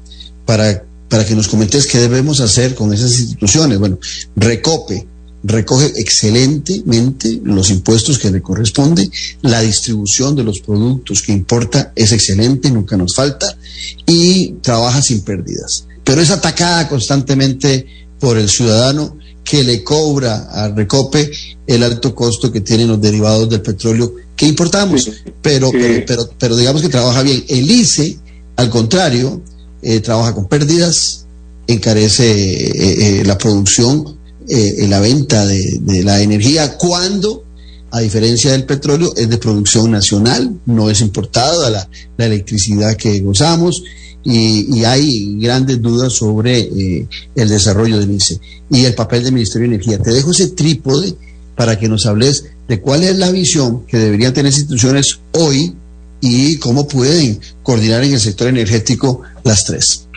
para, 0.45 0.83
para 1.07 1.25
que 1.25 1.35
nos 1.35 1.47
comentes 1.47 1.85
qué 1.85 1.99
debemos 1.99 2.39
hacer 2.39 2.73
con 2.73 2.93
esas 2.93 3.19
instituciones. 3.19 3.77
Bueno, 3.77 3.99
Recope, 4.35 5.05
recoge 5.43 5.93
excelentemente 5.95 7.39
los 7.43 7.69
impuestos 7.69 8.19
que 8.19 8.31
le 8.31 8.41
corresponde, 8.41 9.09
la 9.41 9.61
distribución 9.61 10.35
de 10.35 10.43
los 10.43 10.59
productos 10.59 11.21
que 11.21 11.31
importa 11.31 11.93
es 11.95 12.11
excelente, 12.11 12.69
nunca 12.71 12.97
nos 12.97 13.15
falta, 13.15 13.57
y 14.05 14.53
trabaja 14.61 15.01
sin 15.01 15.21
pérdidas. 15.21 15.85
Pero 16.03 16.21
es 16.21 16.31
atacada 16.31 16.87
constantemente 16.89 17.85
por 18.19 18.37
el 18.37 18.49
ciudadano 18.49 19.17
que 19.43 19.63
le 19.63 19.83
cobra 19.83 20.49
a 20.51 20.69
Recope 20.69 21.31
el 21.65 21.83
alto 21.83 22.13
costo 22.13 22.51
que 22.51 22.61
tienen 22.61 22.87
los 22.87 23.01
derivados 23.01 23.49
del 23.49 23.61
petróleo 23.61 24.13
que 24.35 24.45
importamos. 24.45 25.09
Pero, 25.41 25.71
pero, 26.05 26.29
pero, 26.37 26.55
digamos 26.55 26.81
que 26.81 26.89
trabaja 26.89 27.23
bien. 27.23 27.43
El 27.47 27.69
ICE, 27.69 28.19
al 28.57 28.69
contrario, 28.69 29.41
eh, 29.81 30.01
trabaja 30.01 30.35
con 30.35 30.47
pérdidas, 30.47 31.25
encarece 31.67 32.31
eh, 32.31 33.21
eh, 33.21 33.23
la 33.25 33.37
producción 33.37 34.18
eh, 34.49 34.87
la 34.87 34.99
venta 34.99 35.45
de, 35.45 36.03
la 36.03 36.21
energía 36.21 36.75
cuando, 36.75 37.43
a 37.91 37.99
diferencia 37.99 38.51
del 38.51 38.65
petróleo, 38.65 39.13
es 39.15 39.29
de 39.29 39.37
producción 39.37 39.91
nacional, 39.91 40.59
no 40.65 40.89
es 40.89 41.01
importada 41.01 41.69
la, 41.69 41.87
electricidad 42.17 42.95
que 42.97 43.19
gozamos 43.19 43.83
y, 44.23 44.83
hay 44.83 45.37
grandes 45.39 45.79
dudas 45.81 46.13
sobre 46.13 46.59
eh, 46.61 47.07
el 47.35 47.47
desarrollo 47.47 47.99
del 47.99 48.11
ICE 48.11 48.39
y 48.71 48.85
el 48.85 48.95
papel 48.95 49.23
del 49.23 49.33
Ministerio 49.33 49.69
de 49.69 49.75
Energía. 49.75 49.99
Te 49.99 50.11
dejo 50.11 50.31
ese 50.31 50.47
trípode 50.49 51.15
para 51.55 51.77
que 51.77 51.87
nos 51.87 52.07
hables 52.07 52.45
de 52.67 52.81
cuál 52.81 53.03
es 53.03 53.17
la 53.17 53.31
visión 53.31 53.85
que 53.85 53.97
deberían 53.97 54.33
tener 54.33 54.51
instituciones 54.51 55.19
hoy 55.33 55.75
y 56.21 56.57
cómo 56.57 56.87
pueden 56.87 57.39
coordinar 57.61 58.03
en 58.03 58.13
el 58.13 58.19
sector 58.19 58.47
energético 58.47 59.21
las 59.43 59.63
tres. 59.63 60.07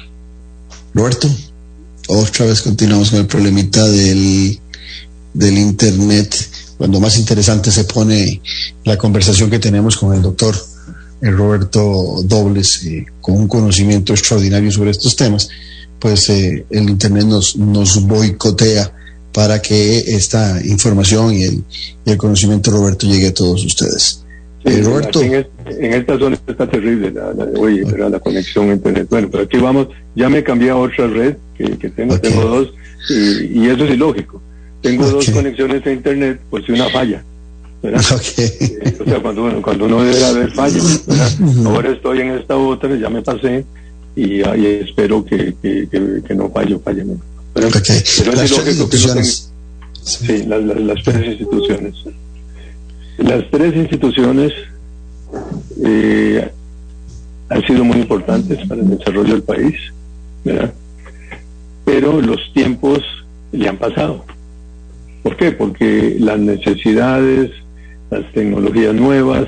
Roberto 0.94 1.28
otra 2.08 2.46
vez 2.46 2.62
continuamos 2.62 3.10
con 3.10 3.20
el 3.20 3.26
problemita 3.26 3.88
del, 3.88 4.58
del 5.34 5.58
Internet, 5.58 6.34
cuando 6.76 7.00
más 7.00 7.16
interesante 7.18 7.70
se 7.70 7.84
pone 7.84 8.40
la 8.84 8.98
conversación 8.98 9.50
que 9.50 9.58
tenemos 9.58 9.96
con 9.96 10.14
el 10.14 10.22
doctor 10.22 10.54
eh, 11.20 11.30
Roberto 11.30 12.22
Dobles, 12.24 12.84
eh, 12.84 13.06
con 13.20 13.36
un 13.36 13.48
conocimiento 13.48 14.12
extraordinario 14.12 14.72
sobre 14.72 14.90
estos 14.90 15.14
temas, 15.14 15.48
pues 15.98 16.28
eh, 16.30 16.66
el 16.70 16.90
Internet 16.90 17.26
nos, 17.26 17.56
nos 17.56 18.02
boicotea 18.02 18.92
para 19.32 19.62
que 19.62 19.98
esta 19.98 20.60
información 20.64 21.32
y 21.32 21.44
el, 21.44 21.64
y 22.04 22.10
el 22.10 22.18
conocimiento 22.18 22.70
Roberto 22.70 23.06
llegue 23.06 23.28
a 23.28 23.34
todos 23.34 23.64
ustedes. 23.64 24.21
Roberto. 24.64 25.22
En, 25.22 25.94
esta 25.94 26.18
zona 26.18 26.38
está 26.46 26.68
terrible 26.68 27.10
la, 27.10 27.32
la, 27.32 28.08
la 28.08 28.20
conexión 28.20 28.70
a 28.70 28.74
internet. 28.74 29.06
Bueno, 29.10 29.28
pero 29.30 29.44
aquí 29.44 29.58
vamos, 29.58 29.88
ya 30.14 30.28
me 30.28 30.42
cambié 30.42 30.70
a 30.70 30.76
otra 30.76 31.06
red 31.06 31.36
que, 31.56 31.88
tengo, 31.90 32.18
tengo 32.18 32.42
dos, 32.42 32.74
y, 33.10 33.68
eso 33.68 33.84
es 33.84 33.94
ilógico. 33.94 34.40
Tengo 34.80 35.06
dos 35.06 35.30
conexiones 35.30 35.86
a 35.86 35.92
internet, 35.92 36.40
pues 36.50 36.64
si 36.64 36.72
una 36.72 36.88
falla. 36.90 37.22
Eh, 37.82 37.92
o 37.96 39.04
sea, 39.04 39.20
cuando, 39.20 39.62
cuando 39.62 39.86
uno 39.86 40.04
debe 40.04 40.24
haber 40.24 40.52
fallas. 40.52 41.02
Ahora 41.64 41.90
estoy 41.90 42.20
en 42.20 42.30
esta 42.30 42.56
otra, 42.56 42.94
ya 42.96 43.10
me 43.10 43.22
pasé, 43.22 43.64
y, 44.14 44.42
ahí 44.42 44.84
espero 44.86 45.24
que, 45.24 45.54
que, 45.60 46.34
no 46.34 46.50
falle, 46.50 46.78
falle. 46.78 47.04
Pero, 47.54 47.68
pero 47.70 48.42
es 48.42 48.50
ilógico 48.50 48.88
que 48.88 48.98
no 48.98 49.22
Sí, 50.04 50.42
las, 50.46 50.62
las 50.62 51.02
tres 51.04 51.26
instituciones. 51.26 51.94
Las 53.18 53.48
tres 53.50 53.76
instituciones 53.76 54.52
eh, 55.84 56.50
han 57.48 57.66
sido 57.66 57.84
muy 57.84 57.98
importantes 57.98 58.66
para 58.66 58.80
el 58.80 58.98
desarrollo 58.98 59.32
del 59.32 59.42
país. 59.42 59.74
¿verdad? 60.44 60.72
Pero 61.84 62.20
los 62.20 62.52
tiempos 62.52 63.00
le 63.52 63.68
han 63.68 63.76
pasado. 63.76 64.24
¿Por 65.22 65.36
qué? 65.36 65.52
Porque 65.52 66.16
las 66.18 66.38
necesidades, 66.38 67.50
las 68.10 68.30
tecnologías 68.32 68.94
nuevas 68.94 69.46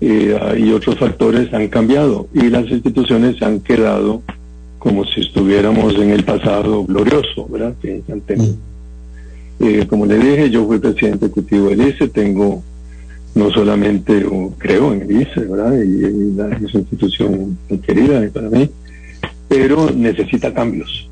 eh, 0.00 0.36
y 0.58 0.72
otros 0.72 0.98
factores 0.98 1.52
han 1.52 1.68
cambiado 1.68 2.28
y 2.32 2.48
las 2.48 2.68
instituciones 2.70 3.36
se 3.38 3.44
han 3.44 3.60
quedado 3.60 4.22
como 4.78 5.04
si 5.04 5.20
estuviéramos 5.20 5.94
en 5.96 6.10
el 6.10 6.24
pasado 6.24 6.84
glorioso, 6.84 7.46
¿verdad? 7.48 7.74
Eh, 9.60 9.86
como 9.86 10.06
le 10.06 10.18
dije, 10.18 10.50
yo 10.50 10.66
fui 10.66 10.78
presidente 10.78 11.26
ejecutivo 11.26 11.68
del 11.68 11.88
ICE, 11.88 12.08
tengo 12.08 12.62
no 13.34 13.50
solamente, 13.50 14.26
creo 14.58 14.92
en 14.92 15.02
el 15.02 15.22
ICE, 15.22 15.40
¿verdad? 15.40 15.74
Y, 15.78 16.34
la, 16.36 16.48
es 16.48 16.74
una 16.74 16.80
institución 16.80 17.58
muy 17.68 17.78
querida 17.78 18.28
para 18.32 18.48
mí, 18.48 18.68
pero 19.48 19.90
necesita 19.90 20.52
cambios. 20.52 21.08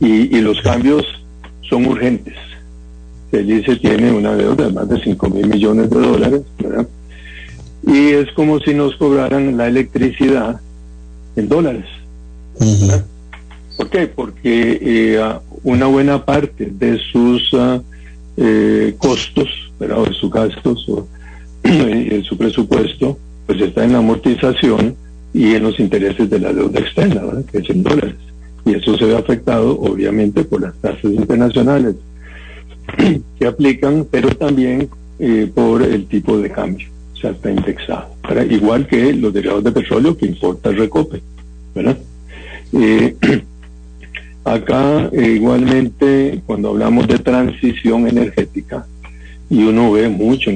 Y, 0.00 0.36
y 0.36 0.40
los 0.40 0.60
cambios 0.60 1.04
son 1.68 1.86
urgentes. 1.86 2.34
El 3.30 3.50
ICE 3.50 3.76
tiene 3.76 4.12
una 4.12 4.34
deuda 4.34 4.66
de 4.66 4.72
más 4.72 4.88
de 4.88 5.00
5 5.00 5.30
mil 5.30 5.46
millones 5.46 5.88
de 5.90 6.00
dólares, 6.00 6.42
¿verdad? 6.58 6.86
Y 7.86 8.10
es 8.10 8.30
como 8.32 8.60
si 8.60 8.74
nos 8.74 8.96
cobraran 8.96 9.56
la 9.56 9.68
electricidad 9.68 10.60
en 11.36 11.48
dólares. 11.48 11.86
¿Por 13.76 13.90
qué? 13.90 14.06
Porque 14.06 14.78
eh, 14.80 15.38
una 15.64 15.86
buena 15.86 16.24
parte 16.24 16.70
de 16.70 16.98
sus 17.10 17.50
eh, 18.36 18.94
costos, 18.98 19.71
o 19.90 20.04
de 20.04 20.12
sus 20.12 20.30
gastos, 20.30 20.88
o 20.88 21.06
en 21.64 22.22
su 22.24 22.36
presupuesto, 22.36 23.18
pues 23.46 23.60
está 23.60 23.84
en 23.84 23.92
la 23.92 23.98
amortización 23.98 24.96
y 25.34 25.54
en 25.54 25.62
los 25.62 25.78
intereses 25.80 26.28
de 26.28 26.38
la 26.38 26.52
deuda 26.52 26.80
externa, 26.80 27.22
que 27.50 27.58
es 27.58 27.70
en 27.70 27.82
dólares. 27.82 28.16
Y 28.64 28.74
eso 28.74 28.96
se 28.96 29.04
ve 29.06 29.16
afectado, 29.16 29.78
obviamente, 29.80 30.44
por 30.44 30.62
las 30.62 30.74
tasas 30.76 31.04
internacionales 31.04 31.96
que 33.38 33.46
aplican, 33.46 34.06
pero 34.10 34.28
también 34.30 34.88
eh, 35.18 35.50
por 35.52 35.82
el 35.82 36.06
tipo 36.06 36.38
de 36.38 36.50
cambio. 36.50 36.88
O 37.14 37.16
sea, 37.16 37.30
está 37.30 37.50
indexado. 37.50 38.08
Igual 38.50 38.86
que 38.86 39.12
los 39.12 39.32
derivados 39.32 39.64
de 39.64 39.72
petróleo 39.72 40.16
que 40.16 40.26
importa 40.26 40.70
el 40.70 40.78
Recope. 40.78 41.22
¿verdad? 41.74 41.98
Eh, 42.72 43.16
acá 44.44 45.08
eh, 45.12 45.32
igualmente 45.36 46.40
cuando 46.46 46.70
hablamos 46.70 47.06
de 47.06 47.18
transición 47.18 48.08
energética 48.08 48.86
y 49.52 49.64
uno 49.64 49.92
ve 49.92 50.08
mucho 50.08 50.50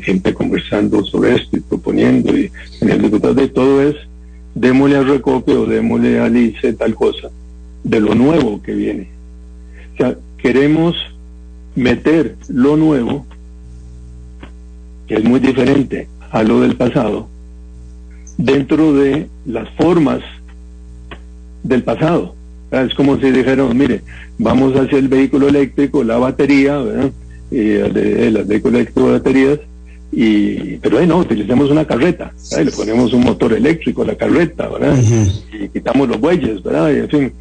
gente 0.00 0.32
conversando 0.32 1.04
sobre 1.04 1.34
esto 1.34 1.56
y 1.56 1.60
proponiendo 1.60 2.38
y 2.38 2.52
en 2.80 3.10
de 3.10 3.48
todo 3.48 3.82
es 3.82 3.96
démosle 4.54 4.96
al 4.96 5.08
recope 5.08 5.52
o 5.52 5.66
démosle 5.66 6.20
al 6.20 6.36
ICE 6.36 6.74
tal 6.74 6.94
cosa 6.94 7.30
de 7.82 8.00
lo 8.00 8.14
nuevo 8.14 8.62
que 8.62 8.74
viene. 8.74 9.08
O 9.94 9.96
sea, 9.96 10.16
queremos 10.38 10.94
meter 11.74 12.36
lo 12.48 12.76
nuevo, 12.76 13.26
que 15.08 15.16
es 15.16 15.24
muy 15.24 15.40
diferente 15.40 16.06
a 16.30 16.44
lo 16.44 16.60
del 16.60 16.76
pasado, 16.76 17.26
dentro 18.38 18.92
de 18.92 19.26
las 19.46 19.68
formas 19.70 20.20
del 21.64 21.82
pasado. 21.82 22.36
Es 22.70 22.94
como 22.94 23.18
si 23.18 23.32
dijeron, 23.32 23.76
mire, 23.76 24.02
vamos 24.38 24.74
hacia 24.76 24.96
el 24.96 25.08
vehículo 25.08 25.48
eléctrico, 25.48 26.04
la 26.04 26.18
batería, 26.18 26.78
¿verdad? 26.78 27.10
Y 27.56 27.68
de, 27.68 28.30
las 28.30 28.46
vehículos 28.46 28.74
eléctricos 28.74 29.12
baterías, 29.12 29.58
y, 30.12 30.76
pero 30.76 30.98
ahí 30.98 31.06
no, 31.06 31.18
utilicemos 31.18 31.70
una 31.70 31.86
carreta, 31.86 32.30
le 32.54 32.70
ponemos 32.70 33.14
un 33.14 33.24
motor 33.24 33.54
eléctrico 33.54 34.02
a 34.02 34.06
la 34.08 34.14
carreta, 34.14 34.68
¿verdad? 34.68 34.94
Y 35.58 35.68
quitamos 35.68 36.06
los 36.06 36.20
bueyes, 36.20 36.62
¿verdad? 36.62 36.90
Y 36.90 36.98
en 36.98 37.08
fin, 37.08 37.32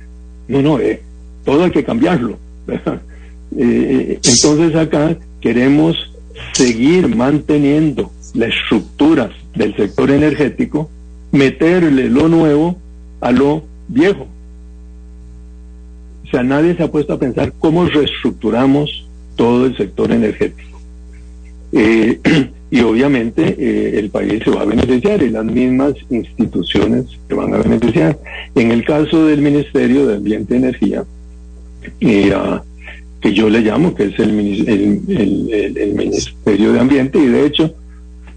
no, 0.47 0.61
no, 0.61 0.79
eh, 0.79 1.01
todo 1.43 1.65
hay 1.65 1.71
que 1.71 1.83
cambiarlo, 1.83 2.37
¿verdad? 2.67 3.01
Eh, 3.57 4.19
entonces 4.23 4.73
acá 4.75 5.17
queremos 5.41 5.97
seguir 6.53 7.13
manteniendo 7.13 8.09
la 8.33 8.47
estructura 8.47 9.31
del 9.53 9.75
sector 9.75 10.11
energético, 10.11 10.89
meterle 11.33 12.09
lo 12.09 12.29
nuevo 12.29 12.77
a 13.19 13.33
lo 13.33 13.63
viejo. 13.89 14.27
O 16.23 16.27
sea, 16.31 16.41
nadie 16.41 16.73
se 16.75 16.83
ha 16.83 16.91
puesto 16.91 17.11
a 17.11 17.19
pensar 17.19 17.51
cómo 17.59 17.85
reestructuramos 17.85 19.04
todo 19.35 19.65
el 19.65 19.77
sector 19.77 20.11
energético. 20.11 20.79
Eh, 21.71 22.19
y 22.71 22.81
obviamente 22.81 23.55
eh, 23.57 23.99
el 23.99 24.09
país 24.09 24.43
se 24.43 24.51
va 24.51 24.61
a 24.61 24.65
beneficiar 24.65 25.21
y 25.21 25.29
las 25.29 25.45
mismas 25.45 25.93
instituciones 26.09 27.05
se 27.27 27.33
van 27.33 27.53
a 27.53 27.57
beneficiar. 27.57 28.17
En 28.55 28.71
el 28.71 28.85
caso 28.85 29.25
del 29.25 29.41
Ministerio 29.41 30.07
de 30.07 30.15
Ambiente 30.15 30.53
y 30.53 30.57
Energía, 30.57 31.03
que 31.99 33.33
yo 33.33 33.49
le 33.49 33.61
llamo, 33.61 33.95
que 33.95 34.05
es 34.05 34.19
el, 34.19 34.29
el, 34.67 35.93
Ministerio 35.95 36.73
de 36.73 36.79
Ambiente, 36.79 37.19
y 37.19 37.27
de 37.27 37.45
hecho 37.45 37.73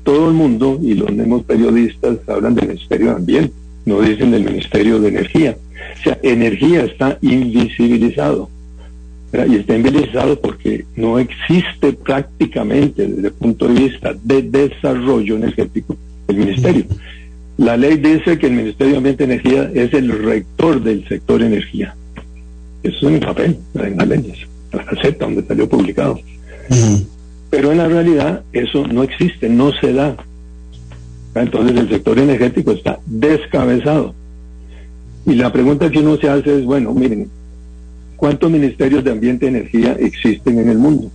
todo 0.03 0.29
el 0.29 0.35
mundo 0.35 0.79
y 0.83 0.95
los 0.95 1.11
mismos 1.13 1.43
periodistas 1.45 2.19
hablan 2.29 2.55
del 2.55 2.69
Ministerio 2.69 3.11
de 3.11 3.17
Ambiente 3.17 3.53
no 3.89 4.03
dicen 4.03 4.31
del 4.31 4.45
Ministerio 4.45 5.01
de 5.01 5.09
Energía. 5.09 5.57
O 5.99 6.03
sea, 6.03 6.19
energía 6.23 6.85
está 6.85 7.19
invisibilizado. 7.23 8.51
Y 9.33 9.57
está 9.57 9.77
invisibilizado 9.77 10.41
porque 10.41 10.87
no 10.97 11.19
existe 11.19 11.93
prácticamente 11.93 13.07
desde 13.07 13.29
el 13.29 13.35
punto 13.35 13.69
de 13.69 13.75
vista 13.75 14.15
de 14.23 14.43
desarrollo 14.43 15.37
energético 15.37 15.97
el 16.29 16.37
ministerio. 16.37 16.85
La 17.59 17.77
ley 17.77 17.97
dice 17.97 18.39
que 18.39 18.47
el 18.47 18.53
Ministerio 18.53 18.93
de 18.93 18.99
Ambiente 18.99 19.25
y 19.25 19.27
Energía 19.27 19.71
es 19.75 19.93
el 19.93 20.11
rector 20.11 20.81
del 20.81 21.07
sector 21.09 21.43
energía. 21.43 21.95
Eso 22.83 22.97
es 22.97 23.03
en 23.03 23.15
el 23.15 23.21
papel, 23.21 23.59
en 23.75 23.97
las 23.97 24.09
leyes, 24.09 24.39
en 24.73 24.79
la 24.79 24.85
caseta 24.85 25.25
donde 25.25 25.43
salió 25.43 25.69
publicado. 25.69 26.21
Pero 27.51 27.73
en 27.73 27.79
la 27.79 27.89
realidad 27.89 28.45
eso 28.53 28.87
no 28.87 29.03
existe, 29.03 29.49
no 29.49 29.73
se 29.73 29.93
da. 29.93 30.17
Entonces 31.35 31.77
el 31.77 31.89
sector 31.89 32.19
energético 32.19 32.73
está 32.73 33.01
descabezado. 33.07 34.15
Y 35.27 35.35
la 35.35 35.53
pregunta 35.53 35.91
que 35.91 35.99
uno 35.99 36.17
se 36.17 36.29
hace 36.29 36.59
es, 36.61 36.65
bueno, 36.65 36.95
miren, 36.95 37.29
¿cuántos 38.19 38.51
ministerios 38.51 39.03
de 39.05 39.13
ambiente 39.13 39.47
y 39.47 39.49
energía 39.49 39.97
existen 39.99 40.59
en 40.59 40.69
el 40.69 40.77
mundo? 40.77 41.11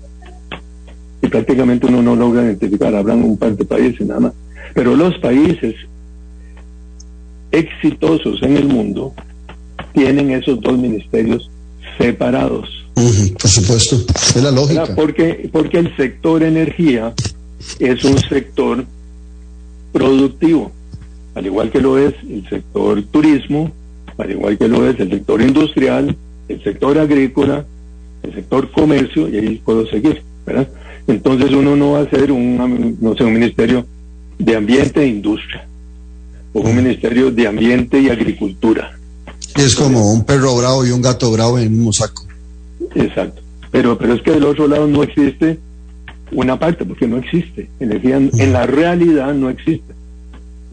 Y 1.22 1.28
prácticamente 1.28 1.86
uno 1.86 2.02
no 2.02 2.16
logra 2.16 2.44
identificar, 2.44 2.96
habrán 2.96 3.24
un 3.24 3.38
par 3.38 3.56
de 3.56 3.66
países 3.66 4.08
nada 4.08 4.20
más. 4.20 4.34
Pero 4.74 4.96
los 4.96 5.18
países 5.20 5.76
exitosos 7.52 8.42
en 8.42 8.58
el 8.58 8.66
mundo 8.66 9.14
tienen 9.94 10.32
esos 10.32 10.60
dos 10.62 10.78
ministerios 10.78 11.50
separados. 11.98 12.68
por 12.96 13.50
supuesto, 13.50 13.98
es 14.36 14.42
la 14.42 14.52
lógica. 14.52 14.96
Porque, 14.96 15.50
porque 15.52 15.80
el 15.80 15.96
sector 15.96 16.42
energía 16.42 17.14
es 17.80 18.04
un 18.04 18.18
sector 18.18 18.86
productivo, 19.92 20.72
al 21.36 21.46
igual 21.46 21.70
que 21.70 21.82
lo 21.82 21.98
es 21.98 22.14
el 22.24 22.48
sector 22.50 23.04
turismo, 23.04 23.72
al 24.18 24.32
igual 24.32 24.58
que 24.58 24.68
lo 24.68 24.90
es 24.90 25.00
el 25.00 25.10
sector 25.10 25.42
industrial, 25.42 26.16
el 26.54 26.64
sector 26.64 26.98
agrícola, 26.98 27.66
el 28.24 28.34
sector 28.34 28.72
comercio, 28.72 29.30
y 29.30 29.38
ahí 29.38 29.62
puedo 29.64 29.88
seguir, 29.88 30.22
¿verdad? 30.46 30.68
Entonces 31.08 31.52
uno 31.52 31.76
no 31.76 31.92
va 31.92 32.02
a 32.02 32.10
ser 32.10 32.32
un, 32.32 32.98
no 33.02 33.16
sé, 33.16 33.24
un 33.24 33.34
ministerio 33.34 33.86
de 34.40 34.56
ambiente 34.56 35.02
e 35.02 35.08
industria, 35.08 35.66
o 36.54 36.62
un 36.62 36.76
ministerio 36.76 37.32
de 37.32 37.48
ambiente 37.48 38.00
y 38.00 38.10
agricultura. 38.10 38.98
Es 39.56 39.76
como 39.76 40.12
un 40.12 40.24
perro 40.24 40.56
bravo 40.58 40.86
y 40.86 40.92
un 40.92 41.02
gato 41.02 41.32
bravo 41.32 41.60
en 41.60 41.86
un 41.86 41.94
saco. 41.94 42.26
Exacto. 42.96 43.42
Pero, 43.72 43.98
pero 43.98 44.14
es 44.14 44.22
que 44.22 44.32
del 44.32 44.46
otro 44.46 44.68
lado 44.68 44.88
no 44.88 45.04
existe 45.04 45.60
una 46.32 46.58
parte, 46.58 46.86
porque 46.86 47.08
no 47.08 47.18
existe. 47.18 47.70
En 47.80 48.54
la 48.54 48.66
realidad 48.66 49.34
no 49.34 49.50
existe. 49.50 49.94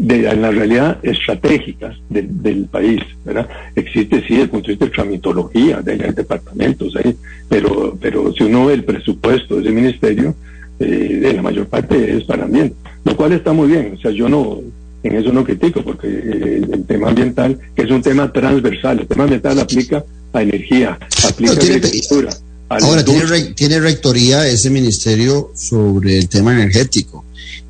De, 0.03 0.27
en 0.31 0.41
la 0.41 0.51
realidad 0.51 0.99
estratégica 1.03 1.95
del 2.09 2.65
país, 2.71 3.03
¿verdad? 3.23 3.47
Existe, 3.77 4.25
sí, 4.27 4.41
el 4.41 4.49
punto 4.49 4.69
de 4.69 4.73
vista 4.73 4.87
de 4.87 4.91
tramitología, 4.93 5.83
de, 5.83 5.93
hay 5.93 6.13
departamentos, 6.13 6.97
ahí, 6.97 7.15
pero, 7.51 7.99
pero 8.01 8.33
si 8.33 8.45
uno 8.45 8.65
ve 8.65 8.75
el 8.75 8.85
presupuesto 8.85 9.57
de 9.57 9.61
ese 9.61 9.71
ministerio, 9.73 10.35
eh, 10.79 11.19
de 11.21 11.33
la 11.35 11.43
mayor 11.43 11.67
parte 11.67 12.17
es 12.17 12.25
para 12.25 12.45
ambiente, 12.45 12.77
lo 13.05 13.15
cual 13.15 13.33
está 13.33 13.53
muy 13.53 13.69
bien, 13.69 13.93
o 13.99 14.01
sea, 14.01 14.11
yo 14.11 14.27
no, 14.27 14.61
en 15.03 15.17
eso 15.17 15.35
no 15.35 15.45
critico, 15.45 15.83
porque 15.83 16.09
eh, 16.09 16.63
el 16.73 16.85
tema 16.87 17.09
ambiental, 17.09 17.59
que 17.77 17.83
es 17.83 17.91
un 17.91 18.01
tema 18.01 18.33
transversal, 18.33 19.01
el 19.01 19.07
tema 19.07 19.25
ambiental 19.25 19.61
aplica 19.61 20.03
a 20.33 20.43
energía, 20.43 20.99
aplica 21.29 21.53
a 21.53 21.57
agricultura 21.57 22.31
Ahora, 22.71 23.05
tiene, 23.05 23.81
rectoría 23.81 24.47
ese 24.47 24.71
ministerio 24.71 25.51
sobre 25.57 26.17
el 26.17 26.29
tema 26.29 26.53
energético 26.53 27.25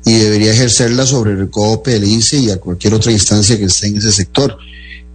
y 0.05 0.13
debería 0.13 0.51
ejercerla 0.51 1.05
sobre 1.05 1.31
el 1.31 1.39
RECOPE, 1.39 1.95
el 1.95 2.03
INSE 2.05 2.37
y 2.37 2.49
a 2.49 2.57
cualquier 2.57 2.93
otra 2.93 3.11
instancia 3.11 3.57
que 3.57 3.65
esté 3.65 3.87
en 3.87 3.97
ese 3.97 4.11
sector. 4.11 4.57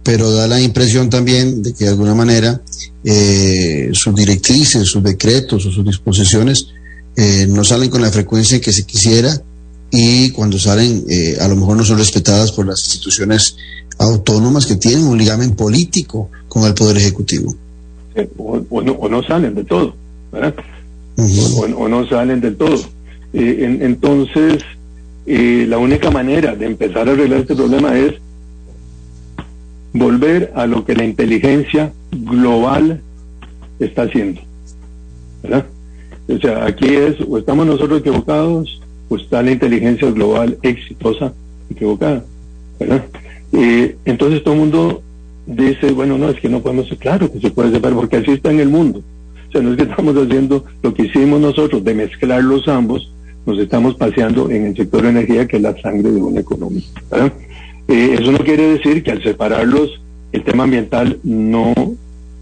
Pero 0.03 0.31
da 0.31 0.47
la 0.47 0.61
impresión 0.61 1.09
también 1.09 1.61
de 1.61 1.73
que 1.73 1.85
de 1.85 1.91
alguna 1.91 2.15
manera 2.15 2.61
eh, 3.03 3.89
sus 3.93 4.15
directrices, 4.15 4.87
sus 4.87 5.03
decretos 5.03 5.65
o 5.65 5.71
sus 5.71 5.85
disposiciones 5.85 6.67
eh, 7.15 7.47
no 7.49 7.63
salen 7.63 7.89
con 7.89 8.01
la 8.01 8.11
frecuencia 8.11 8.61
que 8.61 8.71
se 8.71 8.85
quisiera 8.85 9.41
y 9.91 10.29
cuando 10.31 10.59
salen 10.59 11.03
eh, 11.09 11.37
a 11.39 11.47
lo 11.47 11.55
mejor 11.55 11.77
no 11.77 11.83
son 11.83 11.97
respetadas 11.97 12.51
por 12.51 12.67
las 12.67 12.79
instituciones 12.83 13.57
autónomas 13.97 14.65
que 14.65 14.75
tienen 14.75 15.05
un 15.05 15.17
ligamen 15.17 15.55
político 15.55 16.29
con 16.47 16.63
el 16.65 16.73
Poder 16.73 16.97
Ejecutivo. 16.97 17.55
o, 18.37 18.81
no, 18.81 19.23
salen 19.23 19.55
de 19.55 19.63
todo, 19.63 19.95
¿verdad? 20.31 20.55
o, 21.75 21.87
no 21.87 22.07
salen 22.07 22.41
del 22.41 22.55
todo. 22.55 22.79
Eh, 23.33 23.79
entonces, 23.81 24.63
eh, 25.27 25.65
la 25.67 25.77
única 25.77 26.09
manera 26.09 26.55
de 26.55 26.65
empezar 26.65 27.09
a 27.09 27.11
arreglar 27.11 27.41
este 27.41 27.55
problema 27.55 27.97
es 27.97 28.13
volver 29.91 30.53
a 30.55 30.65
lo 30.65 30.85
que 30.85 30.95
la 30.95 31.03
inteligencia 31.03 31.91
global 32.11 33.01
está 33.79 34.03
haciendo. 34.03 34.41
O 36.29 36.37
sea, 36.39 36.65
aquí 36.65 36.87
es, 36.87 37.15
o 37.27 37.37
estamos 37.37 37.65
nosotros 37.65 37.99
equivocados, 37.99 38.81
o 39.09 39.17
está 39.17 39.41
la 39.43 39.51
inteligencia 39.51 40.09
global 40.11 40.57
exitosa 40.61 41.33
equivocada. 41.69 42.23
¿verdad? 42.79 43.05
Entonces 44.05 44.43
todo 44.43 44.53
el 44.53 44.59
mundo 44.61 45.01
dice, 45.45 45.91
bueno, 45.91 46.17
no, 46.17 46.29
es 46.29 46.39
que 46.39 46.49
no 46.49 46.61
podemos 46.61 46.87
claro 46.99 47.31
que 47.31 47.39
se 47.39 47.51
puede 47.51 47.71
separar, 47.71 47.97
porque 47.97 48.17
así 48.17 48.31
está 48.31 48.51
en 48.51 48.61
el 48.61 48.69
mundo. 48.69 49.01
O 49.49 49.51
sea, 49.51 49.61
no 49.61 49.71
es 49.71 49.77
que 49.77 49.83
estamos 49.83 50.15
haciendo 50.15 50.63
lo 50.83 50.93
que 50.93 51.03
hicimos 51.03 51.39
nosotros 51.39 51.83
de 51.83 51.93
mezclar 51.93 52.43
los 52.43 52.67
ambos, 52.67 53.11
nos 53.47 53.57
estamos 53.59 53.95
paseando 53.95 54.51
en 54.51 54.65
el 54.65 54.75
sector 54.75 55.03
de 55.03 55.09
energía, 55.09 55.47
que 55.47 55.55
es 55.55 55.63
la 55.63 55.75
sangre 55.81 56.11
de 56.11 56.21
una 56.21 56.41
economía. 56.41 56.83
Eh, 57.87 58.17
eso 58.19 58.31
no 58.33 58.39
quiere 58.39 58.73
decir 58.73 59.01
que 59.01 59.11
al 59.11 59.23
separarlos 59.23 60.01
el 60.33 60.43
tema 60.43 60.63
ambiental 60.63 61.17
no, 61.23 61.73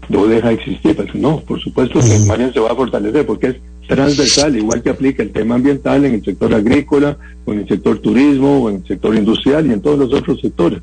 no 0.08 0.26
deja 0.26 0.48
de 0.48 0.54
existir. 0.54 0.96
Pues 0.96 1.14
no, 1.14 1.38
por 1.40 1.60
supuesto 1.60 2.00
que 2.00 2.16
el 2.16 2.52
se 2.52 2.58
va 2.58 2.72
a 2.72 2.74
fortalecer 2.74 3.24
porque 3.24 3.46
es 3.46 3.56
transversal, 3.86 4.56
igual 4.56 4.82
que 4.82 4.90
aplica 4.90 5.22
el 5.22 5.30
tema 5.30 5.54
ambiental 5.54 6.04
en 6.04 6.14
el 6.14 6.24
sector 6.24 6.52
agrícola, 6.52 7.16
o 7.44 7.52
en 7.52 7.60
el 7.60 7.68
sector 7.68 7.98
turismo, 8.00 8.64
o 8.64 8.68
en 8.68 8.76
el 8.76 8.86
sector 8.86 9.14
industrial 9.14 9.64
y 9.68 9.74
en 9.74 9.80
todos 9.80 10.00
los 10.00 10.12
otros 10.12 10.40
sectores. 10.40 10.80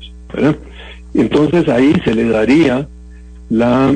Entonces 1.12 1.68
ahí 1.68 1.92
se 2.02 2.14
le 2.14 2.24
daría 2.30 2.88
la, 3.50 3.94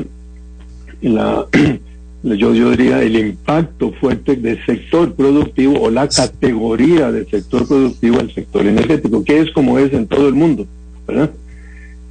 la 1.01 1.47
yo, 2.23 2.53
yo 2.53 2.71
diría 2.71 3.01
el 3.01 3.15
impacto 3.15 3.91
fuerte 3.93 4.35
del 4.35 4.63
sector 4.65 5.13
productivo 5.13 5.81
o 5.81 5.89
la 5.89 6.07
categoría 6.07 7.11
del 7.11 7.27
sector 7.29 7.67
productivo 7.67 8.19
al 8.19 8.33
sector 8.33 8.65
energético, 8.65 9.23
que 9.23 9.39
es 9.39 9.51
como 9.51 9.79
es 9.79 9.93
en 9.93 10.07
todo 10.07 10.27
el 10.27 10.33
mundo, 10.33 10.67
¿verdad? 11.07 11.31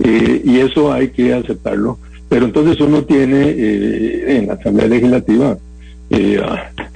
Eh, 0.03 0.43
y 0.45 0.59
eso 0.59 0.93
hay 0.93 1.09
que 1.09 1.35
aceptarlo. 1.35 1.99
Pero 2.29 2.47
entonces 2.47 2.81
uno 2.81 3.05
tiene 3.05 3.49
eh, 3.49 4.39
en 4.39 4.47
la 4.47 4.55
Asamblea 4.55 4.87
Legislativa 4.87 5.59
eh, 6.11 6.41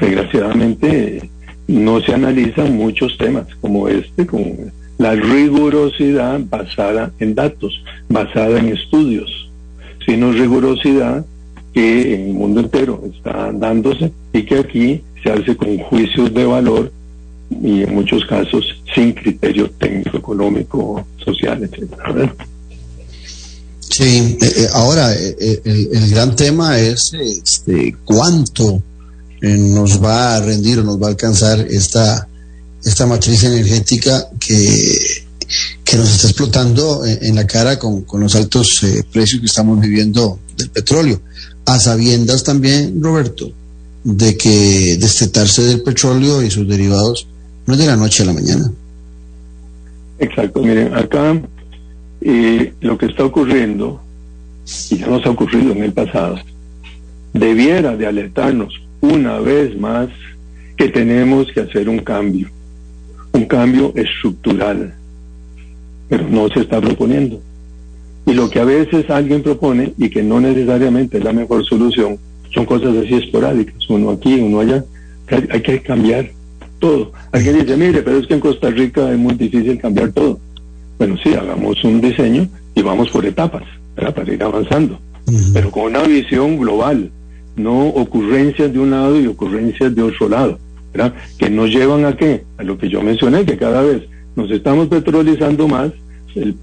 desgraciadamente 0.01 1.29
no 1.69 2.01
se 2.01 2.15
analizan 2.15 2.77
muchos 2.77 3.17
temas 3.19 3.47
como 3.61 3.89
este, 3.89 4.27
como 4.27 4.57
la 4.99 5.15
rigurosidad 5.15 6.41
basada 6.49 7.13
en 7.19 7.35
datos, 7.35 7.83
basada 8.09 8.59
en 8.59 8.69
estudios, 8.69 9.51
sino 10.07 10.33
rigurosidad 10.33 11.25
que 11.73 12.15
en 12.15 12.29
el 12.29 12.35
mundo 12.35 12.61
entero 12.61 13.03
está 13.15 13.51
dándose 13.53 14.13
y 14.33 14.45
que 14.45 14.59
aquí 14.59 15.03
se 15.23 15.31
hace 15.31 15.57
con 15.57 15.79
juicios 15.79 16.33
de 16.35 16.45
valor 16.45 16.93
y 17.51 17.83
en 17.83 17.95
muchos 17.95 18.25
casos 18.27 18.65
sin 18.95 19.13
criterio 19.13 19.71
técnico, 19.79 20.17
económico, 20.17 21.07
social, 21.25 21.63
etcétera. 21.63 22.35
Sí, 23.81 24.39
eh, 24.41 24.53
eh, 24.57 24.69
ahora 24.73 25.15
el, 25.15 25.61
el, 25.65 26.11
gran 26.11 26.35
tema 26.35 26.79
es 26.79 27.13
este, 27.13 27.95
cuánto 28.05 28.83
eh, 29.43 29.59
nos 29.59 30.03
va 30.03 30.37
a 30.37 30.41
rendir 30.41 30.79
o 30.79 30.85
nos 30.85 31.03
va 31.03 31.07
a 31.07 31.11
alcanzar 31.11 31.61
esta, 31.61 32.27
esta 32.85 33.07
matriz 33.07 33.43
energética 33.45 34.29
que, 34.39 34.97
que 35.85 35.97
nos 35.97 36.11
está 36.11 36.29
explotando 36.29 37.05
en, 37.05 37.35
la 37.35 37.47
cara 37.47 37.79
con, 37.79 38.05
los 38.15 38.35
altos 38.37 38.83
eh, 38.85 39.03
precios 39.11 39.41
que 39.41 39.47
estamos 39.47 39.81
viviendo 39.81 40.39
del 40.57 40.71
petróleo. 40.71 41.21
A 41.67 41.79
sabiendas 41.79 42.45
también, 42.45 43.03
Roberto, 43.03 43.53
de 44.05 44.37
que 44.37 44.97
destetarse 44.99 45.63
del 45.63 45.83
petróleo 45.83 46.43
y 46.43 46.51
sus 46.51 46.67
derivados 46.69 47.29
no 47.67 47.75
es 47.75 47.81
de 47.81 47.87
la 47.87 47.97
noche 47.97 48.23
a 48.23 48.27
la 48.27 48.33
mañana. 48.33 48.71
Exacto, 50.19 50.63
miren, 50.63 50.95
acá 50.95 51.41
eh, 52.21 52.73
lo 52.81 52.99
que 52.99 53.07
está 53.07 53.25
ocurriendo, 53.25 54.01
y 54.91 54.99
ya 54.99 55.07
nos 55.07 55.25
ha 55.27 55.31
ocurrido 55.31 55.73
en 55.73 55.83
el 55.83 55.93
pasado, 55.93 56.39
debiera 57.33 57.97
de 57.97 58.07
alertarnos 58.07 58.75
una 59.01 59.39
vez 59.39 59.77
más 59.79 60.09
que 60.77 60.89
tenemos 60.89 61.49
que 61.53 61.61
hacer 61.61 61.89
un 61.89 61.99
cambio, 61.99 62.49
un 63.33 63.45
cambio 63.47 63.93
estructural, 63.97 64.95
pero 66.09 66.29
no 66.29 66.49
se 66.49 66.61
está 66.61 66.81
proponiendo. 66.81 67.41
Y 68.27 68.35
lo 68.35 68.49
que 68.49 68.61
a 68.61 68.65
veces 68.65 69.09
alguien 69.11 69.43
propone 69.43 69.95
y 69.99 70.09
que 70.09 70.23
no 70.23 70.41
necesariamente 70.41 71.19
es 71.19 71.25
la 71.25 71.33
mejor 71.33 71.65
solución, 71.65 72.19
son 72.55 72.65
cosas 72.67 72.97
así 72.97 73.15
esporádicas, 73.15 73.89
uno 73.89 74.11
aquí, 74.11 74.35
uno 74.35 74.61
allá, 74.61 74.85
hay 75.51 75.63
que 75.63 75.81
cambiar 75.81 76.31
todo. 76.79 77.13
Alguien 77.33 77.61
dice, 77.61 77.77
mire, 77.77 78.03
pero 78.03 78.19
es 78.19 78.27
que 78.27 78.35
en 78.35 78.41
Costa 78.41 78.71
Rica 78.71 79.11
es 79.11 79.19
muy 79.19 79.35
difícil 79.35 79.79
cambiar 79.79 80.13
todo. 80.13 80.39
Bueno, 80.99 81.17
sí, 81.23 81.35
hagamos 81.35 81.83
un 81.85 82.01
diseño 82.01 82.47
y 82.75 82.83
vamos 82.83 83.11
por 83.11 83.25
etapas 83.25 83.65
para 83.95 84.33
ir 84.33 84.43
avanzando, 84.43 84.99
pero 85.53 85.71
con 85.71 85.85
una 85.85 86.03
visión 86.03 86.59
global, 86.59 87.11
no 87.57 87.89
ocurrencias 87.89 88.73
de 88.73 88.79
un 88.79 88.91
lado 88.91 89.21
y 89.21 89.27
ocurrencias 89.27 89.95
de 89.95 90.03
otro 90.03 90.29
lado, 90.29 90.59
¿verdad? 90.93 91.15
que 91.39 91.51
nos 91.51 91.71
llevan 91.71 92.05
a 92.05 92.17
qué? 92.17 92.45
A 92.57 92.63
lo 92.63 92.79
que 92.79 92.89
yo 92.89 93.03
mencioné, 93.03 93.45
que 93.45 93.57
cada 93.57 93.83
vez 93.83 94.03
nos 94.35 94.51
estamos 94.51 94.89
petrolizando 94.89 95.69
más, 95.69 95.93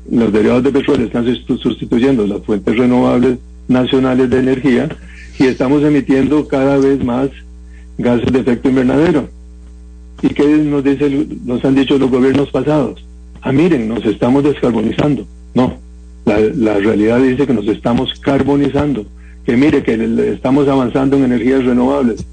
los 0.10 0.34
derivados 0.34 0.64
de 0.64 0.72
petróleo 0.72 1.08
están 1.08 1.26
sustituyendo 1.58 2.26
las 2.26 2.42
fuentes 2.44 2.78
renovables 2.78 3.38
nacionales 3.68 4.30
de 4.30 4.40
energía 4.40 4.90
y 5.38 5.46
estamos 5.46 5.84
emitiendo 5.84 6.48
cada 6.48 6.78
vez 6.78 7.04
más 7.04 7.30
gases 7.98 8.32
de 8.32 8.40
efecto 8.40 8.70
invernadero. 8.70 9.30
¿Y 10.22 10.30
qué 10.30 10.46
nos, 10.46 10.84
dice, 10.84 11.28
nos 11.46 11.64
han 11.64 11.76
dicho 11.76 11.98
los 11.98 12.10
gobiernos 12.10 12.50
pasados? 12.50 13.04
Ah, 13.42 13.52
miren, 13.52 13.88
nos 13.88 14.06
estamos 14.06 14.44
descarbonizando. 14.44 15.26
No, 15.54 15.78
la, 16.26 16.40
la 16.40 16.74
realidad 16.76 17.20
dice 17.22 17.48
que 17.48 17.54
nos 17.54 17.68
estamos 17.68 18.14
carbonizando 18.20 19.06
que 19.50 19.58
mire 19.58 19.82
que 19.82 20.32
estamos 20.32 20.68
avanzando 20.68 21.18
en 21.18 21.24
energías 21.24 21.66
renovables. 21.66 22.24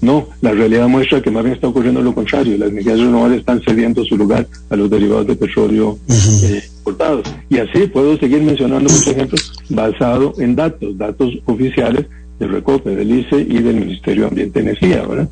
No, 0.00 0.28
la 0.40 0.52
realidad 0.52 0.88
muestra 0.88 1.20
que 1.20 1.30
más 1.30 1.44
bien 1.44 1.54
está 1.54 1.68
ocurriendo 1.68 2.00
lo 2.00 2.14
contrario. 2.14 2.56
Las 2.56 2.70
energías 2.70 2.98
renovables 2.98 3.40
están 3.40 3.60
cediendo 3.60 4.02
su 4.04 4.16
lugar 4.16 4.46
a 4.70 4.76
los 4.76 4.88
derivados 4.88 5.26
de 5.26 5.36
petróleo 5.36 5.98
eh, 6.08 6.62
importados. 6.82 7.26
Y 7.48 7.58
así 7.58 7.86
puedo 7.86 8.18
seguir 8.18 8.42
mencionando 8.42 8.90
muchos 8.90 9.06
ejemplos 9.06 9.52
basados 9.68 10.38
en 10.38 10.56
datos, 10.56 10.98
datos 10.98 11.32
oficiales 11.46 12.06
del 12.38 12.50
RECOPE, 12.50 12.96
del 12.96 13.18
ICE 13.20 13.40
y 13.40 13.62
del 13.62 13.76
Ministerio 13.76 14.22
de 14.22 14.28
Ambiente 14.28 14.58
y 14.58 14.62
Energía, 14.62 15.06
¿verdad? 15.06 15.28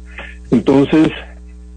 Entonces, 0.51 1.09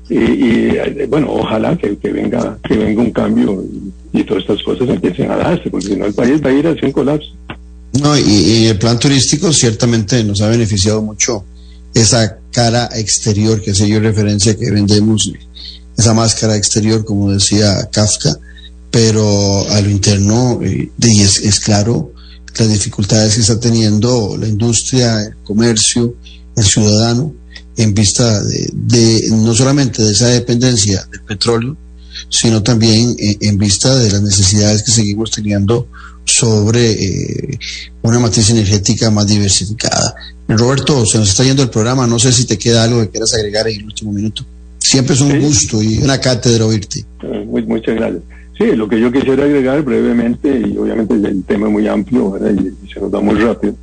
y, 0.09 0.15
eh, 0.15 1.07
bueno, 1.09 1.27
ojalá 1.31 1.77
que, 1.77 1.97
venga 2.11 2.57
que 2.67 2.75
venga 2.75 3.01
un 3.01 3.11
cambio 3.11 3.63
y, 4.11 4.23
todas 4.23 4.43
estas 4.43 4.61
cosas 4.61 4.89
empiecen 4.89 5.31
a 5.31 5.37
darse, 5.37 5.69
porque 5.69 5.87
si 5.87 5.95
no 5.95 6.05
el 6.05 6.13
país 6.13 6.41
va 6.43 6.49
a 6.49 6.53
ir 6.53 6.67
hacia 6.67 6.87
un 6.87 6.91
colapso. 6.91 7.29
No, 8.01 8.17
y, 8.17 8.67
el 8.67 8.77
plan 8.77 8.99
turístico 8.99 9.51
ciertamente 9.51 10.23
nos 10.23 10.41
ha 10.41 10.49
beneficiado 10.49 11.01
mucho 11.01 11.45
esa 11.93 12.37
cara 12.51 12.89
exterior 12.95 13.61
que 13.61 13.71
hace 13.71 13.87
yo 13.87 13.99
referencia 13.99 14.55
que 14.55 14.69
vendemos, 14.71 15.31
esa 15.97 16.13
máscara 16.13 16.57
exterior, 16.57 17.05
como 17.05 17.31
decía 17.31 17.89
Kafka, 17.91 18.35
pero 18.93 19.67
a 19.71 19.81
lo 19.81 19.89
interno, 19.89 20.59
eh, 20.61 20.91
es, 21.01 21.39
es 21.39 21.59
claro 21.61 22.13
las 22.59 22.69
dificultades 22.69 23.33
que 23.33 23.41
está 23.41 23.59
teniendo 23.59 24.37
la 24.37 24.47
industria, 24.47 25.23
el 25.23 25.37
comercio, 25.43 26.13
el 26.55 26.63
ciudadano, 26.63 27.33
en 27.75 27.95
vista 27.95 28.39
de, 28.43 29.29
no 29.31 29.55
solamente 29.55 30.03
de 30.03 30.11
esa 30.11 30.27
dependencia 30.27 31.03
del 31.11 31.23
petróleo, 31.23 31.75
sino 32.29 32.61
también 32.61 33.15
en 33.17 33.57
vista 33.57 33.95
de 33.95 34.11
las 34.11 34.21
necesidades 34.21 34.83
que 34.83 34.91
seguimos 34.91 35.31
teniendo 35.31 35.87
sobre 36.25 36.91
eh, 36.91 37.59
una 38.03 38.19
matriz 38.19 38.51
energética 38.51 39.09
más 39.09 39.25
diversificada. 39.25 40.13
Roberto, 40.47 41.03
se 41.07 41.17
nos 41.17 41.29
está 41.29 41.43
yendo 41.43 41.63
el 41.63 41.71
programa, 41.71 42.05
no 42.05 42.19
sé 42.19 42.31
si 42.31 42.45
te 42.45 42.59
queda 42.59 42.83
algo 42.83 43.01
que 43.01 43.09
quieras 43.09 43.33
agregar 43.33 43.67
en 43.67 43.79
el 43.79 43.85
último 43.85 44.11
minuto. 44.11 44.45
Siempre 44.77 45.15
es 45.15 45.21
un 45.21 45.41
gusto 45.41 45.81
y 45.81 45.97
una 45.97 46.19
cátedra 46.19 46.67
oírte. 46.67 47.03
Eh, 47.23 47.43
muchas 47.47 47.95
gracias. 47.95 48.21
Sí, 48.63 48.77
lo 48.77 48.87
que 48.87 48.97
yo 48.97 49.11
quisiera 49.11 49.43
agregar 49.43 49.81
brevemente, 49.83 50.63
y 50.65 50.77
obviamente 50.77 51.15
el 51.15 51.43
tema 51.43 51.67
es 51.67 51.73
muy 51.73 51.85
amplio 51.85 52.37
y, 52.37 52.87
se 52.87 53.01
nos 53.01 53.11
da 53.11 53.19
muy 53.19 53.35
rápido, 53.35 53.75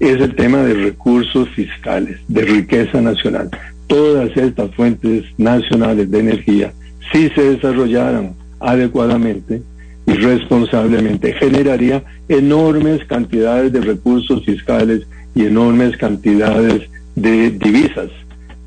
es 0.00 0.20
el 0.20 0.34
tema 0.34 0.58
de 0.64 0.74
recursos 0.74 1.48
fiscales, 1.50 2.18
de 2.26 2.42
riqueza 2.42 3.00
nacional. 3.00 3.48
Todas 3.86 4.36
estas 4.36 4.74
fuentes 4.74 5.24
nacionales 5.38 6.10
de 6.10 6.18
energía, 6.18 6.72
si 7.12 7.28
se 7.28 7.42
desarrollaran 7.42 8.34
adecuadamente, 8.58 9.62
irresponsablemente 10.06 11.32
generaría 11.34 12.02
enormes 12.28 13.04
cantidades 13.04 13.72
de 13.72 13.82
recursos 13.82 14.44
fiscales 14.44 15.06
y 15.36 15.44
enormes 15.44 15.96
cantidades 15.96 16.90
de 17.14 17.52
divisas 17.52 18.10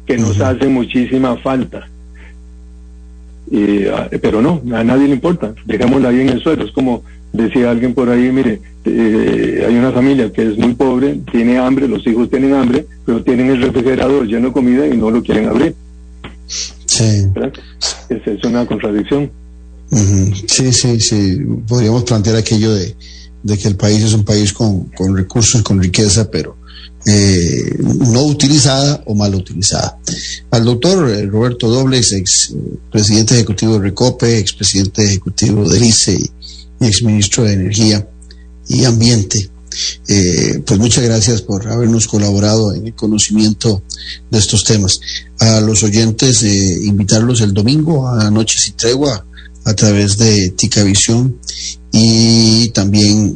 que 0.05 0.17
nos 0.17 0.39
hacen 0.39 0.73
muchísima 0.73 1.35
falta. 1.35 1.89
Ah, 3.93 4.09
pero 4.21 4.41
no, 4.41 4.61
a 4.73 4.83
nadie 4.83 5.07
le 5.07 5.13
importa, 5.13 5.53
dejémosla 5.65 6.09
ahí 6.09 6.21
en 6.21 6.29
el 6.29 6.41
suelo. 6.41 6.65
Es 6.65 6.71
como 6.71 7.03
Decía 7.33 7.69
alguien 7.69 7.93
por 7.93 8.09
ahí, 8.09 8.31
mire, 8.31 8.61
eh, 8.85 9.65
hay 9.67 9.75
una 9.75 9.91
familia 9.91 10.31
que 10.31 10.43
es 10.43 10.57
muy 10.57 10.73
pobre, 10.73 11.19
tiene 11.31 11.57
hambre, 11.59 11.87
los 11.87 12.05
hijos 12.07 12.29
tienen 12.29 12.53
hambre, 12.53 12.87
pero 13.05 13.23
tienen 13.23 13.51
el 13.51 13.61
refrigerador 13.61 14.25
lleno 14.25 14.47
de 14.47 14.53
comida 14.53 14.87
y 14.87 14.97
no 14.97 15.11
lo 15.11 15.21
quieren 15.21 15.47
abrir. 15.47 15.75
Sí. 16.47 17.27
Esa 18.09 18.31
es 18.31 18.43
una 18.43 18.65
contradicción. 18.65 19.29
Sí, 20.47 20.73
sí, 20.73 20.99
sí. 20.99 21.37
Podríamos 21.67 22.05
plantear 22.05 22.37
aquello 22.37 22.73
de, 22.73 22.95
que 23.45 23.67
el 23.67 23.75
país 23.75 24.03
es 24.03 24.13
un 24.13 24.23
país 24.23 24.51
con, 24.53 24.85
con 24.85 25.15
recursos, 25.15 25.61
con 25.61 25.81
riqueza, 25.81 26.31
pero 26.31 26.55
eh, 27.05 27.77
no 27.79 28.23
utilizada 28.25 29.01
o 29.05 29.15
mal 29.15 29.33
utilizada. 29.33 29.97
Al 30.51 30.65
doctor 30.65 31.09
eh, 31.09 31.25
Roberto 31.25 31.69
Dobles, 31.69 32.11
ex 32.11 32.51
eh, 32.51 32.77
presidente 32.91 33.35
ejecutivo 33.35 33.73
de 33.73 33.79
Recope, 33.79 34.37
ex 34.37 34.53
presidente 34.53 35.05
ejecutivo 35.05 35.69
del 35.69 35.85
ICE 35.85 36.19
y 36.81 36.85
ex 36.85 37.03
ministro 37.03 37.43
de 37.45 37.53
Energía 37.53 38.09
y 38.67 38.83
Ambiente. 38.83 39.49
pues 40.65 40.79
muchas 40.79 41.03
gracias 41.03 41.41
por 41.43 41.67
habernos 41.67 42.07
colaborado 42.07 42.73
en 42.73 42.87
el 42.87 42.93
conocimiento 42.93 43.83
de 44.29 44.39
estos 44.39 44.63
temas. 44.63 44.99
A 45.39 45.61
los 45.61 45.83
oyentes, 45.83 46.43
invitarlos 46.43 47.41
el 47.41 47.53
domingo 47.53 48.07
a 48.07 48.29
Noches 48.31 48.67
y 48.67 48.71
Tregua 48.71 49.25
a 49.63 49.73
través 49.75 50.17
de 50.17 50.49
Ticavisión 50.49 51.39
y 51.91 52.69
también 52.69 53.35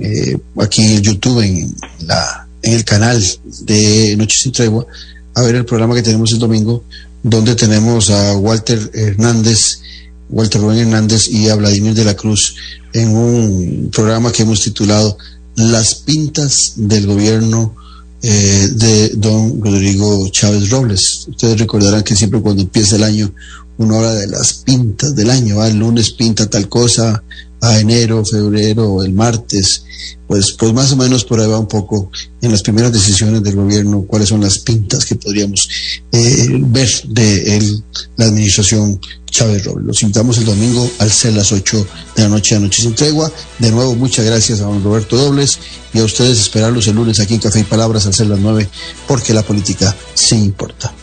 aquí 0.57 0.81
en 0.81 1.01
YouTube 1.01 1.41
en 1.41 1.75
la 2.01 2.49
en 2.61 2.73
el 2.73 2.85
canal 2.85 3.23
de 3.61 4.15
Noches 4.17 4.41
sin 4.41 4.51
Tregua 4.51 4.85
a 5.33 5.41
ver 5.41 5.55
el 5.55 5.65
programa 5.65 5.95
que 5.95 6.03
tenemos 6.03 6.31
el 6.31 6.39
domingo, 6.39 6.83
donde 7.23 7.55
tenemos 7.55 8.09
a 8.09 8.35
Walter 8.37 8.91
Hernández, 8.93 9.81
Walter 10.29 10.61
Rubén 10.61 10.79
Hernández 10.79 11.29
y 11.29 11.49
a 11.49 11.55
Vladimir 11.55 11.93
de 11.93 12.05
la 12.05 12.15
Cruz 12.15 12.55
en 12.93 13.15
un 13.15 13.89
programa 13.93 14.31
que 14.31 14.43
hemos 14.43 14.61
titulado 14.61 15.17
Las 15.55 15.95
pintas 15.95 16.73
del 16.75 17.07
gobierno 17.07 17.75
eh, 18.23 18.69
de 18.73 19.09
don 19.15 19.61
Rodrigo 19.61 20.29
Chávez 20.29 20.69
Robles. 20.69 21.25
Ustedes 21.29 21.59
recordarán 21.59 22.03
que 22.03 22.15
siempre 22.15 22.41
cuando 22.41 22.61
empieza 22.61 22.95
el 22.95 23.03
año 23.03 23.33
uno 23.81 23.97
habla 23.97 24.13
de 24.13 24.27
las 24.27 24.53
pintas 24.53 25.15
del 25.15 25.29
año, 25.29 25.63
el 25.65 25.77
lunes 25.77 26.13
pinta 26.13 26.49
tal 26.49 26.69
cosa, 26.69 27.23
a 27.61 27.79
enero, 27.79 28.25
febrero, 28.25 29.03
el 29.03 29.13
martes, 29.13 29.83
pues, 30.27 30.53
pues 30.57 30.73
más 30.73 30.91
o 30.93 30.95
menos 30.95 31.23
por 31.25 31.39
ahí 31.39 31.47
va 31.47 31.59
un 31.59 31.67
poco 31.67 32.11
en 32.41 32.51
las 32.51 32.63
primeras 32.63 32.91
decisiones 32.91 33.43
del 33.43 33.55
gobierno, 33.55 34.05
cuáles 34.07 34.29
son 34.29 34.41
las 34.41 34.59
pintas 34.59 35.05
que 35.05 35.15
podríamos 35.15 35.67
eh, 36.11 36.47
ver 36.49 36.89
de 37.07 37.81
la 38.17 38.25
administración 38.25 38.99
Chávez 39.29 39.63
Robles. 39.63 39.85
Los 39.85 40.01
invitamos 40.01 40.37
el 40.39 40.45
domingo 40.45 40.89
al 40.99 41.11
ser 41.11 41.33
las 41.33 41.51
8 41.51 41.87
de 42.15 42.23
la 42.23 42.29
noche 42.29 42.55
a 42.55 42.59
Noche 42.59 42.81
Sin 42.81 42.95
Tregua. 42.95 43.31
De 43.59 43.71
nuevo, 43.71 43.95
muchas 43.95 44.25
gracias 44.25 44.59
a 44.59 44.63
don 44.63 44.83
Roberto 44.83 45.15
Dobles 45.15 45.59
y 45.93 45.99
a 45.99 46.03
ustedes 46.03 46.39
esperarlos 46.39 46.87
el 46.87 46.95
lunes 46.95 47.19
aquí 47.19 47.35
en 47.35 47.39
Café 47.41 47.59
y 47.59 47.63
Palabras 47.63 48.07
al 48.07 48.13
ser 48.13 48.27
las 48.27 48.39
9, 48.39 48.67
porque 49.07 49.33
la 49.33 49.43
política 49.43 49.95
sí 50.15 50.35
importa. 50.35 50.93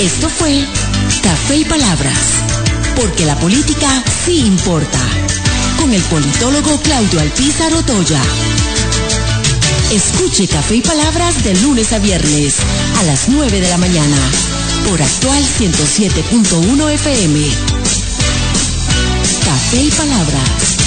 Esto 0.00 0.30
fue 0.30 0.64
Café 1.22 1.56
y 1.56 1.64
Palabras 1.66 2.16
porque 2.96 3.26
la 3.26 3.38
política 3.38 4.02
sí 4.24 4.46
importa. 4.46 4.98
Con 5.78 5.92
el 5.92 6.00
politólogo 6.04 6.80
Claudio 6.80 7.20
Alpizar 7.20 7.72
Otoya. 7.74 8.22
Escuche 9.92 10.48
Café 10.48 10.76
y 10.76 10.80
Palabras 10.80 11.44
de 11.44 11.54
lunes 11.56 11.92
a 11.92 11.98
viernes 11.98 12.56
a 12.98 13.02
las 13.02 13.28
9 13.28 13.60
de 13.60 13.68
la 13.68 13.76
mañana 13.76 14.16
por 14.88 15.02
actual 15.02 15.44
107.1 15.58 16.90
FM. 16.92 17.40
Café 19.44 19.82
y 19.82 19.90
Palabras 19.90 20.79